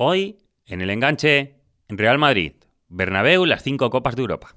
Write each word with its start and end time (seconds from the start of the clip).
Hoy, 0.00 0.38
en 0.66 0.80
el 0.80 0.90
enganche, 0.90 1.56
Real 1.88 2.18
Madrid, 2.18 2.52
Bernabéu, 2.88 3.44
las 3.46 3.64
cinco 3.64 3.90
copas 3.90 4.14
de 4.14 4.22
Europa. 4.22 4.54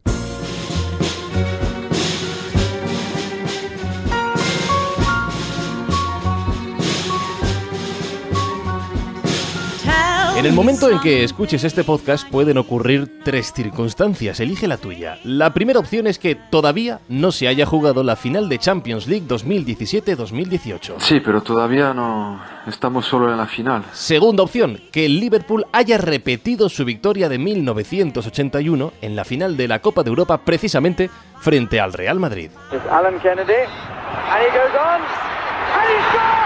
En 10.42 10.48
el 10.48 10.54
momento 10.54 10.90
en 10.90 11.00
que 11.00 11.24
escuches 11.24 11.64
este 11.64 11.84
podcast 11.84 12.28
pueden 12.28 12.58
ocurrir 12.58 13.22
tres 13.24 13.54
circunstancias. 13.54 14.40
Elige 14.40 14.68
la 14.68 14.78
tuya. 14.78 15.20
La 15.24 15.54
primera 15.54 15.78
opción 15.78 16.08
es 16.08 16.18
que 16.18 16.34
todavía 16.34 17.00
no 17.10 17.32
se 17.32 17.48
haya 17.48 17.68
jugado 17.68 18.04
la 18.04 18.16
final 18.16 18.50
de 18.50 18.58
Champions 18.58 19.06
League 19.06 19.28
2017-2018. 19.28 20.96
Sí, 20.98 21.20
pero 21.20 21.44
todavía 21.44 21.94
no 21.94 22.42
estamos 22.66 23.06
solo 23.06 23.30
en 23.32 23.38
la 23.38 23.46
final. 23.46 23.84
Segunda 23.94 24.42
opción, 24.42 24.82
que 24.92 25.06
el 25.06 25.20
Liverpool 25.20 25.68
haya 25.74 26.00
repetido 26.00 26.70
su 26.70 26.86
victoria 26.86 27.30
de 27.30 27.38
1981 27.38 28.94
en 29.00 29.16
la 29.16 29.26
final 29.26 29.56
de 29.56 29.68
la 29.68 29.78
Copa 29.78 30.02
de 30.02 30.10
Europa 30.10 30.40
precisamente 30.40 31.12
frente 31.40 31.80
al 31.80 31.94
Real 31.94 32.20
Madrid. 32.20 32.50
Alan 32.90 33.20
Kennedy, 33.20 33.54
and 33.54 34.42
he 34.42 34.50
goes 34.58 34.74
on, 34.74 35.02
and 35.02 35.88
he 35.88 36.18
scores! 36.18 36.41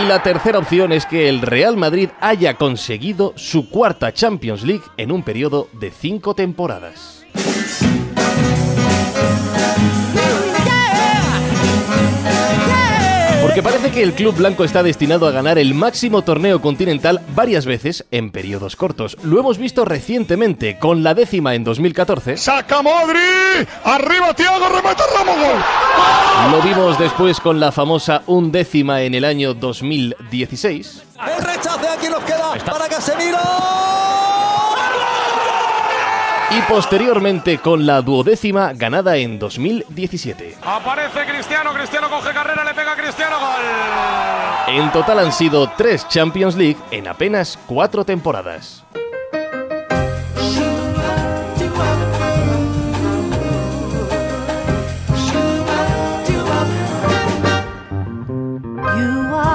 Y 0.00 0.06
la 0.06 0.22
tercera 0.22 0.60
opción 0.60 0.92
es 0.92 1.06
que 1.06 1.28
el 1.28 1.40
Real 1.40 1.76
Madrid 1.76 2.10
haya 2.20 2.54
conseguido 2.54 3.32
su 3.34 3.68
cuarta 3.68 4.12
Champions 4.12 4.62
League 4.62 4.84
en 4.96 5.10
un 5.10 5.24
periodo 5.24 5.68
de 5.72 5.90
cinco 5.90 6.34
temporadas. 6.34 7.26
Porque 13.58 13.70
parece 13.72 13.90
que 13.90 14.04
el 14.04 14.12
club 14.12 14.36
blanco 14.36 14.62
está 14.62 14.84
destinado 14.84 15.26
a 15.26 15.32
ganar 15.32 15.58
el 15.58 15.74
máximo 15.74 16.22
torneo 16.22 16.62
continental 16.62 17.20
varias 17.34 17.66
veces 17.66 18.06
en 18.12 18.30
periodos 18.30 18.76
cortos. 18.76 19.16
Lo 19.24 19.40
hemos 19.40 19.58
visto 19.58 19.84
recientemente 19.84 20.78
con 20.78 21.02
la 21.02 21.12
décima 21.12 21.56
en 21.56 21.64
2014. 21.64 22.36
¡Saca 22.36 22.82
Modri! 22.82 23.18
¡Arriba 23.82 24.32
Tiago! 24.32 24.68
¡Remata 24.68 25.02
Ramos! 25.12 25.36
¡Gol! 25.36 26.52
Lo 26.52 26.62
vimos 26.62 27.00
después 27.00 27.40
con 27.40 27.58
la 27.58 27.72
famosa 27.72 28.22
undécima 28.28 29.02
en 29.02 29.14
el 29.14 29.24
año 29.24 29.54
2016. 29.54 31.02
El 31.36 31.44
rechace 31.44 31.88
aquí 31.88 32.08
nos 32.08 32.22
queda 32.22 32.54
para 32.64 32.86
Casemiro. 32.86 34.07
Y 36.58 36.62
posteriormente 36.62 37.58
con 37.58 37.86
la 37.86 38.02
duodécima 38.02 38.72
ganada 38.72 39.16
en 39.16 39.38
2017. 39.38 40.56
Aparece 40.62 41.24
Cristiano, 41.24 41.72
Cristiano 41.72 42.10
coge 42.10 42.32
carrera, 42.32 42.64
le 42.64 42.74
pega 42.74 42.92
a 42.92 42.96
Cristiano, 42.96 43.36
gol. 43.38 44.74
En 44.74 44.90
total 44.90 45.20
han 45.20 45.32
sido 45.32 45.70
tres 45.76 46.08
Champions 46.08 46.56
League 46.56 46.76
en 46.90 47.06
apenas 47.06 47.56
cuatro 47.66 48.04
temporadas. 48.04 48.82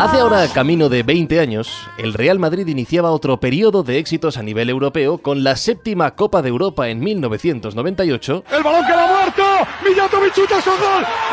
Hace 0.03 0.19
ahora 0.19 0.45
camino 0.49 0.89
de 0.89 1.01
20 1.01 1.39
años, 1.39 1.87
el 1.97 2.13
Real 2.13 2.37
Madrid 2.37 2.67
iniciaba 2.67 3.11
otro 3.11 3.39
periodo 3.39 3.83
de 3.83 3.99
éxitos 3.99 4.35
a 4.35 4.43
nivel 4.43 4.69
europeo 4.69 5.19
con 5.19 5.45
la 5.45 5.55
séptima 5.55 6.11
Copa 6.11 6.41
de 6.41 6.49
Europa 6.49 6.89
en 6.89 6.99
1998, 6.99 8.43
El 8.51 8.63
balón 8.63 8.85
que 8.85 8.91
la 8.91 9.05
ha 9.05 9.07
muerto. 9.07 9.43
Mijatovic 9.87 10.33
chuta 10.33 10.61
su 10.61 10.71
gol. 10.71 10.81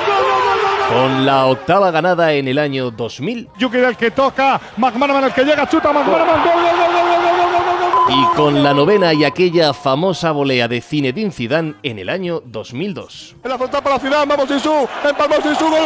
Gol, 0.06 0.22
gol, 0.22 1.02
con 1.02 1.26
la 1.26 1.46
octava 1.46 1.90
ganada 1.90 2.32
en 2.32 2.46
el 2.46 2.58
año 2.58 2.92
2000 2.92 3.48
Yuki 3.58 3.78
el 3.78 3.96
que 3.96 4.12
toca, 4.12 4.60
McManaman 4.76 5.24
el 5.24 5.32
que 5.32 5.42
llega, 5.42 5.68
chuta 5.68 5.92
McManaman, 5.92 6.44
gol, 6.44 6.54
gol, 6.54 6.62
gol, 6.62 6.76
gol, 6.78 6.90
gol, 6.92 7.10
gol, 7.10 7.36
gol, 7.36 7.50
gol, 7.50 7.80
gol, 7.80 7.90
gol. 7.90 7.99
Y 8.10 8.36
con 8.36 8.62
la 8.62 8.74
novena 8.74 9.14
y 9.14 9.24
aquella 9.24 9.72
famosa 9.72 10.32
volea 10.32 10.66
de 10.66 10.80
Zinedine 10.80 11.30
Zidane 11.30 11.74
en 11.82 11.98
el 11.98 12.08
año 12.08 12.42
2002. 12.44 13.36
En 13.44 13.50
la 13.50 13.56
frontal 13.56 13.82
para 13.82 13.94
la 13.96 14.00
ciudad, 14.00 14.26
vamos 14.26 14.48
Sisu, 14.48 14.88
empalmó 15.08 15.36
Sisu, 15.36 15.64
gol, 15.64 15.70
gol. 15.70 15.80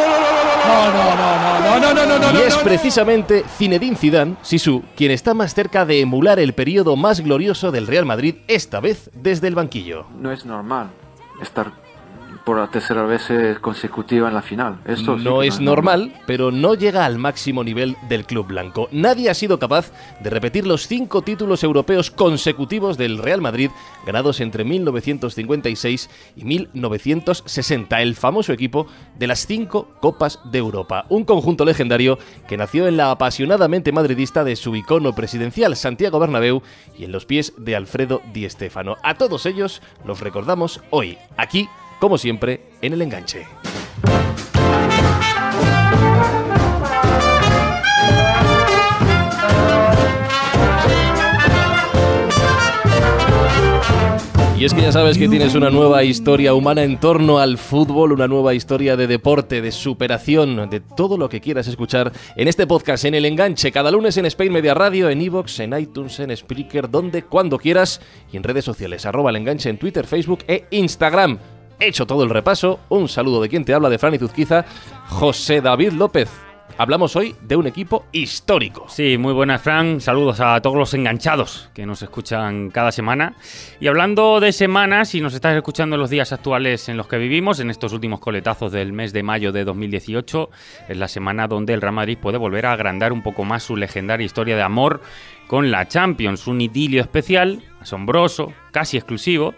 No, 0.67 0.91
no, 0.91 1.15
no, 1.15 1.79
no, 1.79 1.79
no, 1.79 1.93
no, 1.93 2.05
no, 2.05 2.19
no, 2.19 2.29
Y 2.31 2.33
no, 2.33 2.39
es 2.39 2.57
no. 2.57 2.63
precisamente 2.63 3.43
Zinedine 3.57 3.95
Zidane, 3.95 4.35
Sisu, 4.41 4.83
quien 4.95 5.11
está 5.11 5.33
más 5.33 5.53
cerca 5.53 5.85
de 5.85 6.01
emular 6.01 6.39
el 6.39 6.53
periodo 6.53 6.95
más 6.95 7.19
glorioso 7.21 7.71
del 7.71 7.87
Real 7.87 8.05
Madrid, 8.05 8.35
esta 8.47 8.79
vez 8.79 9.11
desde 9.13 9.47
el 9.47 9.55
banquillo. 9.55 10.05
No 10.17 10.31
es 10.31 10.45
normal 10.45 10.89
estar 11.41 11.71
por 12.45 12.59
la 12.59 12.67
tercera 12.67 13.03
vez 13.03 13.23
consecutiva 13.59 14.27
en 14.27 14.35
la 14.35 14.41
final. 14.41 14.77
Esto 14.85 15.17
sí 15.17 15.23
No 15.23 15.41
es 15.41 15.59
normal, 15.59 16.13
pero 16.27 16.51
no 16.51 16.75
llega 16.75 17.05
al 17.05 17.17
máximo 17.17 17.63
nivel 17.63 17.97
del 18.07 18.25
club 18.25 18.47
blanco. 18.47 18.87
Nadie 18.91 19.29
ha 19.29 19.33
sido 19.33 19.57
capaz 19.57 19.91
de 20.21 20.29
repetir 20.29 20.67
los 20.67 20.87
cinco 20.87 21.23
títulos 21.23 21.63
europeos 21.63 22.11
consecutivos 22.11 22.97
del 22.97 23.17
Real 23.17 23.41
Madrid, 23.41 23.71
ganados 24.05 24.39
entre 24.39 24.63
1956 24.63 26.09
y 26.35 26.45
1960, 26.45 28.01
el 28.01 28.15
famoso 28.15 28.53
equipo 28.53 28.87
de 29.17 29.27
las 29.27 29.47
cinco 29.47 29.89
Copas 29.99 30.39
de 30.45 30.59
Europa. 30.59 31.05
Un 31.09 31.25
conjunto 31.25 31.65
legendario 31.65 32.19
que 32.47 32.57
nació 32.57 32.87
en 32.87 32.97
la 32.97 33.09
apasionadamente 33.09 33.91
madridista 33.91 34.43
de 34.43 34.55
su 34.55 34.75
icono 34.75 35.13
presidencial, 35.15 35.75
Santiago 35.75 36.19
Bernabéu, 36.19 36.61
y 36.97 37.05
en 37.05 37.11
los 37.11 37.25
pies 37.25 37.53
de 37.57 37.75
Alfredo 37.75 38.21
Di 38.33 38.47
Stéfano. 38.47 38.97
A 39.01 39.15
todos 39.15 39.47
ellos 39.47 39.81
los 40.05 40.19
recordamos 40.19 40.81
hoy, 40.91 41.17
aquí, 41.37 41.67
como 41.99 42.17
siempre, 42.17 42.61
en 42.81 42.93
el 42.93 43.01
enganche. 43.01 43.45
Y 54.57 54.63
es 54.63 54.73
que 54.73 54.81
ya 54.81 54.93
sabes 54.93 55.17
que 55.17 55.27
tienes 55.27 55.53
una 55.53 55.69
nueva 55.69 56.05
historia 56.05 56.53
humana 56.53 56.81
en 56.83 56.97
torno 56.97 57.39
al 57.39 57.57
fútbol, 57.57 58.13
una 58.13 58.25
nueva 58.25 58.53
historia 58.53 58.95
de 58.95 59.05
deporte, 59.05 59.61
de 59.61 59.69
superación, 59.73 60.69
de 60.69 60.79
todo 60.79 61.17
lo 61.17 61.27
que 61.27 61.41
quieras 61.41 61.67
escuchar 61.67 62.13
en 62.37 62.47
este 62.47 62.65
podcast, 62.65 63.03
en 63.03 63.15
El 63.15 63.25
Enganche, 63.25 63.73
cada 63.73 63.91
lunes 63.91 64.15
en 64.15 64.25
Spain 64.27 64.53
Media 64.53 64.73
Radio, 64.73 65.09
en 65.09 65.21
Evox, 65.21 65.59
en 65.59 65.77
iTunes, 65.77 66.21
en 66.21 66.35
Spreaker, 66.35 66.89
donde, 66.89 67.23
cuando 67.23 67.57
quieras, 67.57 67.99
y 68.31 68.37
en 68.37 68.43
redes 68.43 68.63
sociales, 68.63 69.05
arroba 69.05 69.29
El 69.29 69.35
Enganche 69.35 69.69
en 69.69 69.77
Twitter, 69.77 70.07
Facebook 70.07 70.45
e 70.47 70.67
Instagram. 70.71 71.37
Hecho 71.79 72.05
todo 72.05 72.23
el 72.23 72.29
repaso, 72.29 72.79
un 72.87 73.09
saludo 73.09 73.41
de 73.41 73.49
quien 73.49 73.65
te 73.65 73.73
habla, 73.73 73.89
de 73.89 73.97
Fran 73.97 74.17
Zuzquiza, 74.17 74.63
José 75.09 75.59
David 75.59 75.91
López. 75.91 76.29
Hablamos 76.77 77.15
hoy 77.15 77.35
de 77.41 77.55
un 77.55 77.67
equipo 77.67 78.05
histórico. 78.11 78.85
Sí, 78.89 79.17
muy 79.17 79.33
buenas, 79.33 79.61
Fran. 79.61 80.01
Saludos 80.01 80.39
a 80.41 80.59
todos 80.61 80.75
los 80.75 80.93
enganchados 80.93 81.69
que 81.73 81.85
nos 81.85 82.01
escuchan 82.01 82.69
cada 82.69 82.91
semana. 82.91 83.35
Y 83.79 83.87
hablando 83.87 84.39
de 84.39 84.51
semanas, 84.51 85.09
si 85.09 85.21
nos 85.21 85.33
estás 85.33 85.55
escuchando 85.55 85.95
en 85.95 86.01
los 86.01 86.09
días 86.09 86.33
actuales 86.33 86.89
en 86.89 86.97
los 86.97 87.07
que 87.07 87.17
vivimos, 87.17 87.59
en 87.59 87.69
estos 87.69 87.93
últimos 87.93 88.19
coletazos 88.19 88.71
del 88.73 88.93
mes 88.93 89.13
de 89.13 89.23
mayo 89.23 89.51
de 89.51 89.63
2018, 89.63 90.49
es 90.89 90.97
la 90.97 91.07
semana 91.07 91.47
donde 91.47 91.73
el 91.73 91.81
Real 91.81 91.93
Madrid 91.93 92.17
puede 92.21 92.37
volver 92.37 92.65
a 92.65 92.73
agrandar 92.73 93.13
un 93.13 93.21
poco 93.21 93.43
más 93.45 93.63
su 93.63 93.77
legendaria 93.77 94.25
historia 94.25 94.57
de 94.57 94.63
amor 94.63 95.01
con 95.47 95.71
la 95.71 95.87
Champions, 95.87 96.47
un 96.47 96.59
idilio 96.59 97.01
especial, 97.01 97.61
asombroso, 97.79 98.51
casi 98.71 98.97
exclusivo, 98.97 99.53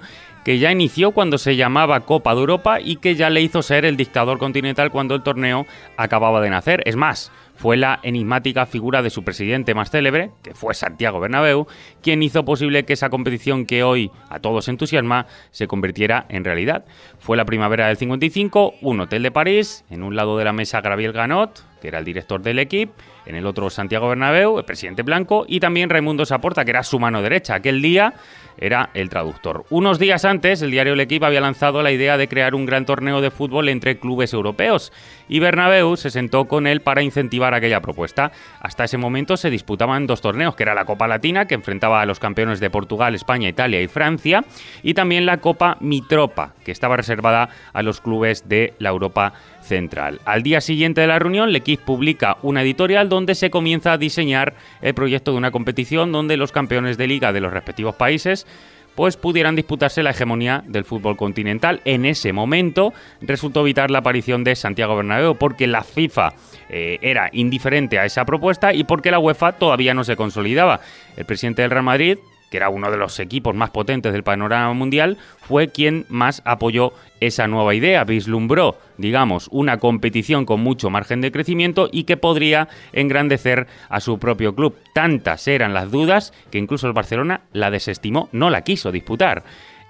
que 0.48 0.60
ya 0.60 0.72
inició 0.72 1.12
cuando 1.12 1.38
se 1.38 1.58
llamaba 1.58 2.06
Copa 2.06 2.34
de 2.34 2.40
Europa 2.40 2.80
y 2.80 2.96
que 2.96 3.16
ya 3.16 3.30
le 3.30 3.42
hizo 3.42 3.62
ser 3.62 3.84
el 3.84 3.98
dictador 3.98 4.38
continental 4.38 4.92
cuando 4.92 5.14
el 5.14 5.22
torneo 5.22 5.66
acababa 5.98 6.40
de 6.40 6.50
nacer. 6.50 6.84
Es 6.86 6.96
más, 6.96 7.34
fue 7.58 7.76
la 7.76 8.00
enigmática 8.02 8.66
figura 8.66 9.02
de 9.02 9.10
su 9.10 9.26
presidente 9.26 9.74
más 9.74 9.92
célebre, 9.92 10.32
que 10.44 10.54
fue 10.54 10.74
Santiago 10.74 11.20
Bernabéu, 11.20 11.68
quien 12.02 12.24
hizo 12.24 12.46
posible 12.46 12.86
que 12.86 12.94
esa 12.94 13.10
competición 13.10 13.66
que 13.66 13.84
hoy 13.84 14.10
a 14.30 14.40
todos 14.40 14.70
entusiasma 14.70 15.26
se 15.52 15.68
convirtiera 15.68 16.26
en 16.30 16.46
realidad. 16.46 16.86
Fue 17.20 17.36
la 17.36 17.44
primavera 17.44 17.88
del 17.88 17.98
55, 17.98 18.76
un 18.82 19.02
hotel 19.02 19.24
de 19.24 19.32
París, 19.32 19.84
en 19.90 20.02
un 20.02 20.16
lado 20.16 20.38
de 20.38 20.46
la 20.46 20.54
mesa 20.54 20.80
Graviel 20.80 21.12
Ganot, 21.12 21.66
que 21.82 21.90
era 21.90 22.00
el 22.00 22.06
director 22.06 22.42
del 22.42 22.60
equipo, 22.60 22.94
en 23.26 23.36
el 23.36 23.46
otro 23.46 23.70
Santiago 23.70 24.08
Bernabéu, 24.08 24.60
el 24.60 24.66
presidente 24.66 25.04
blanco, 25.04 25.46
y 25.48 25.60
también 25.60 25.90
Raimundo 25.90 26.26
Saporta, 26.26 26.64
que 26.64 26.72
era 26.72 26.84
su 26.84 27.00
mano 27.00 27.22
derecha. 27.22 27.56
Aquel 27.56 27.82
día 27.82 28.14
era 28.58 28.90
el 28.94 29.10
traductor. 29.10 29.66
Unos 29.70 30.00
días 30.00 30.26
antes, 30.26 30.62
el 30.62 30.72
diario 30.72 30.94
El 30.94 31.00
Equipo 31.00 31.26
había 31.26 31.42
lanzado 31.42 31.82
la 31.82 31.92
idea 31.92 32.18
de 32.18 32.28
crear 32.28 32.56
un 32.56 32.66
gran 32.66 32.86
torneo 32.86 33.22
de 33.22 33.32
fútbol 33.32 33.70
entre 33.70 34.00
clubes 34.00 34.34
europeos, 34.34 34.92
y 35.30 35.40
Bernabéu 35.40 35.98
se 35.98 36.10
sentó 36.10 36.46
con 36.46 36.68
él 36.68 36.82
para 36.82 37.02
incentivar 37.02 37.54
aquella 37.54 37.82
propuesta. 37.82 38.32
Hasta 38.60 38.86
ese 38.86 38.98
momento 38.98 39.38
se 39.38 39.50
disputaban 39.50 40.08
dos 40.08 40.22
torneos, 40.22 40.56
que 40.56 40.64
era 40.64 40.74
la 40.74 40.86
Copa 40.86 41.08
Latina, 41.08 41.46
que 41.46 41.56
enfrentaba 41.56 42.02
a 42.02 42.06
los 42.06 42.20
campeones 42.20 42.60
de 42.60 42.70
Portugal, 42.70 43.16
España, 43.16 43.50
Italia 43.50 43.82
y 43.82 43.88
Francia, 43.88 44.44
y 44.84 44.94
también 44.94 45.26
la 45.26 45.38
Copa 45.38 45.78
Mitropa, 45.80 46.54
que 46.64 46.72
estaba 46.72 46.98
reservada 46.98 47.50
a 47.74 47.84
los 47.84 48.02
clubes 48.02 48.48
de 48.48 48.74
la 48.80 48.90
Europa 48.90 49.34
Central. 49.68 50.22
Al 50.26 50.44
día 50.44 50.62
siguiente 50.62 51.02
de 51.02 51.08
la 51.08 51.20
reunión, 51.20 51.52
L'Equipe 51.52 51.84
publica 51.86 52.38
una 52.42 52.64
editorial 52.64 53.10
donde 53.10 53.36
se 53.36 53.50
comienza 53.50 53.94
a 53.94 53.98
diseñar 53.98 54.56
el 54.82 54.94
proyecto 54.94 55.32
de 55.32 55.38
una 55.38 55.52
competición 55.52 56.12
donde 56.12 56.38
los 56.38 56.52
campeones 56.52 56.98
de 56.98 57.08
liga 57.08 57.34
de 57.34 57.42
los 57.42 57.54
respectivos 57.54 57.96
países 57.96 58.48
pues 58.96 59.16
pudieran 59.16 59.56
disputarse 59.56 60.02
la 60.02 60.10
hegemonía 60.10 60.64
del 60.66 60.84
fútbol 60.84 61.16
continental. 61.16 61.82
En 61.86 62.04
ese 62.04 62.34
momento 62.34 62.96
resultó 63.22 63.62
vital 63.62 63.92
la 63.92 64.00
aparición 64.00 64.44
de 64.44 64.56
Santiago 64.56 64.96
Bernabéu 64.96 65.36
porque 65.36 65.68
la 65.68 65.84
FIFA 65.84 66.34
eh, 66.70 66.98
era 67.04 67.30
indiferente 67.32 68.00
a 68.00 68.06
esa 68.06 68.26
propuesta 68.26 68.74
y 68.74 68.86
porque 68.86 69.12
la 69.12 69.20
UEFA 69.20 69.52
todavía 69.52 69.94
no 69.94 70.04
se 70.04 70.16
consolidaba. 70.16 70.80
El 71.16 71.26
presidente 71.26 71.62
del 71.62 71.70
Real 71.70 71.84
Madrid, 71.84 72.18
que 72.50 72.58
era 72.58 72.70
uno 72.70 72.90
de 72.92 72.98
los 72.98 73.20
equipos 73.20 73.56
más 73.56 73.72
potentes 73.72 74.14
del 74.14 74.24
panorama 74.24 74.74
mundial, 74.74 75.18
fue 75.42 75.70
quien 75.70 76.06
más 76.10 76.42
apoyó 76.46 76.94
esa 77.20 77.48
nueva 77.48 77.74
idea, 77.76 78.04
vislumbró, 78.04 78.78
digamos, 78.98 79.48
una 79.52 79.78
competición 79.78 80.46
con 80.46 80.62
mucho 80.62 80.90
margen 80.90 81.22
de 81.22 81.32
crecimiento 81.32 81.90
y 81.92 82.04
que 82.04 82.18
podría 82.18 82.70
engrandecer 82.94 83.68
a 83.90 84.00
su 84.00 84.20
propio 84.20 84.56
club. 84.56 84.76
Tantas 84.94 85.48
eran 85.48 85.74
las 85.74 85.92
dudas 85.92 86.34
que 86.52 86.58
incluso 86.58 86.88
el 86.88 86.94
Barcelona 86.94 87.42
la 87.54 87.72
desestimó, 87.72 88.30
no 88.32 88.50
la 88.50 88.62
quiso 88.62 88.92
disputar. 88.92 89.44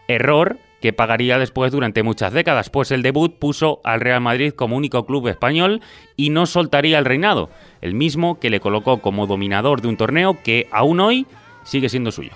Error 0.07 0.57
que 0.81 0.93
pagaría 0.93 1.39
después 1.39 1.71
durante 1.71 2.03
muchas 2.03 2.33
décadas, 2.33 2.69
pues 2.69 2.91
el 2.91 3.01
debut 3.01 3.35
puso 3.37 3.81
al 3.83 3.99
Real 3.99 4.21
Madrid 4.21 4.53
como 4.53 4.75
único 4.75 5.05
club 5.05 5.27
español 5.27 5.81
y 6.15 6.29
no 6.29 6.45
soltaría 6.45 6.99
el 6.99 7.05
reinado, 7.05 7.49
el 7.81 7.95
mismo 7.95 8.39
que 8.39 8.49
le 8.49 8.59
colocó 8.59 9.01
como 9.01 9.25
dominador 9.25 9.81
de 9.81 9.87
un 9.87 9.97
torneo 9.97 10.37
que 10.43 10.67
aún 10.71 10.99
hoy 10.99 11.25
sigue 11.63 11.89
siendo 11.89 12.11
suyo. 12.11 12.31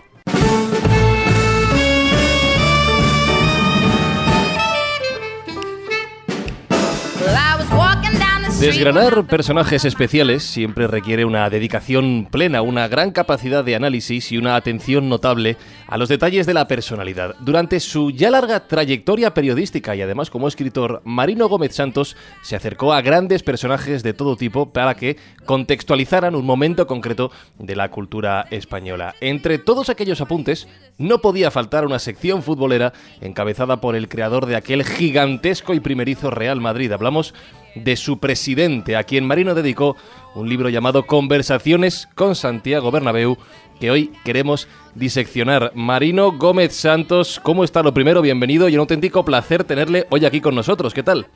Desgranar 8.62 9.26
personajes 9.26 9.86
especiales 9.86 10.44
siempre 10.44 10.86
requiere 10.86 11.26
una 11.26 11.50
dedicación 11.50 12.28
plena, 12.30 12.62
una 12.62 12.88
gran 12.88 13.10
capacidad 13.10 13.64
de 13.64 13.76
análisis 13.76 14.32
y 14.32 14.38
una 14.38 14.56
atención 14.56 15.10
notable 15.10 15.58
a 15.88 15.98
los 15.98 16.10
detalles 16.10 16.46
de 16.46 16.54
la 16.54 16.68
personalidad. 16.68 17.36
Durante 17.40 17.80
su 17.80 18.12
ya 18.12 18.30
larga 18.30 18.68
trayectoria 18.68 19.34
periodística 19.34 19.96
y 19.96 20.04
además 20.04 20.30
como 20.30 20.48
escritor, 20.48 21.02
Marino 21.06 21.50
Gómez 21.50 21.74
Santos 21.74 22.16
se 22.44 22.56
acercó 22.56 22.94
a 22.94 23.02
grandes 23.02 23.42
personajes 23.42 24.04
de 24.04 24.14
todo 24.14 24.36
tipo 24.36 24.72
para 24.72 24.94
que 24.94 25.18
contextualizaran 25.46 26.36
un 26.36 26.46
momento 26.46 26.86
concreto 26.86 27.32
de 27.58 27.76
la 27.76 27.90
cultura 27.90 28.46
española. 28.52 29.16
Entre 29.22 29.58
todos 29.58 29.90
aquellos 29.90 30.22
apuntes, 30.22 30.68
no 31.00 31.18
podía 31.20 31.50
faltar 31.50 31.84
una 31.84 31.98
sección 31.98 32.44
futbolera 32.44 32.94
encabezada 33.22 33.82
por 33.82 33.96
el 33.96 34.08
creador 34.08 34.46
de 34.46 34.56
aquel 34.56 34.84
gigantesco 34.84 35.74
y 35.74 35.80
primerizo 35.80 36.30
Real 36.30 36.62
Madrid. 36.62 36.92
Hablamos 36.92 37.34
de 37.76 37.96
su 37.96 38.20
presidente, 38.20 38.96
a 38.96 39.04
quien 39.04 39.26
Marino 39.26 39.56
dedicó 39.56 39.96
un 40.36 40.50
libro 40.50 40.70
llamado 40.70 41.06
Conversaciones 41.06 42.08
con 42.16 42.36
Santiago 42.36 42.92
Bernabéu, 42.92 43.38
que 43.80 43.92
hoy 43.92 44.12
queremos 44.24 44.68
diseccionar. 44.96 45.72
Marino 45.76 46.32
Gómez 46.32 46.74
Santos, 46.74 47.40
¿cómo 47.42 47.64
está 47.64 47.84
lo 47.84 47.94
primero? 47.94 48.22
Bienvenido 48.22 48.70
y 48.70 48.76
un 48.76 48.82
auténtico 48.82 49.26
placer 49.26 49.64
tenerle 49.64 50.06
hoy 50.10 50.26
aquí 50.26 50.42
con 50.42 50.56
nosotros. 50.56 50.94
¿Qué 50.94 51.04
tal? 51.04 51.28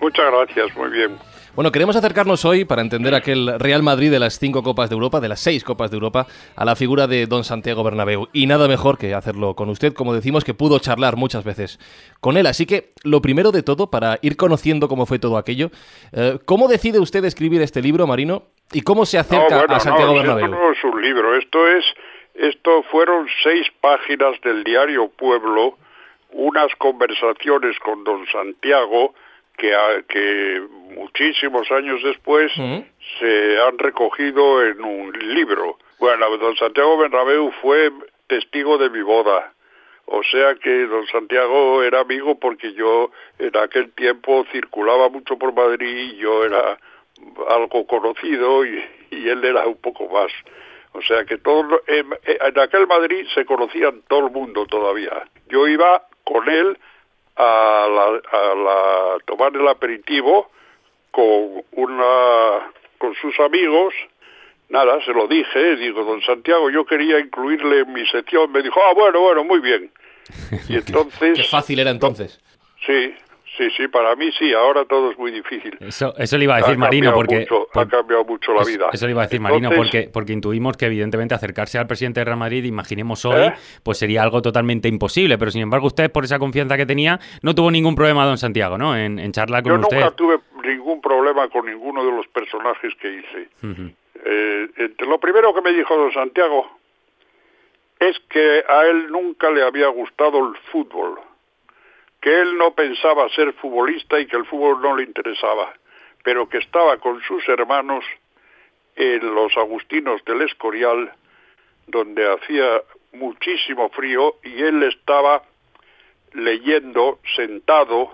Muchas 0.00 0.30
gracias, 0.30 0.76
muy 0.76 0.90
bien. 0.90 1.18
Bueno, 1.58 1.72
queremos 1.72 1.96
acercarnos 1.96 2.44
hoy 2.44 2.64
para 2.64 2.82
entender 2.82 3.16
aquel 3.16 3.58
Real 3.58 3.82
Madrid 3.82 4.12
de 4.12 4.20
las 4.20 4.38
cinco 4.38 4.62
Copas 4.62 4.90
de 4.90 4.94
Europa, 4.94 5.18
de 5.18 5.28
las 5.28 5.40
seis 5.40 5.64
Copas 5.64 5.90
de 5.90 5.96
Europa, 5.96 6.28
a 6.54 6.64
la 6.64 6.76
figura 6.76 7.08
de 7.08 7.26
don 7.26 7.42
Santiago 7.42 7.82
Bernabéu. 7.82 8.28
Y 8.32 8.46
nada 8.46 8.68
mejor 8.68 8.96
que 8.96 9.12
hacerlo 9.12 9.56
con 9.56 9.68
usted, 9.68 9.92
como 9.92 10.14
decimos, 10.14 10.44
que 10.44 10.54
pudo 10.54 10.78
charlar 10.78 11.16
muchas 11.16 11.42
veces 11.42 11.80
con 12.20 12.36
él. 12.36 12.46
Así 12.46 12.64
que, 12.64 12.90
lo 13.02 13.20
primero 13.20 13.50
de 13.50 13.64
todo, 13.64 13.90
para 13.90 14.20
ir 14.22 14.36
conociendo 14.36 14.86
cómo 14.86 15.04
fue 15.04 15.18
todo 15.18 15.36
aquello, 15.36 15.70
eh, 16.12 16.38
¿cómo 16.44 16.68
decide 16.68 17.00
usted 17.00 17.24
escribir 17.24 17.60
este 17.60 17.82
libro, 17.82 18.06
Marino? 18.06 18.44
¿Y 18.72 18.82
cómo 18.82 19.04
se 19.04 19.18
acerca 19.18 19.62
a 19.62 19.80
Santiago 19.80 20.14
Bernabéu? 20.14 20.44
Esto 20.44 20.56
no 20.56 20.70
es 20.70 20.84
un 20.84 21.02
libro, 21.02 21.34
esto 21.34 21.66
es, 21.66 21.84
esto 22.36 22.84
fueron 22.84 23.26
seis 23.42 23.66
páginas 23.80 24.40
del 24.44 24.62
diario 24.62 25.08
Pueblo, 25.08 25.76
unas 26.30 26.72
conversaciones 26.76 27.76
con 27.80 28.04
don 28.04 28.24
Santiago, 28.30 29.14
que, 29.58 29.74
que 30.08 30.62
muchísimos 30.94 31.70
años 31.70 32.02
después 32.02 32.50
se 33.18 33.60
han 33.60 33.78
recogido 33.78 34.64
en 34.64 34.82
un 34.82 35.12
libro. 35.34 35.78
Bueno, 35.98 36.36
don 36.38 36.56
Santiago 36.56 36.96
Bernabéu 36.96 37.50
fue 37.60 37.90
testigo 38.28 38.78
de 38.78 38.88
mi 38.88 39.02
boda. 39.02 39.52
O 40.06 40.22
sea 40.22 40.54
que 40.54 40.86
don 40.86 41.06
Santiago 41.08 41.82
era 41.82 42.00
amigo 42.00 42.38
porque 42.38 42.72
yo 42.72 43.10
en 43.38 43.54
aquel 43.56 43.92
tiempo 43.92 44.46
circulaba 44.52 45.10
mucho 45.10 45.36
por 45.36 45.52
Madrid 45.52 46.14
y 46.14 46.16
yo 46.16 46.44
era 46.44 46.78
algo 47.50 47.86
conocido 47.86 48.64
y, 48.64 48.82
él 49.10 49.44
era 49.44 49.66
un 49.66 49.76
poco 49.76 50.08
más. 50.08 50.32
O 50.92 51.02
sea 51.02 51.24
que 51.24 51.36
todo, 51.38 51.82
en, 51.86 52.06
en 52.24 52.58
aquel 52.58 52.86
Madrid 52.86 53.26
se 53.34 53.44
conocían 53.44 54.02
todo 54.08 54.26
el 54.26 54.32
mundo 54.32 54.66
todavía. 54.66 55.28
Yo 55.48 55.66
iba 55.66 56.06
con 56.24 56.48
él 56.48 56.78
a, 57.38 57.86
la, 57.88 59.18
tomar 59.24 59.54
el 59.54 59.66
aperitivo 59.68 60.50
con 61.10 61.64
una 61.72 62.72
con 62.98 63.14
sus 63.14 63.38
amigos. 63.40 63.94
Nada 64.68 65.02
se 65.04 65.12
lo 65.12 65.26
dije 65.26 65.76
digo 65.76 66.04
don 66.04 66.20
Santiago 66.22 66.68
yo 66.70 66.84
quería 66.84 67.18
incluirle 67.18 67.80
en 67.80 67.92
mi 67.92 68.06
sección 68.06 68.52
me 68.52 68.62
dijo 68.62 68.78
ah 68.82 68.92
bueno 68.94 69.20
bueno 69.20 69.44
muy 69.44 69.60
bien 69.60 69.90
y 70.68 70.76
entonces 70.76 71.38
qué 71.38 71.44
fácil 71.44 71.78
era 71.78 71.90
entonces. 71.90 72.38
Sí 72.84 73.14
Sí, 73.58 73.68
sí, 73.76 73.88
para 73.88 74.14
mí 74.14 74.30
sí, 74.38 74.52
ahora 74.54 74.84
todo 74.84 75.10
es 75.10 75.18
muy 75.18 75.32
difícil. 75.32 75.76
Eso, 75.80 76.14
eso 76.16 76.38
le 76.38 76.44
iba 76.44 76.54
a 76.54 76.58
decir 76.58 76.78
Marino, 76.78 77.12
porque... 77.12 77.44
ha 77.74 77.86
cambiado 77.86 78.24
mucho 78.24 78.54
la 78.54 78.62
vida. 78.62 78.88
Eso 78.92 79.04
le 79.06 79.10
iba 79.12 79.22
a 79.22 79.26
decir 79.26 79.40
Marino, 79.40 79.70
porque, 79.74 80.08
porque 80.12 80.32
intuimos 80.32 80.76
que 80.76 80.86
evidentemente 80.86 81.34
acercarse 81.34 81.76
al 81.76 81.88
presidente 81.88 82.20
de 82.20 82.24
Real 82.24 82.38
Madrid, 82.38 82.62
imaginemos 82.62 83.24
hoy, 83.24 83.46
¿Eh? 83.46 83.54
pues 83.82 83.98
sería 83.98 84.22
algo 84.22 84.40
totalmente 84.42 84.86
imposible, 84.86 85.38
pero 85.38 85.50
sin 85.50 85.62
embargo 85.62 85.88
usted, 85.88 86.12
por 86.12 86.22
esa 86.22 86.38
confianza 86.38 86.76
que 86.76 86.86
tenía, 86.86 87.18
no 87.42 87.52
tuvo 87.52 87.72
ningún 87.72 87.96
problema, 87.96 88.24
don 88.24 88.38
Santiago, 88.38 88.78
¿no? 88.78 88.96
En, 88.96 89.18
en 89.18 89.32
charlar 89.32 89.64
con 89.64 89.80
usted. 89.80 89.96
Yo 89.96 90.04
nunca 90.04 90.16
tuve 90.16 90.38
ningún 90.64 91.00
problema 91.00 91.48
con 91.48 91.66
ninguno 91.66 92.04
de 92.04 92.12
los 92.12 92.28
personajes 92.28 92.94
que 93.00 93.12
hice. 93.12 93.48
Eh, 94.24 94.94
lo 95.00 95.18
primero 95.18 95.52
que 95.52 95.62
me 95.62 95.72
dijo 95.72 95.96
don 95.96 96.12
Santiago 96.12 96.78
es 97.98 98.16
que 98.28 98.62
a 98.68 98.86
él 98.86 99.10
nunca 99.10 99.50
le 99.50 99.64
había 99.64 99.88
gustado 99.88 100.48
el 100.48 100.56
fútbol 100.70 101.18
que 102.20 102.40
él 102.40 102.56
no 102.56 102.74
pensaba 102.74 103.28
ser 103.30 103.52
futbolista 103.54 104.18
y 104.18 104.26
que 104.26 104.36
el 104.36 104.46
fútbol 104.46 104.80
no 104.82 104.96
le 104.96 105.04
interesaba, 105.04 105.72
pero 106.24 106.48
que 106.48 106.58
estaba 106.58 106.96
con 106.98 107.20
sus 107.22 107.48
hermanos 107.48 108.04
en 108.96 109.34
los 109.34 109.56
Agustinos 109.56 110.24
del 110.24 110.42
Escorial, 110.42 111.12
donde 111.86 112.30
hacía 112.32 112.82
muchísimo 113.12 113.88
frío 113.90 114.36
y 114.42 114.62
él 114.62 114.82
estaba 114.82 115.42
leyendo 116.32 117.20
sentado 117.36 118.12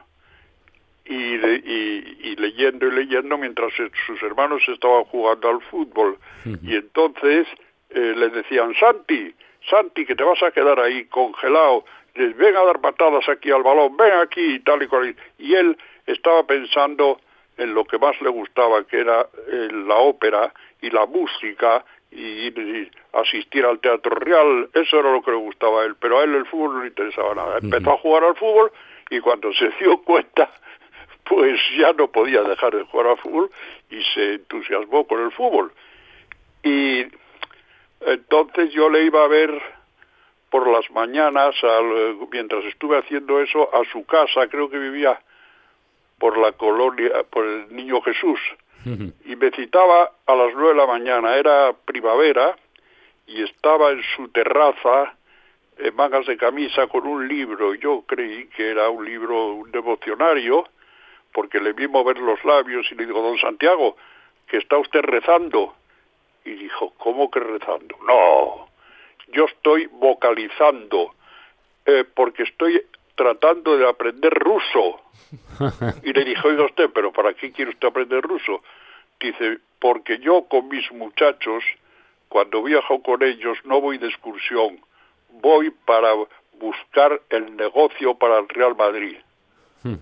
y, 1.04 1.36
leyendo 2.36 2.86
y 2.86 2.90
leyendo 2.90 3.36
mientras 3.38 3.72
sus 4.06 4.22
hermanos 4.22 4.62
estaban 4.68 5.04
jugando 5.04 5.48
al 5.48 5.60
fútbol. 5.62 6.18
Y 6.62 6.76
entonces 6.76 7.46
eh, 7.90 8.14
le 8.16 8.28
decían, 8.30 8.74
Santi, 8.74 9.34
Santi, 9.68 10.06
que 10.06 10.14
te 10.14 10.22
vas 10.22 10.42
a 10.42 10.50
quedar 10.50 10.80
ahí 10.80 11.06
congelado, 11.06 11.84
les 12.14 12.36
ven 12.36 12.56
a 12.56 12.64
dar 12.64 12.80
patadas 12.80 13.28
aquí 13.28 13.50
al 13.50 13.62
balón, 13.62 13.96
ven 13.96 14.12
aquí 14.12 14.54
y 14.54 14.60
tal 14.60 14.82
y 14.82 14.86
cual. 14.86 15.16
Y 15.38 15.54
él 15.54 15.76
estaba 16.06 16.46
pensando 16.46 17.20
en 17.56 17.74
lo 17.74 17.84
que 17.84 17.98
más 17.98 18.20
le 18.20 18.28
gustaba, 18.28 18.84
que 18.84 19.00
era 19.00 19.26
eh, 19.50 19.68
la 19.86 19.96
ópera 19.96 20.52
y 20.80 20.90
la 20.90 21.06
música 21.06 21.84
y, 22.10 22.88
asistir 23.12 23.64
al 23.64 23.78
teatro 23.78 24.14
real, 24.16 24.68
eso 24.72 24.98
era 24.98 25.12
lo 25.12 25.22
que 25.22 25.30
le 25.30 25.36
gustaba 25.36 25.82
a 25.82 25.84
él, 25.84 25.94
pero 26.00 26.18
a 26.18 26.24
él 26.24 26.34
el 26.34 26.46
fútbol 26.46 26.74
no 26.74 26.80
le 26.82 26.88
interesaba 26.88 27.34
nada. 27.34 27.58
Empezó 27.58 27.92
a 27.92 27.98
jugar 27.98 28.24
al 28.24 28.36
fútbol 28.36 28.72
y 29.10 29.20
cuando 29.20 29.52
se 29.52 29.68
dio 29.80 29.98
cuenta, 30.04 30.50
pues 31.24 31.60
ya 31.78 31.92
no 31.92 32.08
podía 32.08 32.42
dejar 32.42 32.74
de 32.74 32.84
jugar 32.84 33.08
al 33.08 33.18
fútbol 33.18 33.50
y 33.90 34.02
se 34.14 34.34
entusiasmó 34.34 35.06
con 35.06 35.22
el 35.22 35.30
fútbol. 35.32 35.72
Y 36.62 37.06
entonces 38.00 38.72
yo 38.72 38.90
le 38.90 39.04
iba 39.04 39.24
a 39.24 39.28
ver 39.28 39.50
por 40.54 40.68
las 40.68 40.88
mañanas, 40.92 41.52
mientras 42.30 42.64
estuve 42.66 42.96
haciendo 42.96 43.40
eso, 43.40 43.68
a 43.74 43.84
su 43.90 44.06
casa, 44.06 44.46
creo 44.46 44.70
que 44.70 44.78
vivía 44.78 45.20
por 46.16 46.38
la 46.38 46.52
colonia, 46.52 47.24
por 47.28 47.44
el 47.44 47.74
Niño 47.74 48.00
Jesús, 48.02 48.38
y 49.24 49.34
me 49.34 49.50
citaba 49.50 50.12
a 50.24 50.34
las 50.36 50.54
nueve 50.54 50.68
de 50.68 50.74
la 50.76 50.86
mañana, 50.86 51.34
era 51.34 51.72
primavera, 51.72 52.56
y 53.26 53.42
estaba 53.42 53.90
en 53.90 54.02
su 54.14 54.28
terraza, 54.28 55.16
en 55.76 55.96
mangas 55.96 56.24
de 56.26 56.36
camisa, 56.36 56.86
con 56.86 57.04
un 57.04 57.26
libro, 57.26 57.74
yo 57.74 58.04
creí 58.06 58.46
que 58.46 58.70
era 58.70 58.88
un 58.90 59.04
libro, 59.04 59.54
un 59.54 59.72
devocionario, 59.72 60.68
porque 61.32 61.58
le 61.58 61.72
vi 61.72 61.88
mover 61.88 62.18
los 62.18 62.44
labios 62.44 62.86
y 62.92 62.94
le 62.94 63.06
digo, 63.06 63.20
don 63.22 63.38
Santiago, 63.38 63.96
que 64.46 64.58
está 64.58 64.78
usted 64.78 65.02
rezando. 65.02 65.74
Y 66.44 66.50
dijo, 66.50 66.94
¿cómo 66.98 67.28
que 67.28 67.40
rezando? 67.40 67.96
No, 68.06 68.68
yo 69.34 69.44
estoy 69.46 69.86
vocalizando 69.86 71.14
eh, 71.86 72.04
porque 72.14 72.44
estoy 72.44 72.82
tratando 73.14 73.76
de 73.76 73.88
aprender 73.88 74.32
ruso. 74.32 75.00
Y 76.02 76.12
le 76.12 76.24
dije, 76.24 76.46
oiga 76.46 76.64
usted, 76.64 76.90
pero 76.94 77.12
¿para 77.12 77.34
qué 77.34 77.50
quiere 77.52 77.72
usted 77.72 77.88
aprender 77.88 78.22
ruso? 78.22 78.62
Dice, 79.20 79.58
porque 79.80 80.18
yo 80.18 80.44
con 80.44 80.68
mis 80.68 80.90
muchachos, 80.92 81.64
cuando 82.28 82.62
viajo 82.62 83.02
con 83.02 83.22
ellos, 83.22 83.58
no 83.64 83.80
voy 83.80 83.98
de 83.98 84.08
excursión, 84.08 84.80
voy 85.40 85.70
para 85.70 86.10
buscar 86.58 87.20
el 87.30 87.56
negocio 87.56 88.14
para 88.14 88.38
el 88.38 88.48
Real 88.48 88.76
Madrid. 88.76 89.16
o 89.84 89.98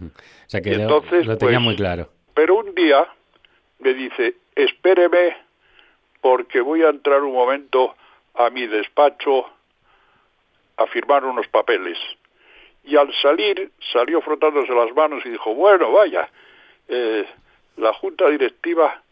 sea 0.46 0.60
que 0.60 0.70
Y 0.70 0.74
entonces, 0.74 1.26
lo 1.26 1.38
tenía 1.38 1.58
pues, 1.58 1.64
muy 1.64 1.76
claro. 1.76 2.08
Pero 2.34 2.56
un 2.56 2.74
día 2.74 3.06
me 3.80 3.94
dice, 3.94 4.36
espéreme 4.54 5.36
porque 6.20 6.60
voy 6.60 6.82
a 6.82 6.88
entrar 6.88 7.22
un 7.22 7.32
momento 7.32 7.94
a 8.34 8.50
mi 8.50 8.66
despacho 8.66 9.46
a 10.76 10.86
firmar 10.86 11.24
unos 11.24 11.48
papeles. 11.48 11.98
Y 12.84 12.96
al 12.96 13.12
salir, 13.22 13.70
salió 13.92 14.20
frotándose 14.20 14.72
las 14.72 14.92
manos 14.94 15.24
y 15.24 15.30
dijo, 15.30 15.54
bueno, 15.54 15.92
vaya, 15.92 16.28
eh, 16.88 17.26
la 17.76 17.92
junta 17.94 18.28
directiva 18.28 19.02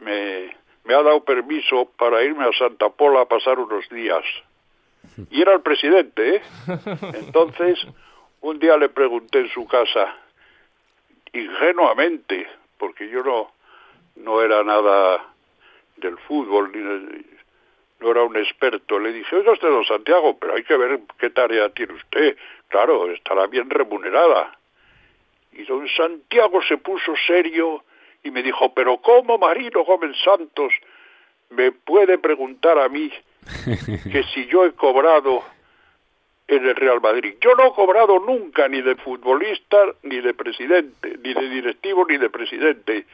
me, 0.00 0.54
me 0.84 0.94
ha 0.94 1.02
dado 1.02 1.24
permiso 1.24 1.90
para 1.96 2.22
irme 2.22 2.46
a 2.46 2.52
Santa 2.52 2.88
Pola 2.88 3.22
a 3.22 3.26
pasar 3.26 3.58
unos 3.58 3.88
días. 3.88 4.24
Y 5.30 5.40
era 5.40 5.54
el 5.54 5.60
presidente, 5.60 6.36
¿eh? 6.36 6.42
Entonces, 7.14 7.78
un 8.40 8.58
día 8.58 8.76
le 8.76 8.88
pregunté 8.88 9.40
en 9.40 9.48
su 9.50 9.66
casa, 9.66 10.14
ingenuamente, 11.32 12.48
porque 12.78 13.08
yo 13.08 13.22
no, 13.22 13.52
no 14.16 14.42
era 14.42 14.62
nada 14.64 15.24
del 15.96 16.18
fútbol, 16.18 16.70
ni 16.72 17.35
no 18.00 18.10
era 18.10 18.22
un 18.22 18.36
experto, 18.36 18.98
le 18.98 19.12
dije, 19.12 19.36
oiga 19.36 19.52
usted, 19.52 19.68
don 19.68 19.84
Santiago, 19.84 20.38
pero 20.38 20.54
hay 20.54 20.64
que 20.64 20.76
ver 20.76 21.00
qué 21.18 21.30
tarea 21.30 21.68
tiene 21.70 21.94
usted. 21.94 22.36
Claro, 22.68 23.10
estará 23.10 23.46
bien 23.46 23.70
remunerada. 23.70 24.56
Y 25.52 25.64
don 25.64 25.88
Santiago 25.88 26.60
se 26.62 26.76
puso 26.76 27.14
serio 27.26 27.84
y 28.22 28.30
me 28.30 28.42
dijo, 28.42 28.74
pero 28.74 28.98
¿cómo 28.98 29.38
Marino 29.38 29.84
Gómez 29.84 30.16
Santos 30.22 30.72
me 31.50 31.72
puede 31.72 32.18
preguntar 32.18 32.78
a 32.78 32.88
mí 32.88 33.10
que 34.12 34.22
si 34.34 34.46
yo 34.46 34.66
he 34.66 34.72
cobrado 34.72 35.42
en 36.48 36.66
el 36.66 36.76
Real 36.76 37.00
Madrid? 37.00 37.36
Yo 37.40 37.54
no 37.54 37.68
he 37.68 37.72
cobrado 37.72 38.18
nunca 38.18 38.68
ni 38.68 38.82
de 38.82 38.96
futbolista, 38.96 39.78
ni 40.02 40.20
de 40.20 40.34
presidente, 40.34 41.16
ni 41.22 41.32
de 41.32 41.48
directivo, 41.48 42.04
ni 42.04 42.18
de 42.18 42.28
presidente. 42.28 43.06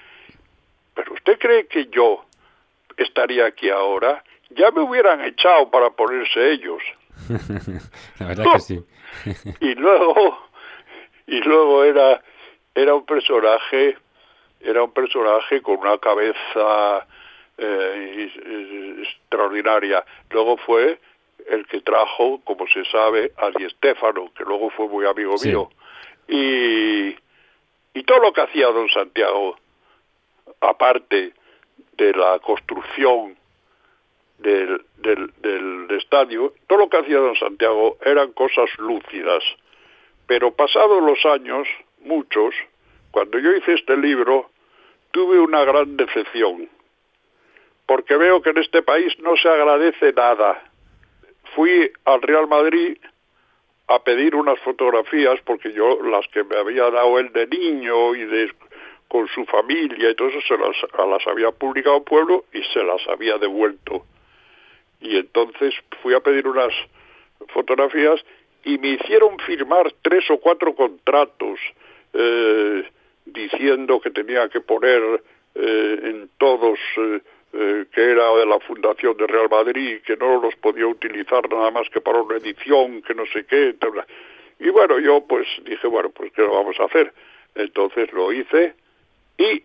Pero 0.95 1.13
usted 1.13 1.39
cree 1.39 1.67
que 1.67 1.87
yo 1.87 2.25
estaría 2.97 3.47
aquí 3.47 3.71
ahora? 3.71 4.25
Ya 4.57 4.71
me 4.71 4.81
hubieran 4.83 5.21
echado 5.25 5.71
para 5.71 5.91
ponerse 5.91 6.53
ellos. 6.53 6.83
La 8.19 8.27
verdad 8.27 8.45
que 8.53 8.61
sí. 8.61 8.85
y 9.61 9.75
luego 9.75 10.39
y 11.27 11.41
luego 11.41 11.85
era 11.85 12.23
era 12.75 12.95
un 12.95 13.05
personaje 13.05 13.97
era 14.61 14.83
un 14.83 14.93
personaje 14.93 15.61
con 15.61 15.79
una 15.79 15.99
cabeza 15.99 17.07
eh, 17.59 18.31
extraordinaria 19.03 20.05
luego 20.31 20.57
fue 20.57 20.99
el 21.49 21.67
que 21.67 21.81
trajo 21.83 22.41
como 22.45 22.67
se 22.69 22.85
sabe 22.87 23.33
a 23.37 23.51
Di 23.51 23.69
Stéfano 23.71 24.33
que 24.35 24.45
luego 24.45 24.71
fue 24.71 24.89
muy 24.89 25.05
amigo 25.07 25.37
Sí. 25.39 25.49
mío 25.49 25.69
y 26.29 27.15
y 27.95 28.03
todo 28.05 28.21
lo 28.21 28.33
que 28.33 28.41
hacía 28.41 28.69
don 28.69 28.89
Santiago 28.89 29.57
aparte 30.61 31.35
de 31.99 32.13
la 32.15 32.39
construcción 32.41 33.37
del, 34.43 34.85
del, 34.97 35.87
estadio, 35.91 36.55
todo 36.67 36.81
lo 36.81 36.89
que 36.89 36.99
hacía 36.99 37.19
don 37.19 37.37
Santiago 37.37 37.97
eran 38.05 38.33
cosas 38.33 38.69
lúcidas. 38.79 39.43
Pero 40.27 40.55
pasados 40.55 41.03
los 41.03 41.25
años, 41.27 41.69
muchos, 42.01 42.55
cuando 43.11 43.39
yo 43.39 43.53
hice 43.55 43.75
este 43.75 43.97
libro, 43.97 44.51
tuve 45.11 45.39
una 45.41 45.65
gran 45.65 45.97
decepción, 45.97 46.69
porque 47.87 48.17
veo 48.17 48.41
que 48.43 48.51
en 48.51 48.59
este 48.59 48.83
país 48.83 49.13
no 49.19 49.37
se 49.37 49.49
agradece 49.49 50.13
nada. 50.13 50.63
Fui 51.55 51.91
al 52.05 52.23
Real 52.23 52.49
Madrid 52.49 52.97
a 53.89 54.03
pedir 54.03 54.35
unas 54.35 54.59
fotografías, 54.61 55.41
porque 55.45 55.73
yo 55.73 56.03
las 56.03 56.27
que 56.29 56.45
me 56.45 56.57
había 56.57 56.91
dado 56.91 57.19
él 57.19 57.33
de 57.33 57.47
niño 57.47 58.15
y 58.15 58.25
de 58.25 58.53
con 59.09 59.29
su 59.29 59.45
familia 59.45 60.09
y 60.09 60.15
todo 60.15 60.29
eso 60.29 60.41
se 60.49 60.57
las, 60.57 60.75
las 61.07 61.27
había 61.27 61.51
publicado 61.51 62.03
pueblo 62.03 62.47
y 62.51 62.63
se 62.73 62.83
las 62.83 63.07
había 63.09 63.37
devuelto 63.37 64.07
y 65.03 65.17
entonces 65.17 65.75
fui 66.01 66.15
a 66.15 66.21
pedir 66.21 66.47
unas 66.47 66.73
fotografías 67.49 68.21
y 68.65 68.79
me 68.79 68.91
hicieron 68.91 69.39
firmar 69.41 69.93
tres 70.03 70.31
o 70.31 70.39
cuatro 70.39 70.75
contratos 70.75 71.59
eh, 72.13 72.89
diciendo 73.25 74.01
que 74.01 74.11
tenía 74.11 74.49
que 74.49 74.61
poner 74.61 75.23
eh, 75.55 76.01
en 76.05 76.31
todos 76.39 76.79
eh, 76.97 77.85
que 77.93 78.01
era 78.01 78.33
de 78.37 78.47
la 78.47 78.61
fundación 78.61 79.17
de 79.17 79.27
Real 79.27 79.49
Madrid 79.51 80.01
que 80.07 80.17
no 80.17 80.41
los 80.41 80.55
podía 80.57 80.87
utilizar 80.87 81.49
nada 81.51 81.71
más 81.71 81.89
que 81.91 82.01
para 82.01 82.23
una 82.23 82.37
edición 82.37 83.03
que 83.03 83.15
no 83.15 83.27
sé 83.27 83.45
qué 83.45 83.75
tal. 83.79 84.05
y 84.61 84.71
bueno 84.71 85.01
yo 85.01 85.27
pues 85.27 85.47
dije 85.65 85.87
bueno 85.89 86.11
pues 86.11 86.33
qué 86.33 86.43
lo 86.43 86.55
vamos 86.55 86.79
a 86.79 86.85
hacer 86.85 87.13
entonces 87.55 88.13
lo 88.13 88.33
hice 88.33 88.75
y 89.37 89.63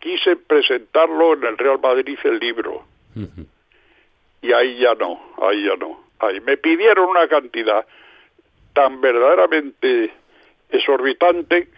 quise 0.00 0.36
presentarlo 0.36 1.34
en 1.34 1.44
el 1.44 1.56
Real 1.56 1.78
Madrid 1.80 2.18
el 2.24 2.38
libro 2.40 2.84
y 4.46 4.52
ahí 4.52 4.78
ya 4.78 4.94
no, 4.94 5.20
ahí 5.42 5.64
ya 5.64 5.76
no. 5.76 6.00
Ahí 6.18 6.40
me 6.40 6.56
pidieron 6.56 7.08
una 7.08 7.28
cantidad 7.28 7.86
tan 8.72 9.00
verdaderamente 9.00 10.12
exorbitante 10.70 11.68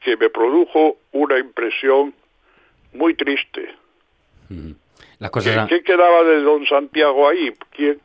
que 0.00 0.16
me 0.16 0.28
produjo 0.30 0.96
una 1.12 1.38
impresión 1.38 2.14
muy 2.92 3.14
triste. 3.14 3.74
Las 5.18 5.30
¿Qué, 5.30 5.32
cosas 5.32 5.56
han- 5.56 5.68
qué 5.68 5.82
quedaba 5.82 6.22
de 6.24 6.40
don 6.42 6.66
Santiago 6.66 7.28
ahí? 7.28 7.52
¿Quién? 7.70 8.00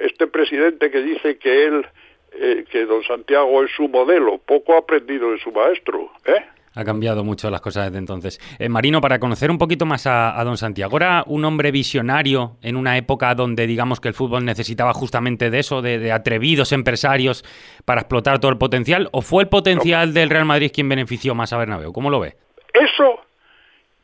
Este 0.00 0.26
presidente 0.26 0.90
que 0.90 1.00
dice 1.02 1.38
que 1.38 1.66
él, 1.66 1.86
eh, 2.32 2.64
que 2.70 2.84
don 2.84 3.02
Santiago 3.04 3.64
es 3.64 3.70
su 3.72 3.88
modelo, 3.88 4.38
poco 4.38 4.74
ha 4.74 4.78
aprendido 4.78 5.30
de 5.32 5.38
su 5.40 5.50
maestro, 5.52 6.10
¿eh? 6.24 6.44
Ha 6.78 6.84
cambiado 6.84 7.24
mucho 7.24 7.50
las 7.50 7.60
cosas 7.60 7.86
desde 7.86 7.98
entonces. 7.98 8.40
Eh, 8.60 8.68
Marino, 8.68 9.00
para 9.00 9.18
conocer 9.18 9.50
un 9.50 9.58
poquito 9.58 9.84
más 9.84 10.06
a, 10.06 10.38
a 10.38 10.44
don 10.44 10.56
Santiago, 10.56 10.96
¿era 10.96 11.24
un 11.26 11.44
hombre 11.44 11.72
visionario 11.72 12.56
en 12.62 12.76
una 12.76 12.96
época 12.96 13.34
donde 13.34 13.66
digamos 13.66 13.98
que 13.98 14.06
el 14.06 14.14
fútbol 14.14 14.44
necesitaba 14.44 14.94
justamente 14.94 15.50
de 15.50 15.58
eso, 15.58 15.82
de, 15.82 15.98
de 15.98 16.12
atrevidos 16.12 16.70
empresarios 16.70 17.44
para 17.84 18.02
explotar 18.02 18.38
todo 18.38 18.52
el 18.52 18.58
potencial? 18.58 19.08
¿O 19.10 19.22
fue 19.22 19.42
el 19.42 19.48
potencial 19.48 20.14
del 20.14 20.30
Real 20.30 20.44
Madrid 20.44 20.70
quien 20.72 20.88
benefició 20.88 21.34
más 21.34 21.52
a 21.52 21.58
Bernabéu? 21.58 21.92
¿Cómo 21.92 22.10
lo 22.10 22.20
ve? 22.20 22.36
Eso 22.72 23.22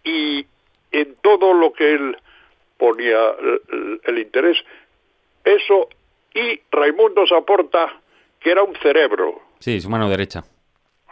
y 0.02 0.44
en 0.90 1.14
todo 1.22 1.54
lo 1.54 1.72
que 1.72 1.94
él 1.94 2.16
ponía 2.76 3.18
el, 3.70 4.00
el 4.02 4.18
interés, 4.18 4.58
eso 5.44 5.88
y 6.34 6.60
Raimundo 6.72 7.24
Saporta, 7.24 8.00
que 8.40 8.50
era 8.50 8.64
un 8.64 8.74
cerebro. 8.82 9.42
Sí, 9.60 9.80
su 9.80 9.88
mano 9.88 10.10
derecha. 10.10 10.42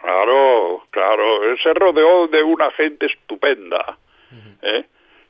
Claro, 0.03 0.83
claro, 0.89 1.45
él 1.45 1.57
se 1.63 1.73
rodeó 1.73 2.27
de 2.27 2.43
una 2.43 2.69
gente 2.71 3.05
estupenda. 3.05 3.97
¿eh? 4.61 4.83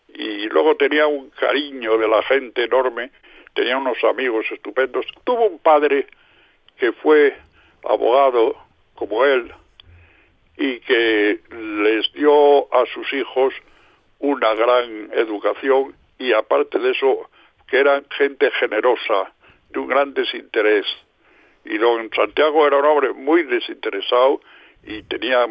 Y 0.08 0.50
luego 0.50 0.76
tenía 0.76 1.06
un 1.06 1.30
cariño 1.30 1.96
de 2.00 2.08
la 2.08 2.24
gente 2.24 2.64
enorme, 2.64 3.12
tenía 3.54 3.78
unos 3.78 4.04
amigos 4.04 4.48
estupendos. 4.50 5.06
Tuvo 5.26 5.46
un 5.46 5.60
padre 5.60 6.08
que 6.78 6.92
fue 6.92 7.38
abogado 7.88 8.56
como 8.96 9.24
él 9.26 9.54
y 10.58 10.80
que 10.80 11.40
les 11.52 12.12
dio 12.14 12.74
a 12.74 12.88
sus 12.88 13.14
hijos 13.14 13.54
una 14.18 14.56
gran 14.56 15.12
educación 15.14 15.96
y 16.18 16.34
aparte 16.34 16.80
de 16.80 16.94
eso 16.94 17.30
que 17.68 17.78
eran 17.78 18.04
gente 18.10 18.50
generosa, 18.60 19.34
de 19.70 19.78
un 19.78 19.88
gran 19.88 20.16
desinterés. 20.16 20.88
Y 21.64 21.78
don 21.78 22.10
Santiago 22.12 22.66
era 22.66 22.78
un 22.78 22.86
hombre 22.86 23.14
muy 23.14 23.44
desinteresado 23.44 24.42
y 24.86 25.04
tenía 25.04 25.48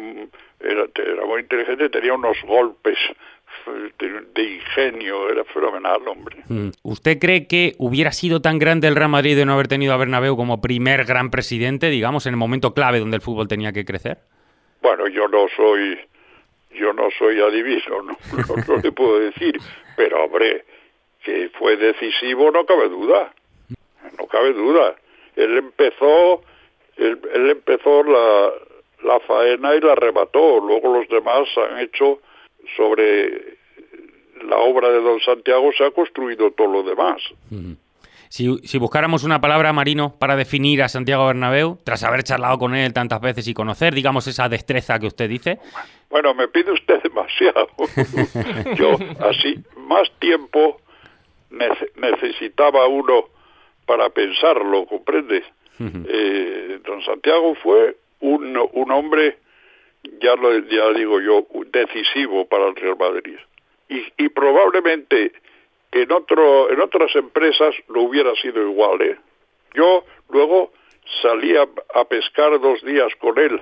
era, 0.59 0.85
era 0.95 1.25
muy 1.25 1.41
inteligente, 1.41 1.89
tenía 1.89 2.13
unos 2.13 2.37
golpes 2.43 2.97
de, 3.99 4.43
ingenio, 4.43 5.29
era 5.29 5.43
fenomenal, 5.45 6.07
hombre. 6.07 6.37
Mm. 6.47 6.69
¿Usted 6.83 7.19
cree 7.19 7.47
que 7.47 7.73
hubiera 7.77 8.11
sido 8.11 8.41
tan 8.41 8.59
grande 8.59 8.87
el 8.87 8.95
Real 8.95 9.09
Madrid 9.09 9.35
de 9.35 9.45
no 9.45 9.53
haber 9.53 9.67
tenido 9.67 9.93
a 9.93 9.97
Bernabéu 9.97 10.35
como 10.35 10.61
primer 10.61 11.05
gran 11.05 11.29
presidente, 11.29 11.89
digamos, 11.89 12.25
en 12.25 12.33
el 12.33 12.37
momento 12.37 12.73
clave 12.73 12.99
donde 12.99 13.17
el 13.17 13.21
fútbol 13.21 13.47
tenía 13.47 13.71
que 13.71 13.85
crecer? 13.85 14.19
Bueno, 14.81 15.07
yo 15.07 15.27
no 15.27 15.47
soy 15.55 15.99
yo 16.71 16.91
no 16.91 17.09
soy 17.19 17.39
adivino, 17.39 18.01
no, 18.01 18.17
no, 18.47 18.55
no 18.67 18.81
le 18.81 18.91
puedo 18.91 19.19
decir, 19.19 19.59
pero 19.95 20.23
hombre, 20.23 20.65
que 21.23 21.49
fue 21.57 21.77
decisivo 21.77 22.49
no 22.51 22.65
cabe 22.65 22.89
duda, 22.89 23.31
no 24.17 24.27
cabe 24.27 24.53
duda. 24.53 24.95
Él 25.35 25.57
empezó, 25.57 26.41
él, 26.97 27.19
él 27.33 27.49
empezó 27.51 28.03
la, 28.03 28.51
la 29.03 29.19
faena 29.21 29.75
y 29.75 29.81
la 29.81 29.93
arrebató, 29.93 30.59
luego 30.59 30.97
los 30.97 31.07
demás 31.09 31.47
han 31.69 31.79
hecho 31.79 32.19
sobre 32.77 33.57
la 34.47 34.57
obra 34.57 34.89
de 34.89 35.01
don 35.01 35.19
Santiago 35.21 35.71
se 35.77 35.85
ha 35.85 35.91
construido 35.91 36.51
todo 36.51 36.67
lo 36.67 36.83
demás. 36.83 37.21
Si, 38.29 38.57
si 38.63 38.79
buscáramos 38.79 39.23
una 39.23 39.39
palabra, 39.39 39.71
Marino, 39.73 40.15
para 40.17 40.35
definir 40.35 40.81
a 40.81 40.89
Santiago 40.89 41.27
Bernabéu, 41.27 41.77
tras 41.83 42.03
haber 42.03 42.23
charlado 42.23 42.57
con 42.57 42.73
él 42.75 42.91
tantas 42.91 43.21
veces 43.21 43.47
y 43.47 43.53
conocer, 43.53 43.93
digamos, 43.93 44.25
esa 44.27 44.49
destreza 44.49 44.97
que 44.99 45.05
usted 45.07 45.29
dice, 45.29 45.59
Bueno, 46.09 46.33
me 46.33 46.47
pide 46.47 46.71
usted 46.71 46.99
demasiado. 47.03 47.67
Yo, 48.75 48.97
así, 49.19 49.59
más 49.77 50.09
tiempo 50.19 50.77
nece- 51.51 51.91
necesitaba 51.95 52.87
uno 52.87 53.25
para 53.85 54.09
pensarlo, 54.09 54.85
¿comprende? 54.87 55.43
Eh, 55.79 56.79
don 56.85 57.03
Santiago 57.03 57.53
fue 57.61 57.97
un, 58.23 58.57
un 58.71 58.91
hombre, 58.91 59.37
ya 60.21 60.35
lo 60.35 60.57
ya 60.59 60.89
digo 60.93 61.19
yo, 61.19 61.45
decisivo 61.71 62.45
para 62.47 62.67
el 62.67 62.75
Real 62.75 62.97
Madrid. 62.97 63.37
Y, 63.89 64.05
y 64.17 64.29
probablemente 64.29 65.33
en 65.91 66.11
otro 66.11 66.71
en 66.71 66.81
otras 66.81 67.15
empresas 67.15 67.75
no 67.89 68.01
hubiera 68.01 68.33
sido 68.35 68.61
igual, 68.61 69.01
¿eh? 69.01 69.17
Yo 69.75 70.05
luego 70.29 70.71
salí 71.21 71.55
a, 71.55 71.67
a 71.95 72.05
pescar 72.05 72.59
dos 72.59 72.81
días 72.83 73.13
con 73.19 73.37
él 73.37 73.59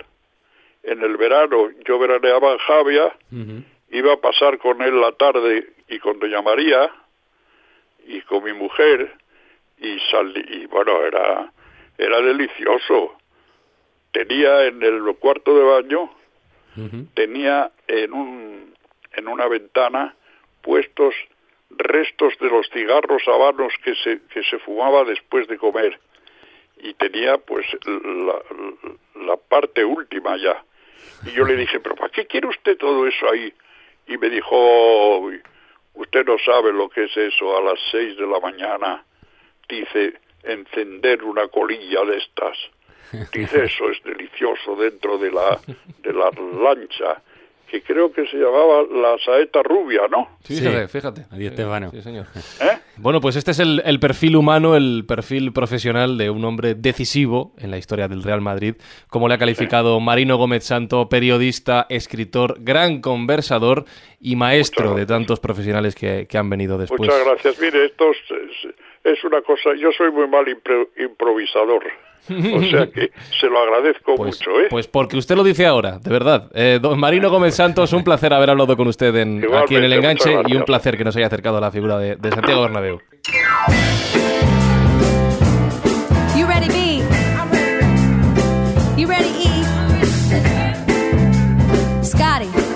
en 0.84 1.02
el 1.02 1.18
verano. 1.18 1.70
Yo 1.86 1.98
veraneaba 2.00 2.54
en 2.54 2.58
Javia, 2.60 3.18
iba 3.90 4.14
a 4.14 4.18
pasar 4.18 4.58
con 4.60 4.82
él 4.82 5.00
la 5.02 5.12
tarde 5.14 5.74
y 5.88 6.00
con 6.00 6.20
Doña 6.20 6.42
María 6.42 6.90
y 8.06 8.22
con 8.22 8.44
mi 8.44 8.54
mujer 8.54 9.14
y 9.80 10.00
salí 10.12 10.44
y 10.48 10.66
bueno 10.68 11.04
era 11.04 11.52
era 11.98 12.22
delicioso. 12.22 13.18
Tenía 14.12 14.66
en 14.66 14.82
el 14.84 15.16
cuarto 15.20 15.56
de 15.56 15.64
baño 15.64 16.12
tenía 17.14 17.72
en 17.88 18.14
un 18.14 18.74
en 19.14 19.28
una 19.28 19.48
ventana 19.48 20.16
puestos 20.62 21.14
restos 21.70 22.34
de 22.40 22.50
los 22.50 22.70
cigarros 22.70 23.24
habanos 23.28 23.74
que 23.84 23.96
se 23.96 24.22
que 24.34 24.44
se 24.44 24.60
fumaba 24.60 25.04
después 25.04 25.48
de 25.48 25.58
comer. 25.58 26.00
Y 26.78 26.94
tenía 26.96 27.38
pues 27.38 27.66
la, 27.86 28.42
la 29.26 29.38
parte 29.38 29.86
última 29.86 30.36
ya. 30.38 30.64
Y 31.26 31.32
yo 31.32 31.46
le 31.46 31.56
dije 31.56 31.80
pero 31.80 31.96
para 31.96 32.10
qué 32.10 32.26
quiere 32.26 32.48
usted 32.48 32.78
todo 32.78 33.06
eso 33.06 33.30
ahí 33.30 33.54
y 34.08 34.18
me 34.18 34.30
dijo 34.30 35.30
usted 35.94 36.26
no 36.26 36.38
sabe 36.40 36.72
lo 36.72 36.90
que 36.90 37.04
es 37.04 37.18
eso 37.18 37.58
a 37.58 37.62
las 37.62 37.80
seis 37.92 38.18
de 38.18 38.28
la 38.28 38.40
mañana 38.40 39.04
dice 39.68 40.14
encender 40.44 41.24
una 41.24 41.48
colilla 41.50 42.04
de 42.06 42.18
estas 42.18 42.58
dice 43.34 43.66
eso 43.66 43.90
es 43.90 44.04
delicioso 44.04 44.76
dentro 44.76 45.18
de 45.18 45.32
la 45.32 45.60
de 46.04 46.14
la 46.14 46.30
lancha 46.64 47.22
que 47.72 47.82
creo 47.82 48.12
que 48.12 48.28
se 48.28 48.36
llamaba 48.36 48.84
la 48.92 49.18
saeta 49.24 49.64
rubia, 49.64 50.02
¿no? 50.10 50.28
Sí, 50.44 50.58
fíjate, 50.58 50.88
fíjate. 50.90 51.26
Adiós, 51.32 51.52
Estefano. 51.52 51.90
Sí, 51.92 52.02
señor. 52.02 52.26
¿Eh? 52.60 52.78
Bueno, 52.98 53.22
pues 53.22 53.38
este 53.38 53.52
es 53.52 53.60
el, 53.60 53.82
el, 53.86 54.00
perfil 54.02 54.36
humano, 54.36 54.76
el 54.76 55.06
perfil 55.08 55.54
profesional 55.54 56.18
de 56.18 56.30
un 56.30 56.44
hombre 56.44 56.76
decisivo 56.76 57.54
en 57.58 57.72
la 57.72 57.78
historia 57.78 58.10
del 58.10 58.24
Real 58.24 58.42
Madrid, 58.42 58.76
como 59.08 59.30
le 59.30 59.36
ha 59.36 59.38
calificado 59.38 59.98
sí. 59.98 60.04
Marino 60.04 60.36
Gómez 60.36 60.66
Santo, 60.66 61.08
periodista, 61.08 61.86
escritor, 61.88 62.58
gran 62.60 63.00
conversador 63.00 63.86
y 64.20 64.36
maestro 64.36 64.94
de 64.94 65.06
tantos 65.06 65.40
profesionales 65.40 65.96
que, 65.96 66.28
que, 66.30 66.38
han 66.38 66.50
venido 66.50 66.78
después. 66.78 67.00
Muchas 67.00 67.24
gracias. 67.24 67.58
Mire, 67.62 67.86
esto 67.86 68.12
es, 68.12 68.74
es 69.06 69.24
una 69.24 69.42
cosa, 69.44 69.70
yo 69.80 69.94
soy 69.94 70.12
muy 70.12 70.28
mal 70.28 70.46
impro 70.50 70.90
improvisador. 70.98 71.84
O 72.30 72.62
sea 72.62 72.88
que 72.88 73.12
se 73.40 73.48
lo 73.48 73.60
agradezco 73.60 74.16
pues, 74.16 74.40
mucho, 74.40 74.52
¿eh? 74.62 74.68
Pues 74.70 74.88
porque 74.88 75.18
usted 75.18 75.36
lo 75.36 75.44
dice 75.44 75.66
ahora, 75.66 75.98
de 76.00 76.10
verdad. 76.10 76.50
Eh, 76.54 76.80
don 76.82 77.00
Marino 77.00 77.30
Gómez 77.30 77.56
Santos, 77.56 77.94
un 77.94 78.04
placer 78.04 78.34
haber 78.34 78.52
hablado 78.52 78.78
con 78.78 78.88
usted 78.88 79.16
en, 79.16 79.44
aquí 79.56 79.76
en 79.76 79.84
El 79.84 79.94
Enganche 79.94 80.40
y 80.48 80.56
un 80.56 80.64
placer 80.64 80.98
que 80.98 81.04
nos 81.04 81.16
haya 81.16 81.28
acercado 81.28 81.58
a 81.58 81.62
la 81.62 81.72
figura 81.72 81.98
de, 81.98 82.16
de 82.16 82.30
Santiago 82.32 82.62
Bernabéu. 82.62 83.00
You 86.38 86.48
ready, 86.48 86.68
B? 86.68 87.02
You 88.98 89.08
ready, 89.08 89.30
E? 89.30 89.64
Scotty. 92.04 92.71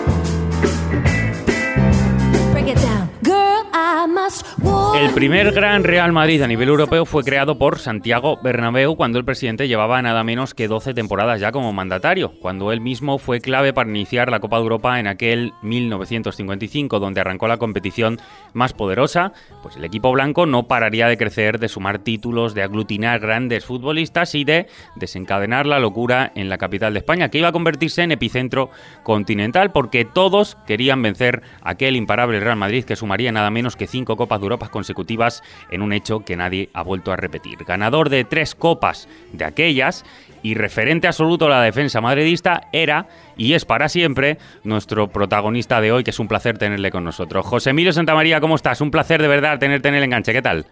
El 4.95 5.13
primer 5.13 5.51
gran 5.51 5.83
Real 5.83 6.13
Madrid 6.13 6.41
a 6.41 6.47
nivel 6.47 6.69
europeo 6.69 7.05
fue 7.05 7.23
creado 7.23 7.57
por 7.57 7.79
Santiago 7.79 8.39
Bernabéu 8.41 8.95
cuando 8.95 9.19
el 9.19 9.25
presidente 9.25 9.67
llevaba 9.67 10.01
nada 10.01 10.23
menos 10.23 10.53
que 10.53 10.69
12 10.69 10.93
temporadas 10.93 11.41
ya 11.41 11.51
como 11.51 11.73
mandatario, 11.73 12.31
cuando 12.39 12.71
él 12.71 12.79
mismo 12.79 13.17
fue 13.17 13.41
clave 13.41 13.73
para 13.73 13.89
iniciar 13.89 14.31
la 14.31 14.39
Copa 14.39 14.55
de 14.55 14.63
Europa 14.63 14.99
en 14.99 15.07
aquel 15.07 15.53
1955, 15.63 16.99
donde 16.99 17.19
arrancó 17.19 17.47
la 17.47 17.57
competición 17.57 18.19
más 18.53 18.71
poderosa, 18.71 19.33
pues 19.61 19.75
el 19.75 19.83
equipo 19.83 20.11
blanco 20.13 20.45
no 20.45 20.67
pararía 20.67 21.07
de 21.07 21.17
crecer, 21.17 21.59
de 21.59 21.67
sumar 21.67 21.99
títulos, 21.99 22.53
de 22.53 22.63
aglutinar 22.63 23.19
grandes 23.19 23.65
futbolistas 23.65 24.33
y 24.33 24.45
de 24.45 24.67
desencadenar 24.95 25.65
la 25.65 25.79
locura 25.79 26.31
en 26.35 26.47
la 26.47 26.57
capital 26.57 26.93
de 26.93 26.99
España, 26.99 27.29
que 27.29 27.39
iba 27.39 27.49
a 27.49 27.53
convertirse 27.53 28.01
en 28.01 28.13
epicentro 28.13 28.69
continental, 29.03 29.73
porque 29.73 30.05
todos 30.05 30.57
querían 30.65 31.01
vencer 31.01 31.41
aquel 31.61 31.97
imparable 31.97 32.39
Real 32.39 32.57
Madrid 32.57 32.85
que 32.85 32.95
sumaría 32.95 33.33
nada 33.33 33.51
menos 33.51 33.75
que 33.75 33.87
cinco 33.87 34.15
Copas 34.15 34.39
de 34.39 34.45
Europa 34.45 34.65
consecutivas 34.85 35.41
en 35.71 35.81
un 35.81 35.93
hecho 35.93 36.19
que 36.19 36.35
nadie 36.35 36.69
ha 36.73 36.83
vuelto 36.83 37.11
a 37.11 37.15
repetir. 37.15 37.57
Ganador 37.65 38.09
de 38.09 38.23
tres 38.23 38.53
copas 38.53 39.09
de 39.33 39.43
aquellas 39.43 40.05
y 40.43 40.53
referente 40.53 41.07
absoluto 41.07 41.47
a 41.47 41.49
la 41.49 41.61
defensa 41.63 42.01
madridista 42.01 42.67
era 42.71 43.07
y 43.35 43.53
es 43.53 43.65
para 43.65 43.89
siempre 43.89 44.37
nuestro 44.63 45.07
protagonista 45.07 45.81
de 45.81 45.91
hoy, 45.91 46.03
que 46.03 46.11
es 46.11 46.19
un 46.19 46.27
placer 46.27 46.59
tenerle 46.59 46.91
con 46.91 47.03
nosotros. 47.03 47.47
José 47.47 47.71
Emilio 47.71 47.93
Santamaría, 47.93 48.39
¿cómo 48.39 48.55
estás? 48.55 48.79
Un 48.79 48.91
placer 48.91 49.23
de 49.23 49.27
verdad 49.27 49.57
tenerte 49.57 49.89
en 49.89 49.95
el 49.95 50.03
enganche. 50.03 50.33
¿Qué 50.33 50.43
tal? 50.43 50.67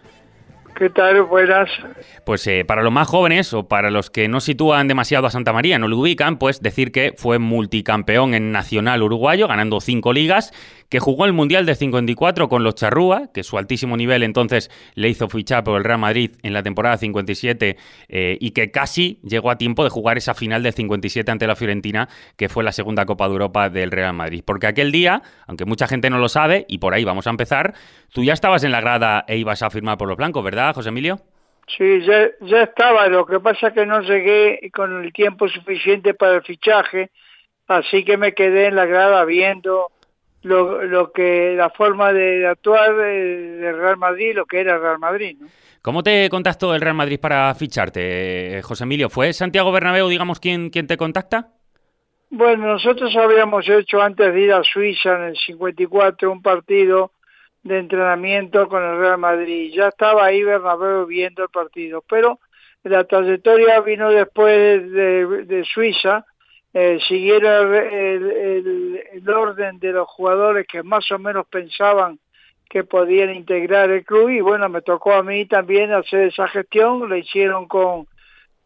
¿Qué 0.76 0.90
tal? 0.90 1.22
Buenas. 1.22 1.70
Pues 2.26 2.44
eh, 2.48 2.64
para 2.64 2.82
los 2.82 2.92
más 2.92 3.06
jóvenes 3.06 3.54
o 3.54 3.68
para 3.68 3.92
los 3.92 4.10
que 4.10 4.26
no 4.26 4.40
sitúan 4.40 4.88
demasiado 4.88 5.26
a 5.26 5.30
Santa 5.30 5.52
María, 5.52 5.78
no 5.78 5.86
lo 5.86 5.98
ubican, 5.98 6.36
pues 6.36 6.60
decir 6.60 6.90
que 6.90 7.14
fue 7.16 7.38
multicampeón 7.38 8.34
en 8.34 8.50
Nacional 8.50 9.02
Uruguayo, 9.04 9.46
ganando 9.46 9.80
cinco 9.80 10.12
ligas, 10.12 10.52
que 10.94 11.00
jugó 11.00 11.24
el 11.24 11.32
Mundial 11.32 11.66
de 11.66 11.74
54 11.74 12.48
con 12.48 12.62
los 12.62 12.76
Charrúa, 12.76 13.32
que 13.34 13.42
su 13.42 13.58
altísimo 13.58 13.96
nivel 13.96 14.22
entonces 14.22 14.70
le 14.94 15.08
hizo 15.08 15.28
fichar 15.28 15.64
por 15.64 15.76
el 15.76 15.82
Real 15.82 15.98
Madrid 15.98 16.36
en 16.44 16.52
la 16.52 16.62
temporada 16.62 16.96
57 16.98 17.76
eh, 18.08 18.38
y 18.40 18.52
que 18.52 18.70
casi 18.70 19.18
llegó 19.24 19.50
a 19.50 19.58
tiempo 19.58 19.82
de 19.82 19.90
jugar 19.90 20.18
esa 20.18 20.34
final 20.34 20.62
del 20.62 20.72
57 20.72 21.28
ante 21.28 21.48
la 21.48 21.56
Fiorentina, 21.56 22.08
que 22.36 22.48
fue 22.48 22.62
la 22.62 22.70
segunda 22.70 23.06
Copa 23.06 23.26
de 23.26 23.32
Europa 23.32 23.70
del 23.70 23.90
Real 23.90 24.14
Madrid. 24.14 24.44
Porque 24.46 24.68
aquel 24.68 24.92
día, 24.92 25.20
aunque 25.48 25.64
mucha 25.64 25.88
gente 25.88 26.10
no 26.10 26.18
lo 26.18 26.28
sabe, 26.28 26.64
y 26.68 26.78
por 26.78 26.94
ahí 26.94 27.02
vamos 27.02 27.26
a 27.26 27.30
empezar, 27.30 27.74
tú 28.12 28.22
ya 28.22 28.32
estabas 28.32 28.62
en 28.62 28.70
la 28.70 28.80
grada 28.80 29.24
e 29.26 29.36
ibas 29.36 29.62
a 29.62 29.70
firmar 29.70 29.98
por 29.98 30.06
los 30.06 30.16
blancos, 30.16 30.44
¿verdad, 30.44 30.76
José 30.76 30.90
Emilio? 30.90 31.18
Sí, 31.76 32.02
ya, 32.02 32.28
ya 32.42 32.62
estaba, 32.62 33.08
lo 33.08 33.26
que 33.26 33.40
pasa 33.40 33.66
es 33.66 33.74
que 33.74 33.84
no 33.84 34.00
llegué 34.02 34.70
con 34.72 35.04
el 35.04 35.12
tiempo 35.12 35.48
suficiente 35.48 36.14
para 36.14 36.36
el 36.36 36.42
fichaje, 36.42 37.10
así 37.66 38.04
que 38.04 38.16
me 38.16 38.32
quedé 38.32 38.66
en 38.66 38.76
la 38.76 38.86
grada 38.86 39.24
viendo 39.24 39.88
lo, 40.44 40.84
lo 40.84 41.10
que 41.10 41.54
la 41.56 41.70
forma 41.70 42.12
de 42.12 42.46
actuar 42.46 42.94
del 42.96 43.60
de 43.60 43.72
Real 43.72 43.96
Madrid, 43.96 44.34
lo 44.34 44.46
que 44.46 44.60
era 44.60 44.76
el 44.76 44.80
Real 44.80 44.98
Madrid. 44.98 45.36
¿no? 45.40 45.48
¿Cómo 45.82 46.02
te 46.02 46.30
contactó 46.30 46.74
el 46.74 46.80
Real 46.80 46.94
Madrid 46.94 47.18
para 47.20 47.54
ficharte, 47.54 48.60
José 48.62 48.84
Emilio? 48.84 49.10
¿Fue 49.10 49.32
Santiago 49.32 49.72
Bernabéu, 49.72 50.08
digamos, 50.08 50.40
quien, 50.40 50.70
quien 50.70 50.86
te 50.86 50.96
contacta? 50.96 51.48
Bueno, 52.30 52.66
nosotros 52.66 53.14
habíamos 53.16 53.68
hecho 53.68 54.00
antes 54.00 54.32
de 54.32 54.40
ir 54.40 54.52
a 54.52 54.62
Suiza 54.64 55.16
en 55.16 55.22
el 55.24 55.36
54 55.36 56.32
un 56.32 56.42
partido 56.42 57.12
de 57.62 57.78
entrenamiento 57.78 58.68
con 58.68 58.82
el 58.82 58.98
Real 58.98 59.18
Madrid. 59.18 59.72
Ya 59.74 59.88
estaba 59.88 60.24
ahí 60.24 60.42
Bernabéu 60.42 61.06
viendo 61.06 61.42
el 61.42 61.48
partido, 61.50 62.02
pero 62.08 62.38
la 62.82 63.04
trayectoria 63.04 63.80
vino 63.80 64.10
después 64.10 64.90
de, 64.90 65.44
de 65.44 65.64
Suiza 65.64 66.24
eh, 66.74 66.98
siguieron 67.06 67.72
el, 67.72 68.30
el, 68.32 69.02
el, 69.12 69.30
orden 69.30 69.78
de 69.78 69.92
los 69.92 70.08
jugadores 70.08 70.66
que 70.66 70.82
más 70.82 71.10
o 71.12 71.18
menos 71.20 71.46
pensaban 71.46 72.18
que 72.68 72.82
podían 72.82 73.32
integrar 73.32 73.90
el 73.90 74.04
club 74.04 74.30
y 74.30 74.40
bueno, 74.40 74.68
me 74.68 74.82
tocó 74.82 75.12
a 75.12 75.22
mí 75.22 75.46
también 75.46 75.92
hacer 75.92 76.28
esa 76.28 76.48
gestión, 76.48 77.08
lo 77.08 77.16
hicieron 77.16 77.68
con 77.68 78.06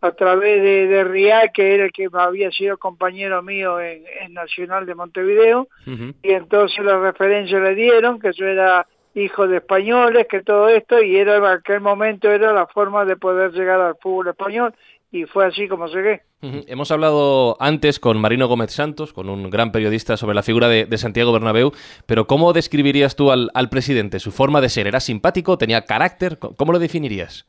a 0.00 0.12
través 0.12 0.62
de, 0.62 0.86
de 0.86 1.04
Rial, 1.04 1.50
que 1.52 1.74
era 1.74 1.84
el 1.84 1.92
que 1.92 2.08
había 2.12 2.50
sido 2.50 2.78
compañero 2.78 3.42
mío 3.42 3.80
en, 3.80 4.04
en 4.20 4.32
Nacional 4.32 4.86
de 4.86 4.94
Montevideo, 4.94 5.68
uh 5.86 5.90
-huh. 5.90 6.14
y 6.22 6.32
entonces 6.32 6.84
la 6.84 6.98
referencia 7.00 7.58
le 7.58 7.74
dieron 7.74 8.20
que 8.20 8.32
yo 8.32 8.46
era 8.46 8.86
hijo 9.14 9.48
de 9.48 9.56
españoles, 9.56 10.28
que 10.30 10.42
todo 10.42 10.68
esto, 10.68 11.02
y 11.02 11.16
era 11.16 11.36
en 11.36 11.44
aquel 11.44 11.80
momento 11.80 12.30
era 12.30 12.52
la 12.52 12.66
forma 12.68 13.04
de 13.04 13.16
poder 13.16 13.50
llegar 13.52 13.80
al 13.80 13.96
fútbol 13.96 14.28
español, 14.28 14.72
y 15.10 15.24
fue 15.24 15.46
así 15.46 15.68
como 15.68 15.86
llegué. 15.86 16.22
Uh 16.42 16.46
-huh. 16.46 16.64
Hemos 16.68 16.90
hablado 16.90 17.56
antes 17.60 17.98
con 17.98 18.20
Marino 18.20 18.46
Gómez 18.46 18.72
Santos, 18.72 19.12
con 19.12 19.28
un 19.28 19.50
gran 19.50 19.72
periodista 19.72 20.16
sobre 20.16 20.34
la 20.34 20.42
figura 20.42 20.68
de, 20.68 20.86
de 20.86 20.98
Santiago 20.98 21.32
Bernabéu, 21.32 21.72
pero 22.06 22.26
¿cómo 22.26 22.52
describirías 22.52 23.16
tú 23.16 23.30
al, 23.30 23.50
al, 23.54 23.68
presidente? 23.70 24.18
¿Su 24.20 24.30
forma 24.32 24.60
de 24.60 24.68
ser? 24.68 24.86
¿Era 24.86 25.00
simpático? 25.00 25.58
¿Tenía 25.58 25.84
carácter? 25.84 26.38
¿Cómo 26.38 26.72
lo 26.72 26.78
definirías? 26.78 27.46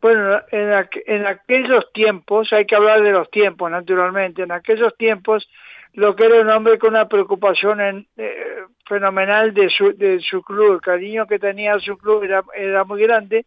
Bueno, 0.00 0.40
en, 0.50 0.72
aqu 0.72 1.00
en 1.06 1.26
aquellos 1.26 1.92
tiempos, 1.92 2.52
hay 2.52 2.64
que 2.64 2.74
hablar 2.74 3.02
de 3.02 3.12
los 3.12 3.30
tiempos, 3.30 3.70
naturalmente, 3.70 4.42
en 4.42 4.52
aquellos 4.52 4.96
tiempos 4.96 5.46
lo 5.92 6.14
que 6.14 6.24
era 6.24 6.40
un 6.40 6.48
hombre 6.48 6.78
con 6.78 6.90
una 6.90 7.08
preocupación 7.08 7.80
en, 7.80 8.06
eh, 8.16 8.64
fenomenal 8.86 9.52
de 9.52 9.68
su, 9.70 9.92
de 9.96 10.20
su 10.20 10.42
club, 10.42 10.74
el 10.74 10.80
cariño 10.80 11.26
que 11.26 11.38
tenía 11.38 11.74
a 11.74 11.80
su 11.80 11.98
club 11.98 12.22
era, 12.22 12.42
era 12.54 12.84
muy 12.84 13.02
grande, 13.02 13.44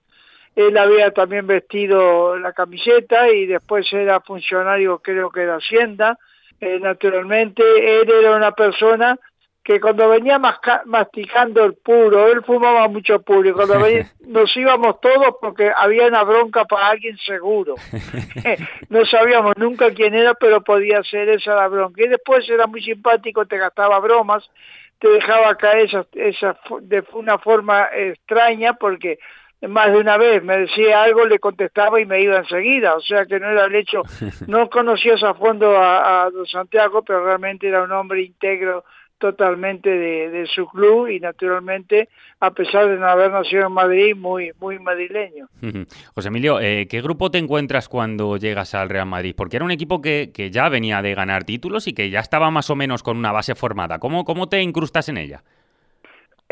él 0.56 0.78
había 0.78 1.12
también 1.12 1.48
vestido 1.48 2.38
la 2.38 2.54
camiseta 2.54 3.30
y 3.30 3.46
después 3.48 3.92
era 3.92 4.20
funcionario 4.22 5.00
creo 5.00 5.30
que 5.32 5.42
de 5.42 5.54
Hacienda, 5.54 6.18
eh, 6.62 6.80
naturalmente 6.80 7.63
él 8.02 8.10
era 8.10 8.36
una 8.36 8.52
persona 8.52 9.18
que 9.63 9.80
cuando 9.80 10.10
venía 10.10 10.38
masca- 10.39 10.82
masticando 10.86 11.63
el 11.63 11.76
puro, 11.76 12.28
él 12.28 12.44
fumaba 12.44 12.88
mucho 12.89 13.22
puro, 13.22 13.48
y 13.48 13.54
cuando 13.54 13.80
venía- 13.80 14.12
nos 14.28 14.56
íbamos 14.58 15.00
todos 15.00 15.36
porque 15.39 15.72
había 15.74 16.08
una 16.08 16.24
bronca 16.24 16.66
para 16.66 16.89
alguien 16.89 17.18
seguro. 17.18 17.76
no 18.89 19.06
sabíamos 19.06 19.54
nunca 19.58 19.94
quién 19.94 20.13
era, 20.16 20.34
pero 20.34 20.62
podía 20.62 21.02
ser 21.04 21.30
esa 21.30 21.56
la 21.56 21.70
bronca. 21.70 22.04
Y 22.04 22.10
después 22.10 22.48
era 22.50 22.68
muy 22.68 22.82
simpático, 22.84 23.46
te 23.46 23.58
gastaba 23.58 24.00
bromas, 24.00 24.50
te 25.00 25.08
dejaba 25.08 25.56
caer 25.56 25.86
esa, 25.86 26.06
esa, 26.13 26.60
de 26.82 27.04
una 27.13 27.38
forma 27.38 27.88
extraña 27.94 28.74
porque 28.74 29.18
más 29.67 29.91
de 29.91 29.97
una 29.97 30.17
vez 30.17 30.43
me 30.43 30.58
decía 30.58 31.04
algo, 31.04 31.26
le 31.26 31.39
contestaba 31.39 31.99
y 31.99 32.06
me 32.06 32.21
iba 32.21 32.38
enseguida, 32.38 32.95
o 32.95 33.02
sea 33.02 33.26
que 33.26 33.39
no 33.39 33.49
era 33.49 33.65
el 33.65 33.76
hecho, 33.76 34.02
no 34.47 34.69
conocías 34.69 35.23
a 35.23 35.34
fondo 35.34 35.78
a, 35.78 36.23
a 36.23 36.30
don 36.30 36.45
Santiago, 36.45 37.04
pero 37.04 37.26
realmente 37.26 37.67
era 37.67 37.84
un 37.84 37.91
hombre 37.91 38.23
íntegro 38.23 38.84
totalmente 39.23 39.89
de, 39.89 40.30
de 40.30 40.45
su 40.47 40.67
club 40.67 41.08
y 41.08 41.17
naturalmente, 41.21 42.10
a 42.41 42.52
pesar 42.52 42.89
de 42.89 42.97
no 42.97 43.08
haber 43.08 43.32
nacido 43.32 43.67
en 43.67 43.71
Madrid, 43.71 44.15
muy, 44.17 44.52
muy 44.60 44.80
madrileño. 44.80 45.47
José 46.13 46.28
Emilio, 46.28 46.60
eh, 46.60 46.88
¿qué 46.89 47.02
grupo 47.02 47.32
te 47.32 47.38
encuentras 47.38 47.88
cuando 47.88 48.36
llegas 48.36 48.76
al 48.76 48.89
Real 48.89 49.06
Madrid? 49.06 49.34
Porque 49.34 49.56
era 49.56 49.63
un 49.63 49.71
equipo 49.71 50.02
que, 50.02 50.32
que 50.34 50.52
ya 50.52 50.67
venía 50.67 51.02
de 51.02 51.15
ganar 51.15 51.45
títulos 51.45 51.88
y 51.88 51.93
que 51.93 52.10
ya 52.10 52.19
estaba 52.19 52.52
más 52.52 52.69
o 52.69 52.76
menos 52.76 53.02
con 53.02 53.15
una 53.15 53.32
base 53.32 53.56
formada. 53.56 53.97
¿Cómo, 53.97 54.26
cómo 54.26 54.49
te 54.49 54.62
incrustas 54.62 55.08
en 55.08 55.15
ella? 55.15 55.41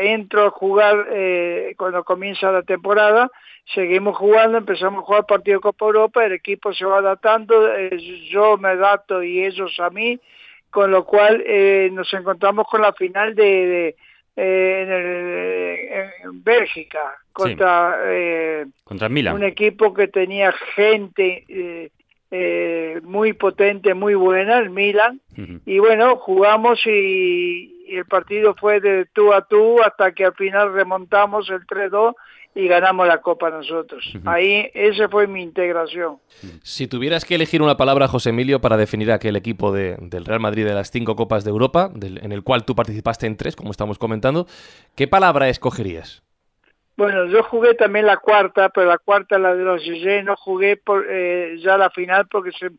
Entro 0.02 0.46
a 0.46 0.50
jugar 0.50 1.06
eh, 1.10 1.74
cuando 1.78 2.04
comienza 2.04 2.50
la 2.52 2.62
temporada, 2.62 3.30
seguimos 3.74 4.16
jugando, 4.16 4.58
empezamos 4.58 5.02
a 5.02 5.06
jugar 5.06 5.26
partido 5.26 5.58
de 5.58 5.62
Copa 5.62 5.86
Europa, 5.86 6.24
el 6.24 6.32
equipo 6.32 6.72
se 6.72 6.84
va 6.84 6.98
adaptando, 6.98 7.72
eh, 7.74 7.96
yo 8.30 8.56
me 8.58 8.70
adapto 8.70 9.22
y 9.22 9.44
ellos 9.44 9.78
a 9.80 9.90
mí, 9.90 10.18
con 10.70 10.90
lo 10.90 11.04
cual 11.04 11.42
eh, 11.46 11.88
nos 11.92 12.12
encontramos 12.14 12.66
con 12.68 12.80
la 12.82 12.92
final 12.92 13.34
de, 13.34 13.44
de, 13.44 14.82
en, 14.82 14.90
el- 14.90 16.10
en 16.24 16.42
Bélgica 16.42 17.16
contra 17.32 17.96
eh, 18.06 18.66
Contra 18.84 19.08
Milan. 19.08 19.36
un 19.36 19.44
equipo 19.44 19.92
que 19.94 20.08
tenía 20.08 20.52
gente 20.74 21.44
eh, 22.34 22.98
muy 23.04 23.34
potente, 23.34 23.92
muy 23.94 24.14
buena, 24.14 24.58
el 24.58 24.70
Milan, 24.70 25.20
y 25.66 25.78
bueno, 25.78 26.16
jugamos 26.16 26.80
y, 26.86 27.84
y 27.86 27.96
el 27.96 28.06
partido 28.06 28.54
fue 28.58 28.80
de 28.80 29.04
tú 29.12 29.32
a 29.34 29.42
tú 29.46 29.80
hasta 29.82 30.12
que 30.12 30.24
al 30.24 30.34
final 30.34 30.72
remontamos 30.72 31.48
el 31.50 31.60
3-2 31.66 32.14
y 32.54 32.68
ganamos 32.68 33.06
la 33.06 33.18
Copa 33.22 33.48
nosotros. 33.50 34.12
Ahí, 34.24 34.70
esa 34.74 35.08
fue 35.08 35.26
mi 35.26 35.42
integración. 35.42 36.16
Si 36.62 36.86
tuvieras 36.86 37.24
que 37.24 37.34
elegir 37.34 37.60
una 37.62 37.76
palabra, 37.76 38.08
José 38.08 38.30
Emilio, 38.30 38.60
para 38.60 38.76
definir 38.76 39.10
aquel 39.12 39.36
equipo 39.36 39.72
de- 39.72 39.96
del 40.00 40.24
Real 40.26 40.40
Madrid 40.40 40.64
de 40.66 40.74
las 40.74 40.90
cinco 40.90 41.16
Copas 41.16 41.44
de 41.44 41.50
Europa, 41.50 41.90
del- 41.94 42.18
en 42.24 42.32
el 42.32 42.42
cual 42.42 42.64
tú 42.64 42.74
participaste 42.74 43.26
en 43.26 43.36
tres, 43.36 43.56
como 43.56 43.70
estamos 43.70 43.98
comentando, 43.98 44.46
¿qué 44.96 45.06
palabra 45.08 45.48
escogerías? 45.48 46.22
Bueno, 46.96 47.26
yo 47.26 47.42
jugué 47.42 47.74
también 47.74 48.06
la 48.06 48.18
cuarta, 48.18 48.68
pero 48.68 48.86
la 48.88 48.98
cuarta, 48.98 49.38
la 49.38 49.54
de 49.54 49.64
los 49.64 49.82
GG, 49.82 50.24
no 50.24 50.36
jugué 50.36 50.76
por, 50.76 51.06
eh, 51.08 51.56
ya 51.58 51.78
la 51.78 51.90
final 51.90 52.26
porque 52.28 52.52
se, 52.52 52.70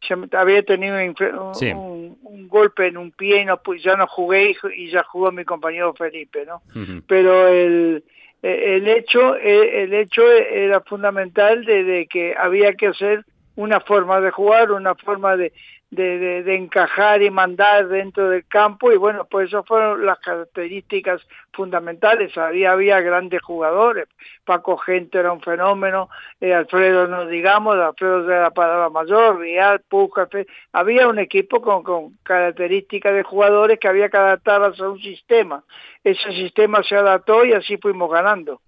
se 0.00 0.14
había 0.36 0.62
tenido 0.64 0.96
un, 0.96 1.02
infe- 1.14 1.32
un- 1.38 1.54
Sí. 1.54 1.70
un- 1.70 2.18
un 2.22 2.48
golpe 2.48 2.86
en 2.88 2.96
un 2.96 3.12
pie 3.12 3.42
y 3.42 3.44
no, 3.44 3.60
ya 3.82 3.96
no 3.96 4.06
jugué 4.06 4.56
y, 4.74 4.90
ya 4.90 5.04
jugó 5.04 5.30
mi 5.30 5.44
compañero 5.44 5.94
Felipe, 5.94 6.44
¿no? 6.46 6.62
Pero 7.06 7.46
el, 7.48 8.02
eh, 8.42 8.76
el 8.76 8.88
hecho 8.88 9.36
eh, 9.36 9.82
el 9.84 9.94
hecho 9.94 10.22
era 10.30 10.80
fundamental 10.80 11.64
de, 11.64 11.84
de 11.84 12.06
que 12.06 12.34
había 12.36 12.72
que 12.74 12.88
hacer 12.88 13.24
una 13.56 13.80
forma 13.80 14.20
de 14.20 14.30
jugar, 14.30 14.72
una 14.72 14.94
forma 14.94 15.36
de, 15.36 15.52
de, 15.90 16.18
de- 16.18 16.42
de 16.44 16.54
encajar 16.54 17.20
y 17.22 17.30
mandar 17.30 17.88
dentro 17.88 18.28
del 18.30 18.46
campo 18.46 18.92
y 18.92 18.96
bueno, 18.96 19.26
pues 19.28 19.48
esas 19.48 19.66
fueron 19.66 20.06
las 20.06 20.18
características 20.20 21.20
fundamentales. 21.52 22.36
Había, 22.38 22.72
había 22.72 23.00
grandes 23.00 23.42
jugadores, 23.42 24.06
Paco 24.44 24.76
Gente 24.76 25.18
era 25.18 25.32
un 25.32 25.40
fenómeno, 25.40 26.08
eh, 26.40 26.54
Alfredo 26.54 27.06
no 27.08 27.26
digamos, 27.26 27.76
Alfredo 27.76 28.24
era 28.30 28.42
la 28.42 28.50
palabra 28.50 28.88
mayor, 28.88 29.38
Rial, 29.40 29.80
Puja, 29.88 30.26
Fe- 30.28 30.46
había 30.72 31.08
un 31.08 31.18
equipo 31.18 31.60
con, 31.60 31.82
con 31.82 32.16
características 32.22 33.12
de 33.14 33.22
jugadores 33.24 33.78
que 33.80 33.88
había 33.88 34.08
que 34.08 34.16
adaptarlas 34.16 34.80
a 34.80 34.88
un 34.90 35.00
sistema. 35.00 35.64
Ese 36.02 36.32
sistema 36.32 36.82
se 36.82 36.96
adaptó 36.96 37.44
y 37.44 37.52
así 37.52 37.76
fuimos 37.76 38.10
ganando. 38.10 38.60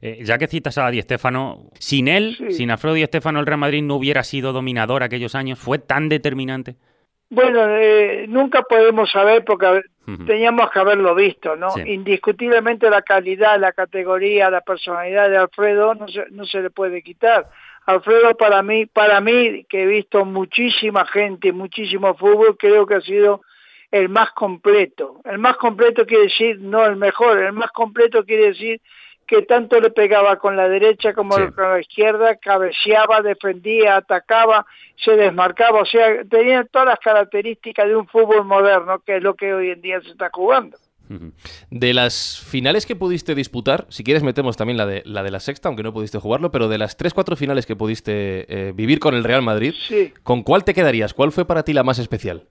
Eh, 0.00 0.20
ya 0.24 0.38
que 0.38 0.48
citas 0.48 0.76
a 0.76 0.90
Di 0.90 1.00
Stéfano, 1.02 1.70
sin 1.78 2.08
él, 2.08 2.34
Sí. 2.36 2.50
sin 2.52 2.70
Alfredo 2.72 2.94
Di 2.94 3.04
Stéfano, 3.04 3.38
el 3.38 3.46
Real 3.46 3.58
Madrid 3.60 3.82
no 3.82 3.94
hubiera 3.94 4.24
sido 4.24 4.52
dominador 4.52 5.02
aquellos 5.04 5.34
años. 5.36 5.58
¿Fue 5.58 5.78
tan 5.78 6.08
determinante? 6.08 6.74
Bueno, 7.30 7.60
eh, 7.68 8.26
nunca 8.28 8.62
podemos 8.62 9.10
saber 9.10 9.44
porque 9.44 9.82
teníamos 10.26 10.70
que 10.70 10.78
haberlo 10.78 11.14
visto, 11.14 11.56
¿no? 11.56 11.70
Sí. 11.70 11.80
Indiscutiblemente 11.86 12.90
la 12.90 13.02
calidad, 13.02 13.58
la 13.58 13.72
categoría, 13.72 14.50
la 14.50 14.60
personalidad 14.60 15.30
de 15.30 15.38
Alfredo 15.38 15.94
no 15.94 16.06
se, 16.08 16.26
no 16.30 16.44
se 16.44 16.60
le 16.60 16.70
puede 16.70 17.02
quitar. 17.02 17.48
Alfredo 17.86 18.36
para 18.36 18.62
mí, 18.62 18.86
para 18.86 19.20
mí 19.20 19.64
que 19.68 19.82
he 19.82 19.86
visto 19.86 20.24
muchísima 20.24 21.06
gente, 21.06 21.52
muchísimo 21.52 22.14
fútbol, 22.14 22.56
creo 22.58 22.84
que 22.86 22.94
ha 22.96 23.00
sido 23.00 23.42
el 24.00 24.08
más 24.08 24.30
completo. 24.32 25.20
El 25.24 25.38
más 25.38 25.56
completo 25.56 26.04
quiere 26.04 26.24
decir 26.24 26.58
no 26.60 26.84
el 26.84 26.96
mejor, 26.96 27.38
el 27.38 27.52
más 27.52 27.70
completo 27.70 28.24
quiere 28.24 28.46
decir 28.48 28.80
que 29.26 29.42
tanto 29.42 29.80
le 29.80 29.90
pegaba 29.90 30.36
con 30.36 30.56
la 30.56 30.68
derecha 30.68 31.14
como 31.14 31.36
Sí. 31.36 31.42
con 31.54 31.70
la 31.70 31.80
izquierda, 31.80 32.36
cabeceaba, 32.36 33.22
defendía, 33.22 33.96
atacaba, 33.96 34.66
se 34.96 35.12
desmarcaba, 35.16 35.80
o 35.80 35.86
sea, 35.86 36.24
tenía 36.28 36.64
todas 36.64 36.88
las 36.88 36.98
características 36.98 37.86
de 37.88 37.96
un 37.96 38.06
fútbol 38.06 38.44
moderno, 38.44 38.98
que 39.06 39.16
es 39.16 39.22
lo 39.22 39.34
que 39.34 39.54
hoy 39.54 39.70
en 39.70 39.80
día 39.80 40.00
se 40.02 40.10
está 40.10 40.28
jugando. 40.32 40.76
De 41.70 41.94
las 41.94 42.40
finales 42.50 42.86
que 42.86 42.96
pudiste 42.96 43.34
disputar, 43.34 43.86
si 43.88 44.02
quieres 44.04 44.22
metemos 44.22 44.56
también 44.56 44.76
la 44.76 44.86
de 44.86 45.02
la, 45.04 45.22
de 45.22 45.30
la 45.30 45.38
sexta, 45.40 45.68
aunque 45.68 45.82
no 45.82 45.92
pudiste 45.92 46.18
jugarlo, 46.18 46.50
pero 46.50 46.68
de 46.68 46.78
las 46.78 46.96
tres, 46.96 47.14
cuatro 47.14 47.36
finales 47.36 47.66
que 47.66 47.76
pudiste 47.76 48.12
eh, 48.48 48.72
vivir 48.74 48.98
con 49.00 49.14
el 49.14 49.22
Real 49.24 49.42
Madrid, 49.42 49.72
Sí. 49.88 50.12
¿con 50.22 50.42
cuál 50.42 50.64
te 50.64 50.74
quedarías? 50.74 51.14
¿Cuál 51.14 51.30
fue 51.30 51.44
para 51.46 51.62
ti 51.62 51.72
la 51.72 51.82
más 51.84 51.98
especial? 51.98 52.48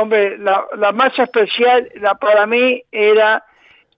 Hombre, 0.00 0.38
la, 0.38 0.64
la 0.76 0.92
más 0.92 1.18
especial 1.18 1.90
la, 1.96 2.14
para 2.14 2.46
mí 2.46 2.84
era 2.92 3.44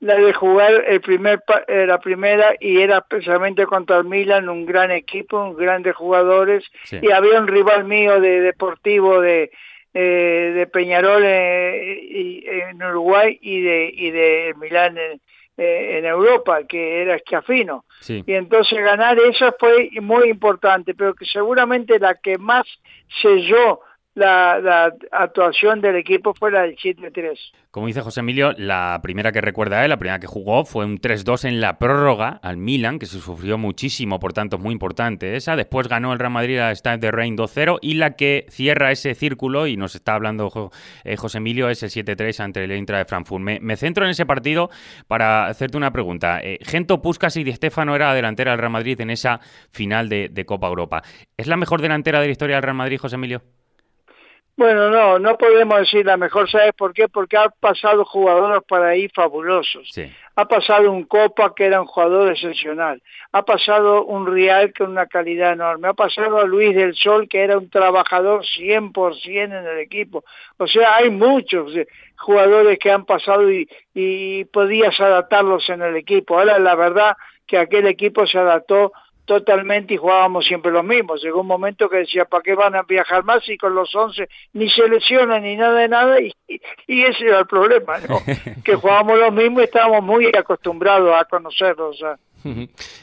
la 0.01 0.15
de 0.15 0.33
jugar 0.33 0.83
el 0.87 1.03
primer 1.03 1.43
eh, 1.69 1.85
la 1.87 1.99
primera 1.99 2.55
y 2.59 2.81
era 2.81 2.99
especialmente 2.99 3.67
contra 3.67 3.99
el 3.99 4.05
Milan, 4.07 4.49
un 4.49 4.65
gran 4.65 4.91
equipo, 4.91 5.39
un 5.43 5.57
grandes 5.57 5.95
jugadores 5.95 6.65
Sí. 6.85 6.99
y 7.03 7.11
había 7.13 7.39
un 7.39 7.49
rival 7.49 7.85
mío 7.85 8.19
de 8.19 8.41
deportivo 8.41 9.21
de 9.21 9.51
eh, 9.93 10.53
de 10.55 10.67
Peñarol 10.69 11.23
eh, 11.27 11.99
y- 12.03 12.45
en 12.49 12.83
Uruguay 12.83 13.39
y 13.43 13.61
de 13.61 13.91
y 13.93 14.11
de 14.11 14.55
Milán 14.59 14.97
en, 14.97 15.21
eh, 15.59 15.99
en 15.99 16.07
Europa, 16.07 16.61
que 16.67 17.03
era 17.03 17.19
Schiaffino. 17.19 17.85
Sí. 18.01 18.25
Y 18.27 18.33
entonces 18.33 18.79
ganar 18.83 19.19
esa 19.19 19.53
fue 19.61 19.91
muy 20.01 20.31
importante, 20.31 20.95
pero 20.95 21.13
que 21.13 21.27
seguramente 21.27 21.99
la 21.99 22.15
que 22.15 22.39
más 22.39 22.67
selló 23.21 23.81
la, 24.15 24.93
actuación 25.13 25.81
del 25.81 25.97
equipo 25.97 26.35
fue 26.35 26.51
la 26.51 26.63
del 26.63 26.77
7-3. 26.77 27.39
Como 27.71 27.87
dice 27.87 28.01
José 28.01 28.21
Emilio, 28.21 28.53
la 28.57 28.99
primera 29.03 29.31
que 29.31 29.41
recuerda 29.41 29.85
él, 29.85 29.91
la 29.91 29.99
primera 29.99 30.19
que 30.19 30.27
jugó, 30.27 30.65
fue 30.65 30.85
un 30.85 30.99
3-2 30.99 31.45
en 31.47 31.61
la 31.61 31.79
prórroga 31.79 32.41
al 32.43 32.57
Milan, 32.57 32.99
que 32.99 33.07
se 33.07 33.21
sufrió 33.21 33.59
muchísimo, 33.59 34.19
por 34.19 34.33
tanto 34.33 34.57
es 34.57 34.63
muy 34.63 34.73
importante 34.73 35.37
esa. 35.37 35.55
Después 35.55 35.87
ganó 35.87 36.13
el 36.13 36.19
Real 36.19 36.33
Madrid 36.33 36.59
a 36.59 36.75
Stade 36.75 36.99
de 36.99 37.11
Reims 37.13 37.39
2-0 37.39 37.79
y 37.81 37.95
la 37.95 38.17
que 38.17 38.47
cierra 38.51 38.91
ese 38.91 39.15
círculo, 39.15 39.69
y 39.69 39.77
nos 39.77 39.95
está 39.95 40.15
hablando 40.15 40.73
eh, 41.05 41.17
José 41.17 41.39
Emilio, 41.39 41.69
es 41.69 41.83
el 41.83 41.91
7-3 41.91 42.41
ante 42.41 42.65
el 42.65 42.73
Eintracht 42.73 43.05
de 43.05 43.09
Frankfurt. 43.09 43.43
Me, 43.43 43.61
me 43.61 43.77
centro 43.77 44.05
en 44.05 44.11
ese 44.11 44.27
partido 44.27 44.71
para 45.07 45.47
hacerte 45.47 45.77
una 45.77 45.93
pregunta. 45.93 46.41
Eh, 46.43 46.59
Gento 46.63 47.01
Puskas 47.01 47.37
y 47.37 47.45
Di 47.45 47.53
Stéfano 47.53 47.95
era 47.95 48.13
delantera 48.13 48.51
del 48.51 48.61
Real 48.61 48.73
Madrid 48.73 49.01
en 49.01 49.11
esa 49.11 49.41
final 49.71 50.09
de, 50.09 50.29
de 50.29 50.45
Copa 50.45 50.67
Europa. 50.67 51.03
¿Es 51.37 51.47
la 51.47 51.57
mejor 51.57 51.81
delantera 51.81 52.21
de 52.21 52.27
la 52.27 52.33
historia 52.33 52.57
del 52.57 52.65
Real 52.65 52.77
Madrid, 52.77 52.99
José 52.99 53.15
Emilio? 53.15 53.43
Bueno, 54.61 54.91
no, 54.91 55.19
no 55.19 55.39
podemos 55.39 55.79
decir 55.79 56.05
la 56.05 56.19
mejor, 56.19 56.51
¿sabes 56.51 56.75
por 56.75 56.93
qué? 56.93 57.09
Porque 57.09 57.39
ha 57.39 57.49
pasado 57.49 58.05
jugadores 58.05 58.63
para 58.69 58.89
ahí 58.89 59.09
fabulosos. 59.09 59.89
Sí. 59.91 60.05
Ha 60.37 60.45
pasado 60.45 60.93
un 60.93 61.05
Copa 61.05 61.55
que 61.57 61.65
era 61.65 61.81
un 61.81 61.87
jugador 61.87 62.31
excepcional. 62.31 63.03
Ha 63.33 63.43
pasado 63.43 64.05
un 64.05 64.27
Real 64.27 64.71
con 64.77 64.91
una 64.91 65.07
calidad 65.07 65.55
enorme. 65.55 65.89
Ha 65.89 65.95
pasado 65.95 66.37
a 66.37 66.45
Luis 66.45 66.77
del 66.77 66.95
Sol 66.95 67.27
que 67.27 67.41
era 67.41 67.57
un 67.57 67.71
trabajador 67.71 68.45
100% 68.45 69.25
en 69.25 69.53
el 69.67 69.79
equipo. 69.79 70.25
O 70.59 70.67
sea, 70.67 70.97
hay 70.97 71.09
muchos 71.09 71.75
eh, 71.75 71.87
jugadores 72.19 72.79
que 72.79 72.91
han 72.91 73.07
pasado 73.07 73.51
y, 73.51 73.67
y 73.95 74.45
podías 74.45 75.01
adaptarlos 75.01 75.71
en 75.71 75.81
el 75.81 75.97
equipo. 75.97 76.39
Ahora 76.39 76.59
la 76.59 76.75
verdad 76.75 77.17
que 77.47 77.57
aquel 77.57 77.87
equipo 77.87 78.27
se 78.27 78.37
adaptó 78.37 78.93
totalmente 79.31 79.95
y 79.95 79.97
jugábamos 79.97 80.45
siempre 80.45 80.73
los 80.73 80.83
mismos. 80.83 81.23
Llegó 81.23 81.43
un 81.43 81.47
momento 81.47 81.89
que 81.89 81.99
decía, 81.99 82.25
¿para 82.25 82.43
qué 82.43 82.57
van 82.57 82.75
a 82.75 82.83
viajar 82.83 83.23
más 83.23 83.45
si 83.45 83.57
con 83.57 83.77
los 83.77 83.95
11 83.95 84.29
ni 84.55 84.69
se 84.69 84.89
lesionan 84.89 85.45
ni 85.45 85.55
nada 85.55 85.79
de 85.79 85.89
nada? 85.89 86.17
Y, 86.89 87.05
ese 87.05 87.27
era 87.27 87.39
el 87.39 87.47
problema, 87.47 87.99
¿no? 88.09 88.19
que 88.65 88.75
jugábamos 88.75 89.17
los 89.21 89.33
mismos 89.33 89.61
y 89.61 89.65
estábamos 89.67 90.03
muy 90.03 90.27
acostumbrados 90.37 91.15
a 91.17 91.25
conocerlos. 91.27 92.03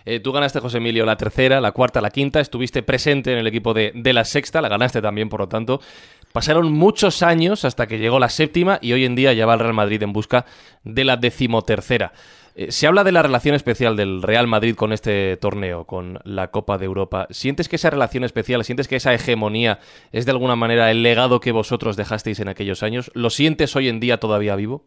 Eh, 0.03 0.19
tú 0.19 0.33
ganaste, 0.33 0.59
José 0.59 0.79
Emilio, 0.79 1.05
la 1.05 1.15
tercera, 1.15 1.61
la 1.61 1.71
cuarta, 1.71 2.01
la 2.01 2.09
quinta, 2.09 2.41
estuviste 2.41 2.83
presente 2.83 3.31
en 3.31 3.37
el 3.37 3.47
equipo 3.47 3.73
de, 3.73 3.93
de 3.95 4.11
la 4.11 4.25
sexta, 4.25 4.59
la 4.59 4.67
ganaste 4.67 5.01
también, 5.01 5.29
por 5.29 5.39
lo 5.39 5.47
tanto. 5.47 5.79
Pasaron 6.33 6.73
muchos 6.73 7.23
años 7.23 7.63
hasta 7.63 7.87
que 7.87 7.99
llegó 7.99 8.19
la 8.19 8.27
séptima 8.27 8.79
y 8.81 8.91
hoy 8.91 9.05
en 9.05 9.15
día 9.15 9.31
ya 9.31 9.45
va 9.45 9.53
el 9.53 9.61
Real 9.61 9.73
Madrid 9.73 10.03
en 10.03 10.11
busca 10.11 10.45
de 10.83 11.05
la 11.05 11.15
decimotercera. 11.15 12.11
Eh, 12.57 12.71
se 12.71 12.87
habla 12.87 13.03
de 13.03 13.11
la 13.11 13.21
relación 13.21 13.53
especial 13.53 13.95
del 13.95 14.23
Real 14.23 14.47
Madrid 14.47 14.75
con 14.75 14.91
este 14.91 15.37
torneo, 15.37 15.85
con 15.85 16.19
la 16.23 16.47
Copa 16.47 16.79
de 16.79 16.85
Europa. 16.85 17.27
¿Sientes 17.29 17.69
que 17.69 17.75
esa 17.75 17.91
relación 17.91 18.23
especial, 18.23 18.63
sientes 18.63 18.87
que 18.87 18.95
esa 18.95 19.13
hegemonía 19.13 19.77
es 20.11 20.25
de 20.25 20.31
alguna 20.31 20.55
manera 20.55 20.89
el 20.89 21.03
legado 21.03 21.39
que 21.39 21.51
vosotros 21.51 21.95
dejasteis 21.95 22.39
en 22.39 22.47
aquellos 22.47 22.81
años? 22.81 23.11
¿Lo 23.13 23.29
sientes 23.29 23.75
hoy 23.75 23.89
en 23.89 23.99
día 23.99 24.17
todavía 24.17 24.55
vivo? 24.55 24.81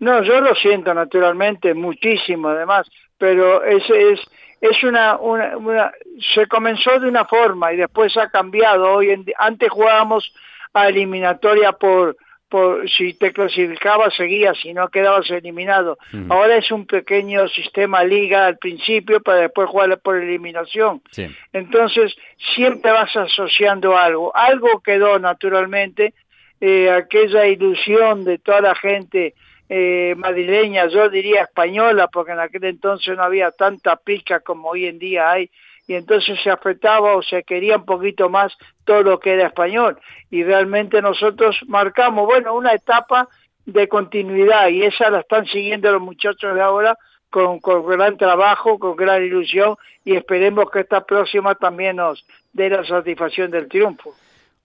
No, 0.00 0.20
yo 0.24 0.40
lo 0.40 0.52
siento 0.56 0.92
naturalmente, 0.92 1.74
muchísimo 1.74 2.48
además, 2.48 2.88
pero 3.18 3.62
es, 3.62 3.84
es, 3.88 4.20
es 4.60 4.82
una, 4.82 5.16
una, 5.18 5.56
una, 5.58 5.92
se 6.34 6.48
comenzó 6.48 6.98
de 6.98 7.06
una 7.06 7.24
forma 7.24 7.72
y 7.72 7.76
después 7.76 8.16
ha 8.16 8.30
cambiado. 8.30 8.94
Hoy 8.94 9.10
en, 9.10 9.26
antes 9.38 9.70
jugábamos 9.70 10.32
a 10.74 10.88
eliminatoria 10.88 11.70
por, 11.70 12.16
por 12.50 12.90
si 12.90 13.14
te 13.14 13.32
clasificabas 13.32 14.14
seguías, 14.16 14.58
si 14.60 14.74
no 14.74 14.88
quedabas 14.88 15.30
eliminado. 15.30 15.96
Ahora 16.28 16.56
es 16.56 16.70
un 16.72 16.84
pequeño 16.84 17.46
sistema 17.48 18.02
liga 18.02 18.46
al 18.46 18.58
principio 18.58 19.22
para 19.22 19.42
después 19.42 19.68
jugar 19.68 19.96
por 20.00 20.16
eliminación. 20.16 21.00
Sí. 21.12 21.28
Entonces 21.52 22.14
siempre 22.56 22.90
vas 22.90 23.16
asociando 23.16 23.96
algo. 23.96 24.34
Algo 24.34 24.80
quedó 24.80 25.20
naturalmente, 25.20 26.12
eh, 26.60 26.90
aquella 26.90 27.46
ilusión 27.46 28.24
de 28.24 28.38
toda 28.38 28.60
la 28.60 28.74
gente 28.74 29.34
eh, 29.68 30.14
madrileña, 30.16 30.88
yo 30.88 31.08
diría 31.08 31.42
española, 31.42 32.08
porque 32.08 32.32
en 32.32 32.40
aquel 32.40 32.64
entonces 32.64 33.16
no 33.16 33.22
había 33.22 33.52
tanta 33.52 33.94
pica 33.94 34.40
como 34.40 34.70
hoy 34.70 34.86
en 34.86 34.98
día 34.98 35.30
hay, 35.30 35.48
y 35.90 35.94
entonces 35.94 36.38
se 36.40 36.50
afectaba 36.50 37.16
o 37.16 37.22
se 37.22 37.42
quería 37.42 37.78
un 37.78 37.84
poquito 37.84 38.28
más 38.28 38.56
todo 38.84 39.02
lo 39.02 39.18
que 39.18 39.32
era 39.32 39.48
español. 39.48 39.98
Y 40.30 40.44
realmente 40.44 41.02
nosotros 41.02 41.58
marcamos, 41.66 42.26
bueno, 42.26 42.54
una 42.54 42.72
etapa 42.72 43.26
de 43.66 43.88
continuidad 43.88 44.68
y 44.68 44.84
esa 44.84 45.10
la 45.10 45.18
están 45.18 45.46
siguiendo 45.46 45.90
los 45.90 46.00
muchachos 46.00 46.54
de 46.54 46.60
ahora 46.60 46.96
con, 47.28 47.58
con 47.58 47.84
gran 47.84 48.16
trabajo, 48.16 48.78
con 48.78 48.94
gran 48.94 49.24
ilusión 49.24 49.74
y 50.04 50.14
esperemos 50.14 50.70
que 50.70 50.78
esta 50.78 51.04
próxima 51.04 51.56
también 51.56 51.96
nos 51.96 52.24
dé 52.52 52.70
la 52.70 52.84
satisfacción 52.84 53.50
del 53.50 53.66
triunfo. 53.66 54.14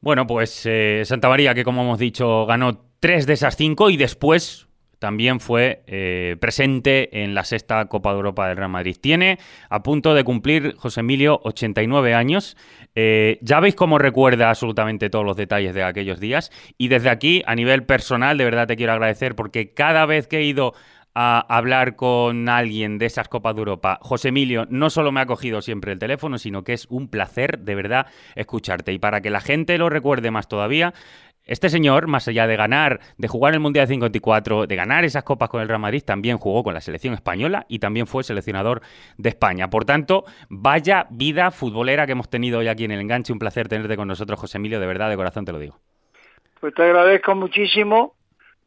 Bueno, 0.02 0.28
pues 0.28 0.64
eh, 0.68 1.02
Santa 1.06 1.28
María, 1.28 1.56
que 1.56 1.64
como 1.64 1.82
hemos 1.82 1.98
dicho, 1.98 2.46
ganó 2.46 2.84
tres 3.00 3.26
de 3.26 3.34
esas 3.34 3.58
cinco 3.58 3.90
y 3.90 3.98
después 3.98 4.65
también 5.00 5.40
fue 5.40 5.84
eh, 5.88 6.38
presente 6.40 7.24
en 7.24 7.36
la 7.36 7.44
sexta 7.44 7.86
Copa 7.86 8.12
de 8.12 8.18
Europa 8.18 8.48
del 8.48 8.58
Real 8.58 8.70
Madrid. 8.70 8.98
Tiene 9.00 9.40
a 9.70 9.84
punto 9.84 10.14
de 10.14 10.24
cumplir 10.24 10.76
José 10.78 11.02
Emilio 11.02 11.40
89 11.44 12.14
años. 12.14 12.58
Eh, 12.96 13.40
ya 13.42 13.60
veis 13.60 13.76
cómo 13.76 13.98
recuerda 13.98 14.50
absolutamente 14.50 15.10
todos 15.10 15.26
los 15.26 15.38
detalles 15.38 15.74
de 15.74 15.84
aquellos 15.84 16.20
días. 16.20 16.52
Y 16.78 16.88
desde 16.88 17.10
aquí, 17.10 17.44
a 17.46 17.56
nivel 17.56 17.84
personal, 17.84 18.38
de 18.38 18.46
verdad 18.46 18.68
te 18.68 18.76
quiero 18.76 18.94
agradecer 18.94 19.36
porque 19.36 19.74
cada 19.74 20.06
vez 20.06 20.28
que 20.28 20.38
he 20.38 20.44
ido 20.44 20.74
a 21.16 21.40
hablar 21.40 21.96
con 21.96 22.50
alguien 22.50 22.98
de 22.98 23.06
esas 23.06 23.30
Copas 23.30 23.56
de 23.56 23.60
Europa, 23.60 24.00
José 24.02 24.30
Emilio 24.30 24.68
no 24.70 24.90
solo 24.90 25.14
me 25.14 25.22
ha 25.22 25.26
cogido 25.26 25.62
siempre 25.62 25.94
el 25.94 26.00
teléfono, 26.00 26.38
sino 26.38 26.66
que 26.66 26.74
es 26.74 26.88
un 26.90 27.08
placer 27.08 27.60
de 27.60 27.74
verdad 27.74 28.08
escucharte. 28.36 28.92
Y 28.92 29.00
para 29.00 29.22
que 29.22 29.30
la 29.30 29.40
gente 29.40 29.78
lo 29.78 29.90
recuerde 29.90 30.30
más 30.30 30.50
todavía, 30.50 30.94
este 31.46 31.70
señor, 31.70 32.08
más 32.08 32.28
allá 32.28 32.48
de 32.48 32.56
ganar, 32.56 33.00
de 33.18 33.28
jugar 33.28 33.54
el 33.54 33.60
Mundial 33.60 33.88
54, 33.88 34.66
de 34.66 34.76
ganar 34.76 35.06
esas 35.06 35.24
copas 35.24 35.48
con 35.48 35.62
el 35.62 35.68
Real 35.68 35.80
Madrid, 35.80 36.02
también 36.04 36.38
jugó 36.38 36.64
con 36.64 36.74
la 36.74 36.82
selección 36.82 37.14
española 37.14 37.66
y 37.70 37.78
también 37.78 38.08
fue 38.08 38.24
seleccionador 38.24 38.82
de 39.18 39.30
España. 39.30 39.70
Por 39.70 39.86
tanto, 39.86 40.26
vaya 40.50 41.06
vida 41.12 41.52
futbolera 41.52 42.08
que 42.08 42.14
hemos 42.14 42.30
tenido 42.30 42.60
hoy 42.60 42.68
aquí 42.68 42.86
en 42.86 42.92
el 42.92 43.02
enganche. 43.02 43.32
Un 43.32 43.38
placer 43.38 43.68
tenerte 43.68 43.96
con 43.96 44.08
nosotros, 44.08 44.40
José 44.40 44.58
Emilio, 44.58 44.80
de 44.80 44.88
verdad, 44.88 45.10
de 45.10 45.18
corazón 45.18 45.46
te 45.46 45.52
lo 45.52 45.60
digo. 45.60 45.78
Pues 46.60 46.74
te 46.74 46.82
agradezco 46.82 47.36
muchísimo, 47.36 48.16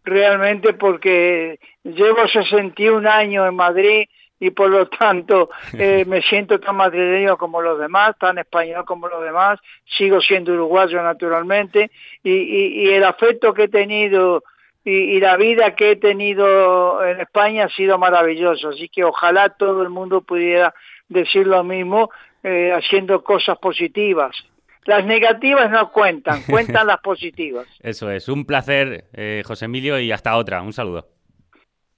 realmente, 0.04 0.72
porque 0.74 1.58
llevo 1.82 2.28
61 2.28 3.10
años 3.10 3.48
en 3.48 3.56
Madrid 3.56 4.08
y 4.40 4.50
por 4.50 4.70
lo 4.70 4.86
tanto 4.88 5.50
eh, 5.72 6.04
me 6.06 6.22
siento 6.22 6.58
tan 6.60 6.76
madrileño 6.76 7.36
como 7.36 7.62
los 7.62 7.78
demás, 7.78 8.16
tan 8.18 8.38
español 8.38 8.84
como 8.84 9.08
los 9.08 9.22
demás, 9.22 9.58
sigo 9.84 10.20
siendo 10.20 10.52
uruguayo 10.52 11.02
naturalmente 11.02 11.90
y, 12.22 12.32
y, 12.32 12.82
y 12.82 12.88
el 12.90 13.04
afecto 13.04 13.54
que 13.54 13.64
he 13.64 13.68
tenido 13.68 14.42
y, 14.84 14.90
y, 14.90 15.20
la 15.20 15.36
vida 15.36 15.74
que 15.74 15.90
he 15.90 15.96
tenido 15.96 17.04
en 17.04 17.20
España 17.20 17.64
ha 17.64 17.68
sido 17.68 17.98
maravilloso, 17.98 18.70
así 18.70 18.88
que 18.88 19.04
ojalá 19.04 19.50
todo 19.50 19.82
el 19.82 19.90
mundo 19.90 20.22
pudiera 20.22 20.72
decir 21.08 21.46
lo 21.46 21.62
mismo 21.64 22.10
eh, 22.42 22.72
haciendo 22.72 23.24
cosas 23.24 23.58
positivas. 23.58 24.36
Las 24.84 25.04
negativas 25.04 25.70
no 25.70 25.90
cuentan, 25.90 26.42
cuentan 26.48 26.86
las 26.86 27.00
positivas. 27.00 27.66
Eso 27.80 28.10
es, 28.10 28.28
un 28.28 28.46
placer, 28.46 29.06
eh, 29.12 29.42
José 29.44 29.64
Emilio, 29.64 29.98
y 29.98 30.12
hasta 30.12 30.36
otra. 30.36 30.62
Un 30.62 30.72
saludo. 30.72 31.08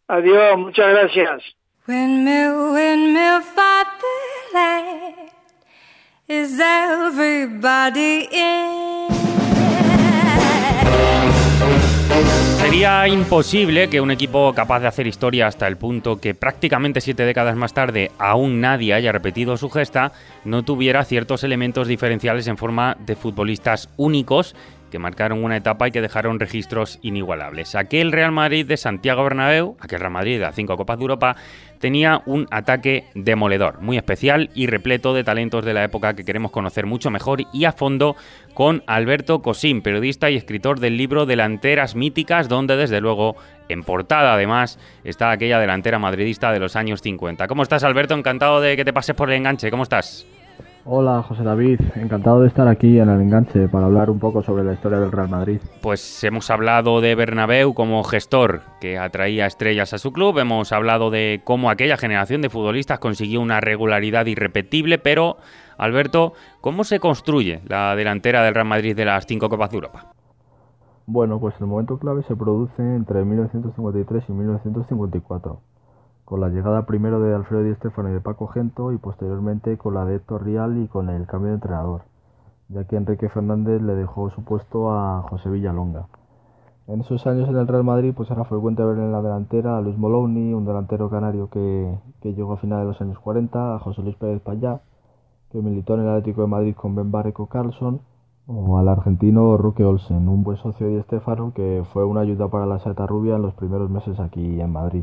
Adiós, 0.09 0.59
muchas 0.59 0.89
gracias. 0.89 1.60
Windmill, 1.89 2.75
windmill, 2.75 3.41
fatherland, 3.41 5.31
is 6.29 6.61
everybody 6.61 8.29
in? 8.31 9.09
Sería 12.61 13.09
imposible 13.09 13.89
que 13.89 14.03
un 14.03 14.11
equipo 14.11 14.53
capaz 14.53 14.81
de 14.81 14.89
hacer 14.89 15.07
historia 15.07 15.47
hasta 15.47 15.67
el 15.67 15.79
punto 15.79 16.21
que 16.21 16.35
prácticamente 16.35 17.01
siete 17.01 17.25
décadas 17.25 17.57
más 17.57 17.73
tarde 17.73 18.11
aún 18.19 18.61
nadie 18.61 18.93
haya 18.93 19.11
repetido 19.11 19.57
su 19.57 19.71
gesta, 19.71 20.13
no 20.45 20.63
tuviera 20.63 21.03
ciertos 21.05 21.45
elementos 21.45 21.89
diferenciales 21.89 22.47
en 22.47 22.59
forma 22.59 22.99
de 23.01 23.17
futbolistas 23.17 23.89
únicos 23.97 24.55
que 24.91 24.99
marcaron 24.99 25.43
una 25.43 25.57
etapa 25.57 25.89
y 25.89 25.91
que 25.91 26.01
dejaron 26.01 26.41
registros 26.41 26.99
inigualables. 27.03 27.75
Aquel 27.75 28.13
Real 28.13 28.33
Madrid 28.33 28.67
de 28.67 28.77
Santiago 28.77 29.23
Bernabéu, 29.25 29.77
aquel 29.81 30.01
Real 30.01 30.13
Madrid 30.13 30.35
de 30.35 30.45
las 30.45 30.55
cinco 30.55 30.77
Copas 30.77 30.99
de 30.99 31.03
Europa, 31.03 31.37
tenía 31.79 32.23
un 32.27 32.47
ataque 32.51 33.05
demoledor, 33.15 33.81
muy 33.81 33.97
especial 33.97 34.51
y 34.55 34.67
repleto 34.67 35.15
de 35.15 35.25
talentos 35.25 35.65
de 35.65 35.73
la 35.73 35.85
época 35.85 36.15
que 36.15 36.25
queremos 36.25 36.51
conocer 36.51 36.87
mucho 36.87 37.11
mejor 37.11 37.41
y 37.53 37.65
a 37.65 37.73
fondo 37.73 38.17
con 38.55 38.83
Alberto 38.87 39.41
Cosín, 39.41 39.81
periodista 39.81 40.31
y 40.31 40.37
escritor 40.37 40.81
del 40.81 40.97
libro 40.97 41.25
Delanteras 41.25 41.95
Míticas, 41.95 42.49
donde 42.49 42.77
desde 42.77 43.01
luego 43.01 43.37
en 43.69 43.83
portada 43.83 44.35
además 44.35 44.79
está 45.05 45.31
aquella 45.31 45.59
delantera 45.59 45.99
madridista 45.99 46.53
de 46.53 46.59
los 46.59 46.77
años 46.77 47.01
50. 47.01 47.47
¿Cómo 47.49 47.63
estás 47.63 47.85
Alberto? 47.85 48.15
Encantado 48.15 48.61
de 48.61 48.77
que 48.77 48.85
te 48.85 48.93
pases 48.93 49.15
por 49.15 49.31
el 49.31 49.37
enganche. 49.37 49.71
¿Cómo 49.71 49.85
estás? 49.85 50.27
Hola 50.87 51.23
José 51.23 51.45
David, 51.45 51.79
encantado 51.97 52.41
de 52.41 52.49
estar 52.49 52.67
aquí 52.67 52.99
en 52.99 53.11
el 53.11 53.21
enganche 53.21 53.69
para 53.69 53.85
hablar 53.85 54.09
un 54.09 54.19
poco 54.19 54.43
sobre 54.43 54.65
la 54.65 54.73
historia 54.73 54.99
del 54.99 55.13
Real 55.13 55.29
Madrid. 55.29 55.61
Pues 55.83 56.25
hemos 56.25 56.51
hablado 56.51 57.03
de 57.03 57.15
Bernabéu 57.15 57.75
como 57.75 58.03
gestor 58.03 58.63
que 58.81 58.99
atraía 58.99 59.45
estrellas 59.45 59.93
a 59.93 59.99
su 59.99 60.11
club, 60.11 60.39
hemos 60.39 60.73
hablado 60.73 61.11
de 61.11 61.43
cómo 61.45 61.69
aquella 61.69 61.99
generación 61.99 62.41
de 62.41 62.49
futbolistas 62.49 62.99
consiguió 62.99 63.43
una 63.43 63.61
regularidad 63.61 64.25
irrepetible, 64.25 64.97
pero 64.97 65.37
Alberto, 65.77 66.33
¿cómo 66.63 66.85
se 66.85 66.99
construye 66.99 67.61
la 67.69 67.95
delantera 67.95 68.43
del 68.43 68.55
Real 68.55 68.67
Madrid 68.67 68.97
de 68.97 69.05
las 69.05 69.27
cinco 69.27 69.51
Copas 69.51 69.71
de 69.71 69.77
Europa? 69.77 70.15
Bueno, 71.05 71.39
pues 71.41 71.55
el 71.61 71.67
momento 71.67 71.99
clave 71.99 72.23
se 72.23 72.35
produce 72.35 72.83
entre 72.83 73.23
1953 73.23 74.25
y 74.29 74.33
1954 74.33 75.61
con 76.31 76.41
la 76.41 76.49
llegada 76.49 76.87
primero 76.87 77.19
de 77.19 77.35
Alfredo 77.35 77.65
Di 77.65 77.75
Stéfano 77.75 78.09
y 78.09 78.13
de 78.13 78.21
Paco 78.21 78.47
Gento 78.47 78.93
y 78.93 78.99
posteriormente 78.99 79.77
con 79.77 79.95
la 79.95 80.05
de 80.05 80.15
Héctor 80.15 80.45
Rial 80.45 80.81
y 80.81 80.87
con 80.87 81.11
el 81.11 81.27
cambio 81.27 81.49
de 81.49 81.57
entrenador, 81.57 82.03
ya 82.69 82.85
que 82.85 82.95
Enrique 82.95 83.29
Fernández 83.29 83.83
le 83.83 83.97
dejó 83.97 84.31
su 84.31 84.45
puesto 84.45 84.93
a 84.93 85.23
José 85.23 85.51
Villalonga. 85.51 86.07
En 86.87 87.01
esos 87.01 87.27
años 87.27 87.49
en 87.49 87.57
el 87.57 87.67
Real 87.67 87.83
Madrid 87.83 88.15
pues 88.17 88.31
era 88.31 88.45
frecuente 88.45 88.85
ver 88.85 88.99
en 88.99 89.11
la 89.11 89.23
delantera 89.23 89.77
a 89.77 89.81
Luis 89.81 89.99
Moloni, 89.99 90.55
un 90.55 90.65
delantero 90.65 91.11
canario 91.11 91.51
que, 91.51 91.99
que 92.21 92.33
llegó 92.33 92.53
a 92.53 92.59
finales 92.59 92.85
de 92.85 92.93
los 92.93 93.01
años 93.01 93.19
40, 93.19 93.75
a 93.75 93.81
José 93.81 94.01
Luis 94.03 94.15
Pérez 94.15 94.41
Payá, 94.41 94.83
que 95.51 95.61
militó 95.61 95.95
en 95.95 96.03
el 96.03 96.11
Atlético 96.11 96.43
de 96.43 96.47
Madrid 96.47 96.77
con 96.77 96.95
Ben 96.95 97.11
Barreco 97.11 97.47
Carlson, 97.47 98.03
o 98.47 98.79
al 98.79 98.87
argentino 98.87 99.57
Roque 99.57 99.85
Olsen, 99.85 100.29
un 100.29 100.45
buen 100.45 100.59
socio 100.59 100.87
de 100.87 100.95
Di 100.95 101.03
Stéfano 101.03 101.53
que 101.55 101.83
fue 101.93 102.05
una 102.05 102.21
ayuda 102.21 102.47
para 102.47 102.67
la 102.67 102.79
Seta 102.79 103.05
Rubia 103.05 103.35
en 103.35 103.43
los 103.43 103.55
primeros 103.55 103.91
meses 103.91 104.21
aquí 104.21 104.61
en 104.61 104.71
Madrid. 104.71 105.03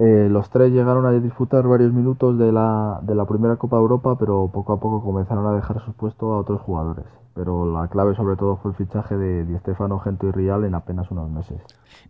Eh, 0.00 0.28
los 0.30 0.48
tres 0.48 0.72
llegaron 0.72 1.04
a 1.04 1.12
disputar 1.12 1.66
varios 1.66 1.92
minutos 1.92 2.38
de 2.38 2.50
la, 2.50 3.00
de 3.02 3.14
la 3.14 3.26
primera 3.26 3.56
Copa 3.56 3.76
de 3.76 3.82
Europa, 3.82 4.16
pero 4.18 4.50
poco 4.50 4.72
a 4.72 4.80
poco 4.80 5.02
comenzaron 5.04 5.46
a 5.46 5.52
dejar 5.52 5.84
su 5.84 5.92
puesto 5.92 6.32
a 6.32 6.38
otros 6.38 6.62
jugadores. 6.62 7.04
Pero 7.34 7.70
la 7.70 7.86
clave 7.88 8.14
sobre 8.14 8.36
todo 8.36 8.56
fue 8.56 8.70
el 8.70 8.78
fichaje 8.78 9.18
de 9.18 9.44
Di 9.44 9.58
Stefano, 9.58 9.98
Gento 9.98 10.26
y 10.26 10.32
Rial 10.32 10.64
en 10.64 10.74
apenas 10.74 11.10
unos 11.10 11.30
meses. 11.30 11.60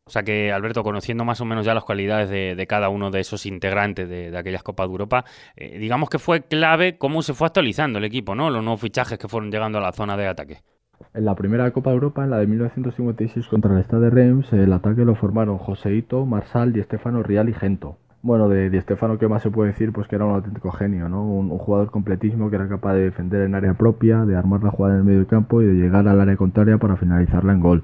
O 0.04 0.10
sea 0.10 0.22
que, 0.22 0.52
Alberto, 0.52 0.84
conociendo 0.84 1.24
más 1.24 1.40
o 1.40 1.44
menos 1.44 1.66
ya 1.66 1.74
las 1.74 1.82
cualidades 1.82 2.30
de, 2.30 2.66
cada 2.68 2.90
uno 2.90 3.10
de 3.10 3.18
esos 3.18 3.44
integrantes 3.44 4.08
de, 4.08 4.30
de 4.30 4.38
aquellas 4.38 4.62
Copas 4.62 4.86
de 4.86 4.92
Europa, 4.92 5.24
eh, 5.56 5.78
digamos 5.78 6.08
que 6.08 6.20
fue 6.20 6.42
clave 6.42 6.96
cómo 6.96 7.22
se 7.22 7.34
fue 7.34 7.48
actualizando 7.48 7.98
el 7.98 8.04
equipo, 8.04 8.36
¿no? 8.36 8.50
Los 8.50 8.62
nuevos 8.62 8.80
fichajes 8.80 9.18
que 9.18 9.26
fueron 9.26 9.50
llegando 9.50 9.78
a 9.78 9.80
la 9.80 9.92
zona 9.92 10.16
de 10.16 10.28
ataque. 10.28 10.62
En 11.12 11.24
la 11.24 11.34
primera 11.34 11.68
Copa 11.72 11.90
de 11.90 11.94
Europa, 11.94 12.22
en 12.22 12.30
la 12.30 12.38
de 12.38 12.46
1956 12.46 13.48
contra 13.48 13.76
el 13.76 13.82
Stade 13.82 14.04
de 14.04 14.10
Reims, 14.10 14.52
el 14.52 14.72
ataque 14.72 15.04
lo 15.04 15.16
formaron 15.16 15.58
Joseito, 15.58 16.24
Marsal, 16.24 16.72
Di 16.72 16.80
Stefano, 16.84 17.24
Rial 17.24 17.48
y 17.48 17.52
Gento. 17.52 17.96
Bueno, 18.22 18.48
de 18.48 18.70
Di 18.70 18.78
¿qué 19.18 19.28
más 19.28 19.42
se 19.42 19.50
puede 19.50 19.72
decir? 19.72 19.92
Pues 19.92 20.06
que 20.06 20.14
era 20.14 20.24
un 20.24 20.34
auténtico 20.34 20.70
genio, 20.70 21.08
¿no? 21.08 21.24
Un, 21.24 21.48
jugador 21.58 21.90
completísimo 21.90 22.48
que 22.48 22.54
era 22.54 22.68
capaz 22.68 22.94
de 22.94 23.00
defender 23.00 23.42
en 23.42 23.56
área 23.56 23.74
propia, 23.74 24.24
de 24.24 24.36
armar 24.36 24.62
la 24.62 24.70
jugada 24.70 24.94
en 24.94 25.00
el 25.00 25.04
medio 25.04 25.26
campo 25.26 25.60
y 25.60 25.66
de 25.66 25.74
llegar 25.74 26.06
al 26.06 26.20
área 26.20 26.36
contraria 26.36 26.78
para 26.78 26.96
finalizarla 26.96 27.54
en 27.54 27.60
gol. 27.60 27.82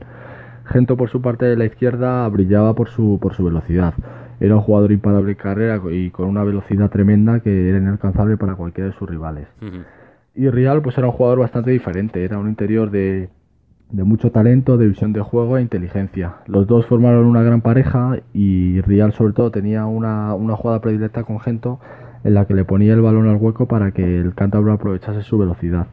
Gento, 0.66 0.96
por 0.96 1.08
su 1.08 1.20
parte 1.20 1.46
de 1.46 1.56
la 1.56 1.64
izquierda, 1.64 2.28
brillaba 2.28 2.74
por 2.74 2.90
su, 2.90 3.18
por 3.20 3.34
su 3.34 3.42
velocidad. 3.42 3.94
Era 4.38 4.54
un 4.54 4.62
jugador 4.62 4.92
imparable 4.92 5.32
en 5.32 5.38
carrera 5.38 5.80
y 5.90 6.10
con 6.10 6.28
una 6.28 6.44
velocidad 6.44 6.90
tremenda 6.90 7.40
que 7.40 7.70
era 7.70 7.78
inalcanzable 7.78 8.36
para 8.36 8.54
cualquiera 8.54 8.90
de 8.90 8.96
sus 8.96 9.10
rivales. 9.10 9.48
Y 10.36 10.50
Real, 10.50 10.82
pues 10.82 10.98
era 10.98 11.06
un 11.06 11.14
jugador 11.14 11.40
bastante 11.40 11.70
diferente. 11.70 12.22
Era 12.22 12.38
un 12.38 12.48
interior 12.48 12.90
de, 12.90 13.30
de 13.90 14.04
mucho 14.04 14.30
talento, 14.30 14.76
de 14.76 14.88
visión 14.88 15.14
de 15.14 15.22
juego 15.22 15.56
e 15.56 15.62
inteligencia. 15.62 16.36
Los 16.46 16.66
dos 16.66 16.84
formaron 16.86 17.24
una 17.24 17.42
gran 17.42 17.62
pareja 17.62 18.18
y 18.34 18.80
Real 18.82 19.12
sobre 19.14 19.32
todo 19.32 19.50
tenía 19.50 19.86
una, 19.86 20.34
una 20.34 20.54
jugada 20.54 20.80
predilecta 20.80 21.24
con 21.24 21.40
Gento 21.40 21.80
en 22.22 22.34
la 22.34 22.44
que 22.46 22.54
le 22.54 22.64
ponía 22.66 22.92
el 22.92 23.00
balón 23.00 23.28
al 23.28 23.36
hueco 23.36 23.66
para 23.66 23.92
que 23.92 24.20
el 24.20 24.34
cántabro 24.34 24.72
aprovechase 24.72 25.22
su 25.22 25.38
velocidad. 25.38 25.86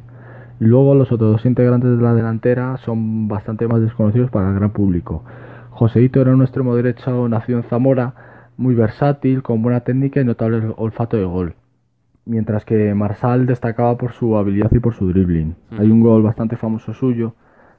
Luego 0.60 0.94
los 0.94 1.12
otros 1.12 1.32
dos 1.32 1.46
integrantes 1.46 1.98
de 1.98 2.04
la 2.04 2.14
delantera 2.14 2.78
son 2.78 3.28
bastante 3.28 3.68
más 3.68 3.82
desconocidos 3.82 4.30
para 4.30 4.50
el 4.50 4.56
gran 4.56 4.72
público. 4.72 5.24
Joseito 5.70 6.22
era 6.22 6.34
un 6.34 6.42
extremo 6.42 6.76
derecho 6.76 7.30
nacido 7.30 7.60
en 7.60 7.64
Zamora, 7.66 8.14
muy 8.58 8.76
versátil, 8.76 9.42
con 9.42 9.62
buena 9.62 9.82
técnica 9.82 10.20
y 10.22 10.26
notable 10.26 10.74
olfato 10.78 11.18
de 11.18 11.26
gol. 11.26 11.56
Mientras 12.26 12.64
que 12.66 12.94
Marsal 12.94 13.46
destacaba 13.46 13.98
por 13.98 14.14
su 14.14 14.38
habilidad 14.38 14.72
y 14.72 14.80
por 14.80 14.94
su 14.94 15.08
dribbling. 15.08 15.56
Hay 15.78 15.92
un 15.92 16.02
gol 16.02 16.24
bastante 16.24 16.56
famoso 16.56 16.94
suyo, 16.94 17.34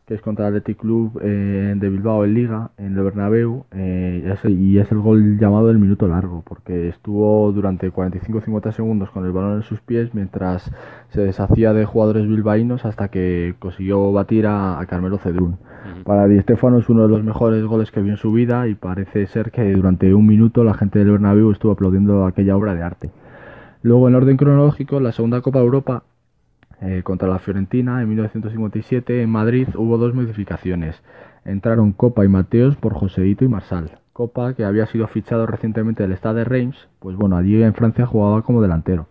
que 0.07 0.15
es 0.15 0.21
contra 0.21 0.49
el 0.49 0.57
Athletic 0.57 0.79
Club 0.79 1.19
eh, 1.23 1.75
de 1.77 1.89
Bilbao 1.89 2.27
en 2.27 2.35
Liga, 2.35 2.71
en 2.77 2.95
el 2.97 3.03
Bernabéu, 3.05 3.65
eh, 3.71 4.35
y 4.49 4.79
es 4.79 4.93
el 4.93 4.99
gol 4.99 5.39
llamado 5.39 5.71
el 5.71 5.79
minuto 5.79 6.07
largo, 6.07 6.43
porque 6.47 6.89
estuvo 6.89 7.51
durante 7.53 7.91
45-50 7.91 8.73
segundos 8.73 9.11
con 9.11 9.25
el 9.25 9.33
balón 9.33 9.57
en 9.57 9.63
sus 9.63 9.81
pies 9.81 10.15
mientras 10.15 10.71
se 11.09 11.23
deshacía 11.23 11.73
de 11.73 11.87
jugadores 11.87 12.29
bilbaínos 12.29 12.85
hasta 12.85 13.09
que 13.09 13.55
consiguió 13.59 14.13
batir 14.13 14.47
a, 14.47 14.79
a 14.79 14.85
Carmelo 14.85 15.17
Cedrún. 15.17 15.53
Uh 15.53 16.01
-huh. 16.01 16.05
Para 16.05 16.29
Di 16.29 16.39
Stefano 16.41 16.79
es 16.79 16.89
uno 16.91 17.05
de 17.05 17.09
los 17.09 17.25
mejores 17.25 17.65
goles 17.65 17.91
que 17.91 18.03
vio 18.03 18.13
en 18.13 18.19
su 18.19 18.31
vida 18.31 18.69
y 18.69 18.75
parece 18.75 19.27
ser 19.27 19.51
que 19.51 19.73
durante 19.73 20.13
un 20.13 20.27
minuto 20.27 20.65
la 20.65 20.75
gente 20.75 20.99
del 20.99 21.13
Bernabéu 21.13 21.51
estuvo 21.51 21.73
aplaudiendo 21.73 22.27
aquella 22.27 22.57
obra 22.57 22.75
de 22.75 22.83
arte. 22.83 23.11
Luego, 23.85 24.09
en 24.09 24.15
orden 24.15 24.39
cronológico, 24.39 24.99
la 24.99 25.13
segunda 25.13 25.43
Copa 25.43 25.59
Europa 25.59 26.05
eh, 26.81 27.03
contra 27.05 27.29
la 27.29 27.39
Fiorentina 27.39 28.01
en 28.01 28.09
1957 28.09 29.21
en 29.21 29.29
Madrid 29.29 29.69
hubo 29.77 29.99
dos 29.99 30.15
modificaciones. 30.15 31.03
Entraron 31.45 31.93
Copa 31.93 32.25
y 32.25 32.29
Mateos 32.29 32.77
por 32.77 32.95
Joseito 32.95 33.45
y 33.45 33.49
Marsal. 33.49 33.99
Copa, 34.15 34.55
que 34.55 34.65
había 34.65 34.87
sido 34.87 35.07
fichado 35.07 35.45
recientemente 35.45 36.03
del 36.03 36.17
Stade 36.17 36.39
de 36.39 36.45
Reims, 36.45 36.89
pues 36.99 37.15
bueno, 37.17 37.37
allí 37.37 37.63
en 37.63 37.75
Francia 37.75 38.07
jugaba 38.07 38.41
como 38.41 38.63
delantero. 38.63 39.07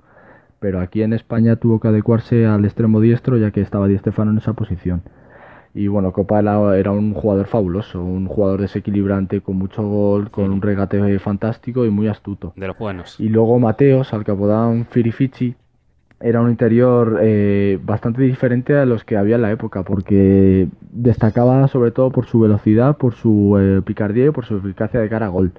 Pero 0.60 0.80
aquí 0.80 1.04
en 1.04 1.14
España 1.14 1.58
tuvo 1.58 1.80
que 1.80 1.90
adecuarse 1.90 2.48
al 2.48 2.66
extremo 2.66 3.00
diestro 3.00 3.38
ya 3.38 3.52
que 3.52 3.62
estaba 3.62 3.88
Di 3.88 4.00
Stefano 4.00 4.32
en 4.32 4.40
esa 4.40 4.54
posición. 4.54 5.04
Y 5.76 5.88
bueno, 5.88 6.12
Copa 6.12 6.40
era 6.40 6.92
un 6.92 7.14
jugador 7.14 7.48
fabuloso, 7.48 8.04
un 8.04 8.28
jugador 8.28 8.62
desequilibrante 8.62 9.42
con 9.42 9.56
mucho 9.56 9.82
gol, 9.82 10.30
con 10.30 10.52
un 10.52 10.62
regate 10.62 11.18
fantástico 11.20 11.86
y 11.86 11.90
muy 11.90 12.08
astuto. 12.08 12.54
De 12.56 12.68
los 12.68 12.78
buenos. 12.78 13.20
Y 13.20 13.30
luego 13.30 13.58
Mateos, 13.58 14.14
al 14.14 14.24
que 14.24 14.32
apodaban 14.32 14.86
Firifici, 14.86 15.56
era 16.20 16.42
un 16.42 16.52
interior 16.52 17.20
eh, 17.22 17.80
bastante 17.84 18.22
diferente 18.22 18.78
a 18.78 18.86
los 18.86 19.04
que 19.04 19.18
había 19.18 19.36
en 19.36 19.42
la 19.42 19.52
época, 19.52 19.84
porque 19.84 20.68
destacaba 20.92 21.68
sobre 21.68 21.92
todo 21.92 22.12
por 22.12 22.28
su 22.28 22.40
velocidad, 22.40 22.98
por 22.98 23.16
su 23.16 23.58
eh, 23.60 23.82
picardía 23.84 24.28
y 24.28 24.32
por 24.32 24.46
su 24.46 24.58
eficacia 24.58 25.00
de 25.00 25.10
cara 25.10 25.26
a 25.26 25.30
gol. 25.30 25.52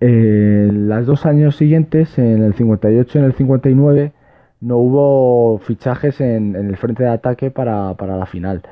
Eh, 0.00 0.70
los 0.72 1.06
dos 1.06 1.26
años 1.26 1.54
siguientes, 1.56 2.18
en 2.18 2.42
el 2.42 2.54
58 2.54 3.18
y 3.18 3.20
en 3.20 3.24
el 3.26 3.34
59, 3.34 4.12
no 4.60 4.76
hubo 4.78 5.58
fichajes 5.58 6.20
en, 6.20 6.56
en 6.56 6.68
el 6.68 6.76
frente 6.76 7.02
de 7.02 7.10
ataque 7.10 7.50
para, 7.50 7.94
para 7.94 8.16
la 8.16 8.26
final. 8.26 8.62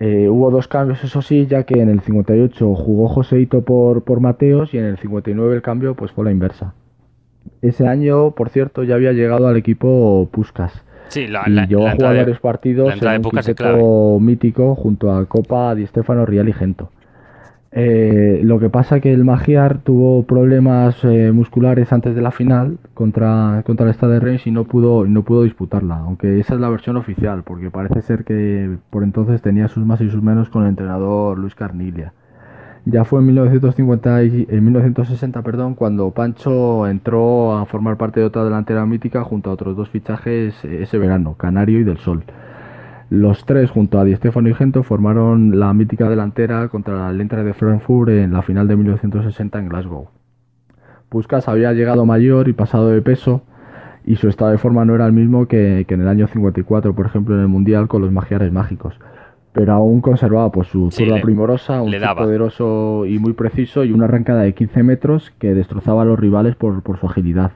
Eh, 0.00 0.28
hubo 0.28 0.50
dos 0.50 0.68
cambios, 0.68 1.02
eso 1.02 1.22
sí, 1.22 1.46
ya 1.46 1.64
que 1.64 1.80
en 1.80 1.88
el 1.88 2.00
58 2.00 2.74
jugó 2.74 3.08
Joseito 3.08 3.62
por, 3.62 4.04
por 4.04 4.20
Mateos 4.20 4.72
y 4.72 4.78
en 4.78 4.84
el 4.84 4.96
59 4.98 5.56
el 5.56 5.62
cambio 5.62 5.94
pues 5.94 6.12
fue 6.12 6.24
la 6.24 6.30
inversa. 6.30 6.74
Ese 7.62 7.86
año, 7.86 8.32
por 8.32 8.50
cierto, 8.50 8.84
ya 8.84 8.94
había 8.94 9.12
llegado 9.12 9.48
al 9.48 9.56
equipo 9.56 10.28
Puskas. 10.30 10.84
Sí, 11.08 11.26
la, 11.26 11.42
y 11.46 11.50
la, 11.50 11.66
llegó 11.66 11.82
la 11.82 11.92
a 11.92 11.94
jugar 11.96 12.16
varios 12.16 12.38
partidos 12.38 12.94
en 12.94 13.80
un 13.82 14.24
mítico 14.24 14.74
junto 14.74 15.12
a 15.12 15.24
Copa, 15.26 15.74
Di 15.74 15.86
Stefano, 15.86 16.26
Rial 16.26 16.48
y 16.48 16.52
Gento. 16.52 16.90
Eh, 17.70 18.40
lo 18.44 18.58
que 18.58 18.70
pasa 18.70 19.00
que 19.00 19.12
el 19.12 19.24
Magiar 19.24 19.78
tuvo 19.78 20.22
problemas 20.22 21.04
eh, 21.04 21.32
musculares 21.32 21.92
antes 21.92 22.14
de 22.14 22.22
la 22.22 22.30
final 22.30 22.78
contra, 22.94 23.62
contra 23.66 23.86
el 23.86 23.92
Stade 23.92 24.14
de 24.14 24.20
Reims 24.20 24.46
y 24.46 24.50
no 24.50 24.64
pudo, 24.64 25.04
no 25.04 25.22
pudo 25.22 25.42
disputarla, 25.42 25.98
aunque 25.98 26.40
esa 26.40 26.54
es 26.54 26.60
la 26.60 26.70
versión 26.70 26.96
oficial, 26.96 27.42
porque 27.44 27.70
parece 27.70 28.00
ser 28.00 28.24
que 28.24 28.78
por 28.88 29.02
entonces 29.02 29.42
tenía 29.42 29.68
sus 29.68 29.84
más 29.84 30.00
y 30.00 30.08
sus 30.08 30.22
menos 30.22 30.48
con 30.48 30.62
el 30.62 30.70
entrenador 30.70 31.38
Luis 31.38 31.54
Carnilia. 31.54 32.14
Ya 32.86 33.04
fue 33.04 33.20
en, 33.20 33.26
1950 33.26 34.24
y, 34.24 34.46
en 34.48 34.64
1960 34.64 35.42
perdón, 35.42 35.74
cuando 35.74 36.10
Pancho 36.10 36.86
entró 36.86 37.58
a 37.58 37.66
formar 37.66 37.98
parte 37.98 38.20
de 38.20 38.26
otra 38.26 38.44
delantera 38.44 38.86
mítica 38.86 39.24
junto 39.24 39.50
a 39.50 39.52
otros 39.52 39.76
dos 39.76 39.90
fichajes 39.90 40.64
ese 40.64 40.96
verano, 40.96 41.34
Canario 41.34 41.80
y 41.80 41.84
Del 41.84 41.98
Sol. 41.98 42.24
Los 43.10 43.46
tres, 43.46 43.70
junto 43.70 43.98
a 43.98 44.04
Di 44.04 44.14
Stefano 44.16 44.50
y 44.50 44.54
Gento, 44.54 44.82
formaron 44.82 45.58
la 45.58 45.72
mítica 45.72 46.10
delantera 46.10 46.68
contra 46.68 47.10
la 47.10 47.18
Eintracht 47.18 47.46
de 47.46 47.54
Frankfurt 47.54 48.10
en 48.10 48.32
la 48.34 48.42
final 48.42 48.68
de 48.68 48.76
1960 48.76 49.58
en 49.58 49.68
Glasgow. 49.68 50.08
Puskas 51.08 51.48
había 51.48 51.72
llegado 51.72 52.04
mayor 52.04 52.48
y 52.48 52.52
pasado 52.52 52.90
de 52.90 53.00
peso, 53.00 53.42
y 54.04 54.16
su 54.16 54.28
estado 54.28 54.50
de 54.50 54.58
forma 54.58 54.84
no 54.84 54.94
era 54.94 55.06
el 55.06 55.12
mismo 55.12 55.48
que, 55.48 55.86
que 55.88 55.94
en 55.94 56.02
el 56.02 56.08
año 56.08 56.26
54, 56.26 56.94
por 56.94 57.06
ejemplo, 57.06 57.34
en 57.34 57.40
el 57.40 57.48
Mundial 57.48 57.88
con 57.88 58.02
los 58.02 58.12
Magiares 58.12 58.52
Mágicos. 58.52 58.98
Pero 59.52 59.72
aún 59.72 60.02
conservaba 60.02 60.52
pues, 60.52 60.68
su 60.68 60.90
zurda 60.90 61.20
primorosa, 61.22 61.80
un 61.80 61.92
poderoso 62.16 63.06
y 63.06 63.18
muy 63.18 63.32
preciso, 63.32 63.84
y 63.84 63.92
una 63.92 64.04
arrancada 64.04 64.42
de 64.42 64.52
15 64.52 64.82
metros 64.82 65.32
que 65.38 65.54
destrozaba 65.54 66.02
a 66.02 66.04
los 66.04 66.18
rivales 66.18 66.56
por, 66.56 66.82
por 66.82 66.98
su 66.98 67.06
agilidad. 67.06 67.52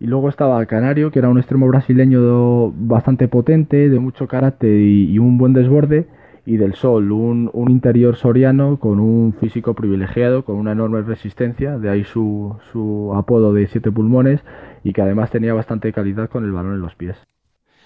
Y 0.00 0.06
luego 0.06 0.30
estaba 0.30 0.64
Canario, 0.64 1.10
que 1.10 1.18
era 1.18 1.28
un 1.28 1.36
extremo 1.36 1.68
brasileño 1.68 2.70
bastante 2.70 3.28
potente, 3.28 3.90
de 3.90 3.98
mucho 4.00 4.26
carácter 4.26 4.70
y, 4.70 5.18
un 5.18 5.36
buen 5.36 5.52
desborde. 5.52 6.06
Y 6.46 6.56
del 6.56 6.74
Sol, 6.74 7.12
un, 7.12 7.50
un 7.52 7.70
interior 7.70 8.16
soriano 8.16 8.80
con 8.80 8.98
un 8.98 9.34
físico 9.34 9.74
privilegiado, 9.74 10.42
con 10.42 10.56
una 10.56 10.72
enorme 10.72 11.02
resistencia, 11.02 11.76
de 11.78 11.90
ahí 11.90 12.04
su, 12.04 12.56
su 12.72 13.12
apodo 13.14 13.52
de 13.52 13.66
siete 13.66 13.92
pulmones, 13.92 14.40
y 14.82 14.94
que 14.94 15.02
además 15.02 15.30
tenía 15.30 15.52
bastante 15.52 15.92
calidad 15.92 16.30
con 16.30 16.44
el 16.44 16.52
balón 16.52 16.72
en 16.72 16.80
los 16.80 16.94
pies. 16.94 17.16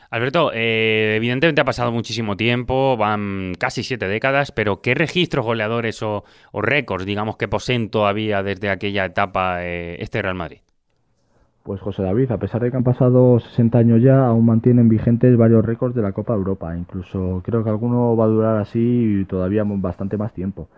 Alberto, 0.09 0.53
eh, 0.55 1.14
evidentemente 1.16 1.62
ha 1.62 1.64
pasado 1.64 1.90
muchísimo 1.90 2.37
tiempo, 2.37 2.96
van 2.96 3.55
casi 3.59 3.83
siete 3.83 4.07
décadas, 4.07 4.53
pero 4.53 4.81
¿qué 4.81 4.94
registros 4.94 5.44
goleadores 5.44 6.00
o, 6.05 6.22
o 6.53 6.62
récords, 6.62 7.07
digamos, 7.07 7.37
que 7.37 7.48
poseen 7.48 7.90
todavía 7.90 8.44
desde 8.44 8.70
aquella 8.70 9.05
etapa 9.05 9.64
eh, 9.64 9.96
este 9.98 10.22
Real 10.22 10.37
Madrid? 10.37 10.59
Pues 11.64 11.81
José 11.81 12.03
David, 12.03 12.31
a 12.31 12.37
pesar 12.37 12.61
de 12.61 12.70
que 12.70 12.77
han 12.77 12.85
pasado 12.85 13.40
60 13.40 13.79
años 13.79 14.03
ya, 14.03 14.27
aún 14.27 14.44
mantienen 14.44 14.90
vigentes 14.90 15.35
varios 15.35 15.64
récords 15.64 15.94
de 15.94 16.03
la 16.03 16.12
Copa 16.12 16.35
Europa. 16.35 16.77
Incluso 16.77 17.40
creo 17.42 17.64
que 17.64 17.70
alguno 17.70 18.14
va 18.14 18.27
a 18.27 18.29
durar 18.29 18.59
así 18.59 19.24
todavía 19.31 19.64
bastante 19.64 20.18
más 20.18 20.35
tiempo. 20.35 20.68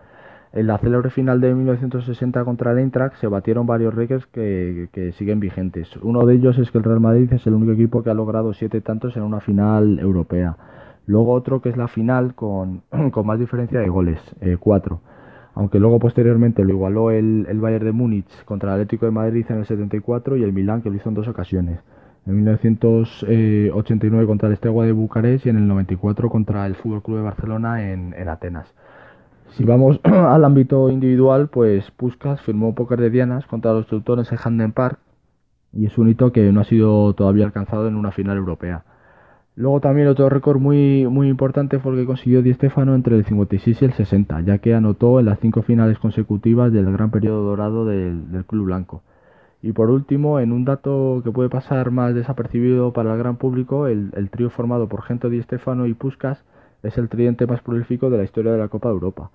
En 0.53 0.65
la 0.65 0.77
célebre 0.77 1.09
final 1.09 1.41
de 1.41 1.53
1960 1.53 2.45
contra 2.45 2.71
el 2.71 2.77
Eintracht 2.79 3.17
se 3.17 3.27
batieron 3.27 3.67
varios 3.67 3.93
récords 3.93 4.27
que, 4.27 4.87
que 4.93 5.11
siguen 5.11 5.41
vigentes. 5.41 5.93
Uno 5.97 6.25
de 6.25 6.35
ellos 6.35 6.57
es 6.57 6.71
que 6.71 6.77
el 6.77 6.85
Real 6.85 7.01
Madrid 7.01 7.33
es 7.33 7.45
el 7.45 7.55
único 7.55 7.73
equipo 7.73 8.01
que 8.01 8.09
ha 8.09 8.13
logrado 8.13 8.53
siete 8.53 8.79
tantos 8.79 9.17
en 9.17 9.23
una 9.23 9.41
final 9.41 9.99
europea. 9.99 10.55
Luego 11.05 11.33
otro 11.33 11.61
que 11.61 11.67
es 11.67 11.75
la 11.75 11.89
final 11.89 12.33
con, 12.33 12.83
con 13.11 13.27
más 13.27 13.39
diferencia 13.39 13.81
de 13.81 13.89
goles, 13.89 14.21
eh, 14.39 14.55
cuatro 14.57 15.01
aunque 15.57 15.79
luego 15.79 15.97
posteriormente 15.97 16.63
lo 16.63 16.69
igualó 16.69 17.09
el, 17.09 17.47
el 17.49 17.59
Bayern 17.59 17.85
de 17.85 17.91
Múnich 17.91 18.45
contra 18.45 18.69
el 18.69 18.75
Atlético 18.75 19.07
de 19.07 19.11
Madrid 19.11 19.43
en 19.49 19.57
el 19.57 19.65
74 19.65 20.37
y 20.37 20.43
el 20.43 20.53
Milán 20.53 20.83
que 20.83 20.91
lo 20.91 20.95
hizo 20.95 21.09
en 21.09 21.15
dos 21.15 21.27
ocasiones. 21.27 21.79
En 22.27 22.35
1989 22.35 24.27
contra 24.27 24.49
el 24.49 24.53
Estegua 24.53 24.85
de 24.85 24.91
Bucarest 24.91 25.47
y 25.47 25.49
en 25.49 25.57
el 25.57 25.67
94 25.67 26.29
contra 26.29 26.67
el 26.67 26.75
Fútbol 26.75 27.01
Club 27.01 27.17
de 27.17 27.23
Barcelona 27.23 27.91
en, 27.91 28.13
en 28.15 28.29
Atenas. 28.29 28.71
Si 29.49 29.63
vamos 29.63 29.99
al 30.03 30.45
ámbito 30.45 30.91
individual, 30.91 31.47
pues 31.47 31.89
Puskas 31.89 32.39
firmó 32.41 32.75
póker 32.75 33.01
de 33.01 33.09
dianas 33.09 33.47
contra 33.47 33.73
los 33.73 33.87
teutones 33.87 34.31
en 34.31 34.37
Handen 34.43 34.73
Park 34.73 34.99
y 35.73 35.87
es 35.87 35.97
un 35.97 36.07
hito 36.07 36.31
que 36.31 36.51
no 36.51 36.61
ha 36.61 36.65
sido 36.65 37.13
todavía 37.13 37.45
alcanzado 37.45 37.87
en 37.87 37.95
una 37.95 38.11
final 38.11 38.37
europea. 38.37 38.83
Luego 39.57 39.81
también 39.81 40.07
otro 40.07 40.29
récord 40.29 40.59
muy, 40.59 41.07
muy 41.07 41.29
importante 41.29 41.79
fue 41.79 41.93
el 41.93 41.99
que 41.99 42.05
consiguió 42.05 42.43
Di 42.43 42.53
Stefano 42.53 42.93
entre 42.93 43.15
el 43.15 43.25
56 43.25 43.81
y 43.81 43.85
el 43.85 43.93
60, 43.93 44.41
ya 44.41 44.59
que 44.59 44.75
anotó 44.75 45.19
en 45.19 45.25
las 45.25 45.39
cinco 45.39 45.63
finales 45.63 45.97
consecutivas 45.97 46.71
del 46.71 46.91
gran 46.91 47.09
periodo 47.09 47.41
dorado 47.43 47.83
del, 47.83 48.31
del 48.31 48.45
club 48.45 48.65
blanco. 48.65 49.01
Y 49.63 49.71
por 49.71 49.89
último, 49.89 50.39
en 50.39 50.51
un 50.51 50.63
dato 50.63 51.21
que 51.23 51.31
puede 51.31 51.49
pasar 51.49 51.89
más 51.89 52.13
desapercibido 52.13 52.93
para 52.93 53.13
el 53.13 53.17
gran 53.17 53.37
público, 53.37 53.87
el, 53.87 54.11
el 54.15 54.29
trío 54.29 54.51
formado 54.51 54.87
por 54.87 55.01
Gento, 55.01 55.27
Di 55.27 55.41
Stefano 55.41 55.87
y 55.87 55.95
Puskas 55.95 56.43
es 56.83 56.99
el 56.99 57.09
tridente 57.09 57.47
más 57.47 57.61
prolífico 57.61 58.11
de 58.11 58.17
la 58.19 58.23
historia 58.25 58.51
de 58.51 58.59
la 58.59 58.67
Copa 58.67 58.89
de 58.89 58.93
Europa. 58.93 59.31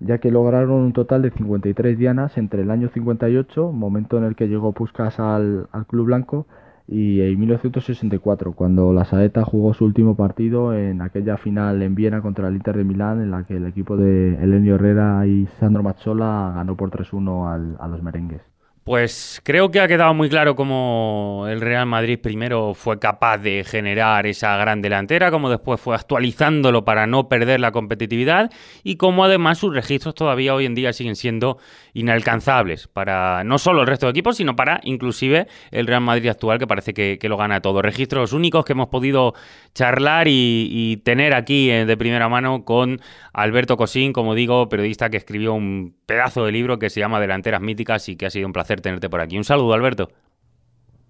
ya 0.00 0.18
que 0.18 0.30
lograron 0.30 0.70
un 0.80 0.92
total 0.94 1.20
de 1.22 1.30
53 1.30 1.98
dianas 1.98 2.38
entre 2.38 2.62
el 2.62 2.70
año 2.70 2.88
58, 2.88 3.72
momento 3.72 4.16
en 4.16 4.24
el 4.24 4.34
que 4.34 4.48
llegó 4.48 4.72
Puskas 4.72 5.20
al, 5.20 5.68
al 5.72 5.86
Club 5.86 6.06
Blanco, 6.06 6.46
y 6.88 7.20
en 7.20 7.38
1964, 7.38 8.52
cuando 8.54 8.94
la 8.94 9.04
Saeta 9.04 9.44
jugó 9.44 9.74
su 9.74 9.84
último 9.84 10.16
partido 10.16 10.72
en 10.72 11.02
aquella 11.02 11.36
final 11.36 11.82
en 11.82 11.94
Viena 11.94 12.22
contra 12.22 12.48
el 12.48 12.56
Inter 12.56 12.78
de 12.78 12.84
Milán, 12.84 13.20
en 13.20 13.30
la 13.30 13.44
que 13.44 13.56
el 13.56 13.66
equipo 13.66 13.98
de 13.98 14.42
Elenio 14.42 14.76
Herrera 14.76 15.26
y 15.26 15.46
Sandro 15.60 15.82
Mazzola 15.82 16.52
ganó 16.56 16.76
por 16.76 16.90
3-1 16.90 17.76
a 17.78 17.88
los 17.88 18.02
merengues. 18.02 18.40
Pues 18.88 19.42
creo 19.44 19.70
que 19.70 19.80
ha 19.80 19.86
quedado 19.86 20.14
muy 20.14 20.30
claro 20.30 20.56
cómo 20.56 21.44
el 21.46 21.60
Real 21.60 21.84
Madrid 21.84 22.18
primero 22.18 22.72
fue 22.72 22.98
capaz 22.98 23.36
de 23.36 23.62
generar 23.62 24.26
esa 24.26 24.56
gran 24.56 24.80
delantera, 24.80 25.30
como 25.30 25.50
después 25.50 25.78
fue 25.78 25.94
actualizándolo 25.94 26.86
para 26.86 27.06
no 27.06 27.28
perder 27.28 27.60
la 27.60 27.70
competitividad 27.70 28.50
y 28.82 28.96
cómo 28.96 29.26
además 29.26 29.58
sus 29.58 29.74
registros 29.74 30.14
todavía 30.14 30.54
hoy 30.54 30.64
en 30.64 30.74
día 30.74 30.94
siguen 30.94 31.16
siendo 31.16 31.58
inalcanzables 31.92 32.88
para 32.88 33.44
no 33.44 33.58
solo 33.58 33.82
el 33.82 33.88
resto 33.88 34.06
de 34.06 34.12
equipos, 34.12 34.38
sino 34.38 34.56
para 34.56 34.80
inclusive 34.84 35.48
el 35.70 35.86
Real 35.86 36.00
Madrid 36.00 36.30
actual 36.30 36.58
que 36.58 36.66
parece 36.66 36.94
que, 36.94 37.18
lo 37.28 37.36
gana 37.36 37.60
todo. 37.60 37.82
Registros 37.82 38.32
únicos 38.32 38.64
que 38.64 38.72
hemos 38.72 38.88
podido 38.88 39.34
charlar 39.74 40.28
y, 40.30 41.02
tener 41.04 41.34
aquí 41.34 41.70
eh, 41.70 41.84
de 41.84 41.96
primera 41.98 42.30
mano 42.30 42.64
con 42.64 43.02
Alberto 43.34 43.76
Cosín, 43.76 44.14
como 44.14 44.34
digo, 44.34 44.70
periodista 44.70 45.10
que 45.10 45.18
escribió 45.18 45.52
un 45.52 45.94
pedazo 46.06 46.46
de 46.46 46.52
libro 46.52 46.78
que 46.78 46.88
se 46.88 47.00
llama 47.00 47.20
Delanteras 47.20 47.60
Míticas 47.60 48.08
y 48.08 48.16
que 48.16 48.24
ha 48.24 48.30
sido 48.30 48.46
un 48.46 48.54
placer 48.54 48.77
tenerte 48.80 49.08
por 49.08 49.20
aquí. 49.20 49.36
Un 49.36 49.44
saludo, 49.44 49.74
Alberto. 49.74 50.08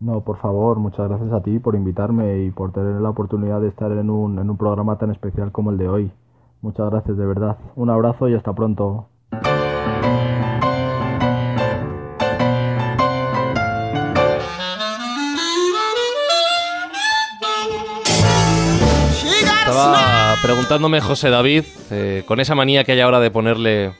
No, 0.00 0.20
por 0.20 0.38
favor, 0.38 0.78
muchas 0.78 1.08
gracias 1.08 1.32
a 1.32 1.42
ti 1.42 1.58
por 1.58 1.74
invitarme 1.74 2.44
y 2.44 2.50
por 2.50 2.72
tener 2.72 3.00
la 3.00 3.10
oportunidad 3.10 3.60
de 3.60 3.68
estar 3.68 3.90
en 3.90 4.10
un, 4.10 4.38
en 4.38 4.48
un 4.48 4.56
programa 4.56 4.96
tan 4.96 5.10
especial 5.10 5.50
como 5.50 5.70
el 5.70 5.78
de 5.78 5.88
hoy. 5.88 6.12
Muchas 6.60 6.90
gracias, 6.90 7.16
de 7.16 7.26
verdad. 7.26 7.56
Un 7.74 7.90
abrazo 7.90 8.28
y 8.28 8.34
hasta 8.34 8.52
pronto. 8.52 9.08
Estaba 19.60 20.34
preguntándome 20.42 21.00
José 21.00 21.28
David, 21.30 21.64
eh, 21.90 22.22
con 22.26 22.40
esa 22.40 22.54
manía 22.54 22.84
que 22.84 22.92
hay 22.92 23.00
ahora 23.00 23.20
de 23.20 23.30
ponerle 23.30 23.92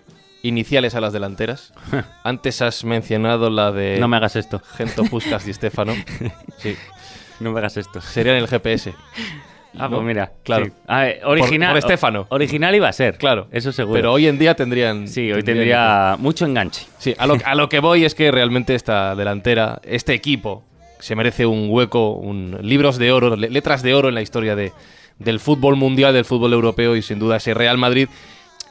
iniciales 0.42 0.94
a 0.94 1.00
las 1.00 1.12
delanteras. 1.12 1.72
Antes 2.24 2.62
has 2.62 2.84
mencionado 2.84 3.50
la 3.50 3.72
de. 3.72 3.98
No 4.00 4.08
me 4.08 4.16
hagas 4.16 4.36
esto. 4.36 4.60
Gento 4.76 5.04
Puskas 5.04 5.46
y 5.48 5.52
Stefano. 5.54 5.94
Sí. 6.58 6.76
No 7.40 7.52
me 7.52 7.58
hagas 7.58 7.76
esto. 7.76 8.00
Serían 8.00 8.36
el 8.36 8.48
GPS. 8.48 8.94
Ah, 9.78 9.88
pues 9.88 10.02
mira. 10.02 10.32
Claro. 10.42 10.66
original. 11.24 11.70
Por, 11.70 11.78
Estefano. 11.78 12.26
Original 12.30 12.74
iba 12.74 12.88
a 12.88 12.92
ser. 12.92 13.18
Claro. 13.18 13.48
Eso 13.52 13.70
seguro. 13.70 13.94
Pero 13.94 14.12
hoy 14.12 14.26
en 14.26 14.38
día 14.38 14.54
tendrían. 14.54 15.06
Sí, 15.06 15.30
hoy 15.30 15.42
tendría 15.42 16.16
mucho 16.18 16.46
enganche. 16.46 16.86
Sí, 16.98 17.14
a 17.18 17.26
lo, 17.26 17.36
a 17.44 17.54
lo 17.54 17.68
que 17.68 17.80
voy 17.80 18.04
es 18.04 18.14
que 18.14 18.30
realmente 18.30 18.74
esta 18.74 19.14
delantera, 19.14 19.80
este 19.84 20.14
equipo, 20.14 20.64
se 20.98 21.14
merece 21.14 21.46
un 21.46 21.68
hueco, 21.70 22.12
un 22.12 22.58
libros 22.62 22.98
de 22.98 23.12
oro, 23.12 23.36
letras 23.36 23.82
de 23.82 23.94
oro 23.94 24.08
en 24.08 24.14
la 24.14 24.22
historia 24.22 24.56
de, 24.56 24.72
del 25.18 25.38
fútbol 25.40 25.76
mundial, 25.76 26.12
del 26.12 26.24
fútbol 26.24 26.52
europeo 26.52 26.96
y 26.96 27.02
sin 27.02 27.18
duda 27.18 27.36
ese 27.36 27.54
Real 27.54 27.78
Madrid 27.78 28.08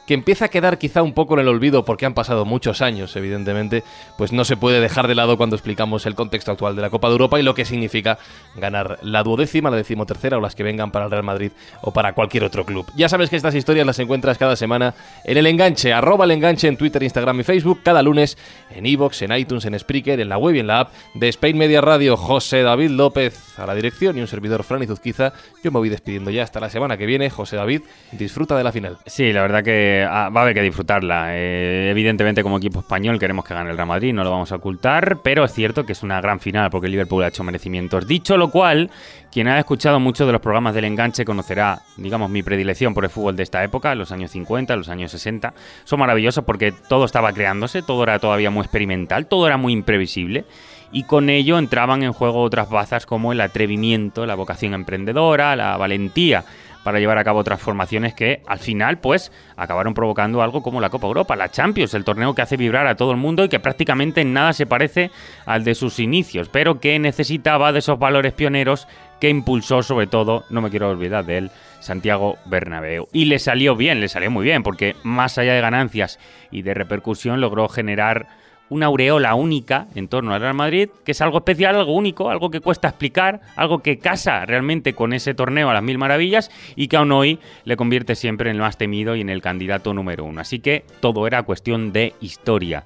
que 0.08 0.14
empieza 0.14 0.46
a 0.46 0.48
quedar 0.48 0.78
quizá 0.78 1.02
un 1.02 1.12
poco 1.12 1.34
en 1.34 1.40
el 1.40 1.48
olvido 1.48 1.84
porque 1.84 2.06
han 2.06 2.14
pasado 2.14 2.46
muchos 2.46 2.80
años, 2.80 3.14
evidentemente, 3.14 3.84
pues 4.16 4.32
no 4.32 4.46
se 4.46 4.56
puede 4.56 4.80
dejar 4.80 5.06
de 5.06 5.14
lado 5.14 5.36
cuando 5.36 5.54
explicamos 5.54 6.06
el 6.06 6.14
contexto 6.14 6.50
actual 6.50 6.74
de 6.74 6.80
la 6.80 6.88
Copa 6.88 7.08
de 7.08 7.12
Europa 7.12 7.38
y 7.38 7.42
lo 7.42 7.54
que 7.54 7.66
significa 7.66 8.18
ganar 8.56 8.98
la 9.02 9.22
duodécima, 9.22 9.68
la 9.68 9.76
decimotercera 9.76 10.38
o 10.38 10.40
las 10.40 10.54
que 10.54 10.62
vengan 10.62 10.92
para 10.92 11.04
el 11.04 11.10
Real 11.10 11.24
Madrid 11.24 11.52
o 11.82 11.92
para 11.92 12.14
cualquier 12.14 12.44
otro 12.44 12.64
club. 12.64 12.86
Ya 12.96 13.10
sabes 13.10 13.28
que 13.28 13.36
estas 13.36 13.54
historias 13.54 13.86
las 13.86 13.98
encuentras 13.98 14.38
cada 14.38 14.56
semana 14.56 14.94
en 15.24 15.36
el 15.36 15.46
enganche, 15.46 15.92
arroba 15.92 16.24
el 16.24 16.30
enganche 16.30 16.68
en 16.68 16.78
Twitter, 16.78 17.02
Instagram 17.02 17.40
y 17.40 17.42
Facebook, 17.42 17.82
cada 17.82 18.02
lunes 18.02 18.38
en 18.74 18.86
iVoox, 18.86 19.20
en 19.20 19.32
iTunes, 19.32 19.66
en 19.66 19.78
Spreaker, 19.78 20.20
en 20.20 20.30
la 20.30 20.38
web 20.38 20.54
y 20.54 20.60
en 20.60 20.68
la 20.68 20.80
app 20.80 20.92
de 21.12 21.28
Spain 21.28 21.58
Media 21.58 21.82
Radio. 21.82 22.16
José 22.16 22.62
David 22.62 22.92
López 22.92 23.58
a 23.58 23.66
la 23.66 23.74
dirección 23.74 24.16
y 24.16 24.22
un 24.22 24.26
servidor 24.26 24.64
Fran 24.64 24.82
Izuzquiza. 24.82 25.34
Yo 25.62 25.70
me 25.70 25.78
voy 25.78 25.90
despidiendo 25.90 26.30
ya 26.30 26.44
hasta 26.44 26.60
la 26.60 26.70
semana 26.70 26.96
que 26.96 27.04
viene. 27.04 27.28
José 27.28 27.56
David, 27.56 27.82
disfruta 28.12 28.56
de 28.56 28.64
la 28.64 28.72
final. 28.72 28.96
Sí, 29.04 29.32
la 29.32 29.42
verdad 29.42 29.62
que 29.98 30.04
Ah, 30.04 30.30
va 30.30 30.40
a 30.40 30.42
haber 30.44 30.54
que 30.54 30.62
disfrutarla. 30.62 31.36
Eh, 31.36 31.90
evidentemente, 31.90 32.42
como 32.42 32.58
equipo 32.58 32.80
español, 32.80 33.18
queremos 33.18 33.44
que 33.44 33.54
gane 33.54 33.70
el 33.70 33.76
Real 33.76 33.88
Madrid, 33.88 34.12
no 34.12 34.24
lo 34.24 34.30
vamos 34.30 34.52
a 34.52 34.56
ocultar, 34.56 35.18
pero 35.22 35.44
es 35.44 35.52
cierto 35.52 35.84
que 35.84 35.92
es 35.92 36.02
una 36.02 36.20
gran 36.20 36.40
final 36.40 36.70
porque 36.70 36.86
el 36.86 36.92
Liverpool 36.92 37.22
ha 37.24 37.28
hecho 37.28 37.44
merecimientos. 37.44 38.06
Dicho 38.06 38.36
lo 38.36 38.50
cual, 38.50 38.90
quien 39.32 39.48
ha 39.48 39.58
escuchado 39.58 40.00
muchos 40.00 40.26
de 40.26 40.32
los 40.32 40.40
programas 40.40 40.74
del 40.74 40.84
enganche 40.84 41.24
conocerá, 41.24 41.82
digamos, 41.96 42.30
mi 42.30 42.42
predilección 42.42 42.94
por 42.94 43.04
el 43.04 43.10
fútbol 43.10 43.36
de 43.36 43.42
esta 43.42 43.62
época, 43.62 43.94
los 43.94 44.12
años 44.12 44.30
50, 44.30 44.76
los 44.76 44.88
años 44.88 45.10
60. 45.10 45.54
Son 45.84 45.98
maravillosos 45.98 46.44
porque 46.44 46.72
todo 46.72 47.04
estaba 47.04 47.32
creándose, 47.32 47.82
todo 47.82 48.02
era 48.04 48.18
todavía 48.18 48.50
muy 48.50 48.62
experimental, 48.62 49.26
todo 49.26 49.46
era 49.46 49.56
muy 49.56 49.72
imprevisible 49.72 50.44
y 50.90 51.04
con 51.04 51.28
ello 51.28 51.58
entraban 51.58 52.02
en 52.02 52.12
juego 52.12 52.40
otras 52.42 52.70
bazas 52.70 53.04
como 53.04 53.32
el 53.32 53.40
atrevimiento, 53.40 54.24
la 54.24 54.34
vocación 54.34 54.72
emprendedora, 54.74 55.54
la 55.54 55.76
valentía 55.76 56.44
para 56.88 57.00
llevar 57.00 57.18
a 57.18 57.24
cabo 57.24 57.44
transformaciones 57.44 58.14
que 58.14 58.40
al 58.46 58.60
final 58.60 58.96
pues 58.96 59.30
acabaron 59.58 59.92
provocando 59.92 60.40
algo 60.40 60.62
como 60.62 60.80
la 60.80 60.88
Copa 60.88 61.06
Europa, 61.06 61.36
la 61.36 61.50
Champions, 61.50 61.92
el 61.92 62.02
torneo 62.02 62.34
que 62.34 62.40
hace 62.40 62.56
vibrar 62.56 62.86
a 62.86 62.96
todo 62.96 63.10
el 63.10 63.18
mundo 63.18 63.44
y 63.44 63.50
que 63.50 63.60
prácticamente 63.60 64.22
en 64.22 64.32
nada 64.32 64.54
se 64.54 64.64
parece 64.64 65.10
al 65.44 65.64
de 65.64 65.74
sus 65.74 65.98
inicios, 65.98 66.48
pero 66.48 66.80
que 66.80 66.98
necesitaba 66.98 67.72
de 67.72 67.80
esos 67.80 67.98
valores 67.98 68.32
pioneros 68.32 68.88
que 69.20 69.28
impulsó 69.28 69.82
sobre 69.82 70.06
todo, 70.06 70.44
no 70.48 70.62
me 70.62 70.70
quiero 70.70 70.88
olvidar 70.88 71.26
de 71.26 71.36
él, 71.36 71.50
Santiago 71.80 72.38
Bernabéu. 72.46 73.06
Y 73.12 73.26
le 73.26 73.38
salió 73.38 73.76
bien, 73.76 74.00
le 74.00 74.08
salió 74.08 74.30
muy 74.30 74.44
bien, 74.44 74.62
porque 74.62 74.96
más 75.02 75.36
allá 75.36 75.52
de 75.52 75.60
ganancias 75.60 76.18
y 76.50 76.62
de 76.62 76.72
repercusión 76.72 77.42
logró 77.42 77.68
generar 77.68 78.28
una 78.70 78.86
aureola 78.86 79.34
única 79.34 79.86
en 79.94 80.08
torno 80.08 80.34
al 80.34 80.40
Real 80.40 80.54
Madrid, 80.54 80.88
que 81.04 81.12
es 81.12 81.20
algo 81.20 81.38
especial, 81.38 81.76
algo 81.76 81.92
único, 81.92 82.30
algo 82.30 82.50
que 82.50 82.60
cuesta 82.60 82.88
explicar, 82.88 83.40
algo 83.56 83.80
que 83.80 83.98
casa 83.98 84.44
realmente 84.46 84.94
con 84.94 85.12
ese 85.12 85.34
torneo 85.34 85.70
a 85.70 85.74
las 85.74 85.82
mil 85.82 85.98
maravillas 85.98 86.50
y 86.76 86.88
que 86.88 86.96
aún 86.96 87.12
hoy 87.12 87.38
le 87.64 87.76
convierte 87.76 88.14
siempre 88.14 88.50
en 88.50 88.56
el 88.56 88.62
más 88.62 88.78
temido 88.78 89.16
y 89.16 89.20
en 89.20 89.30
el 89.30 89.42
candidato 89.42 89.94
número 89.94 90.24
uno. 90.24 90.40
Así 90.40 90.60
que 90.60 90.84
todo 91.00 91.26
era 91.26 91.42
cuestión 91.42 91.92
de 91.92 92.14
historia. 92.20 92.84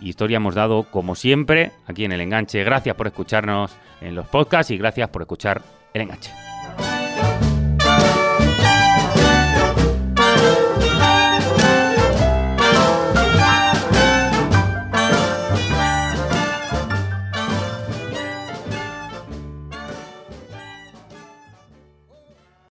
Historia 0.00 0.36
hemos 0.36 0.54
dado, 0.54 0.84
como 0.84 1.14
siempre, 1.14 1.72
aquí 1.86 2.04
en 2.04 2.12
el 2.12 2.20
enganche. 2.20 2.62
Gracias 2.64 2.94
por 2.94 3.06
escucharnos 3.06 3.74
en 4.00 4.14
los 4.14 4.26
podcasts 4.26 4.70
y 4.70 4.78
gracias 4.78 5.08
por 5.08 5.22
escuchar 5.22 5.62
el 5.94 6.02
enganche. 6.02 6.43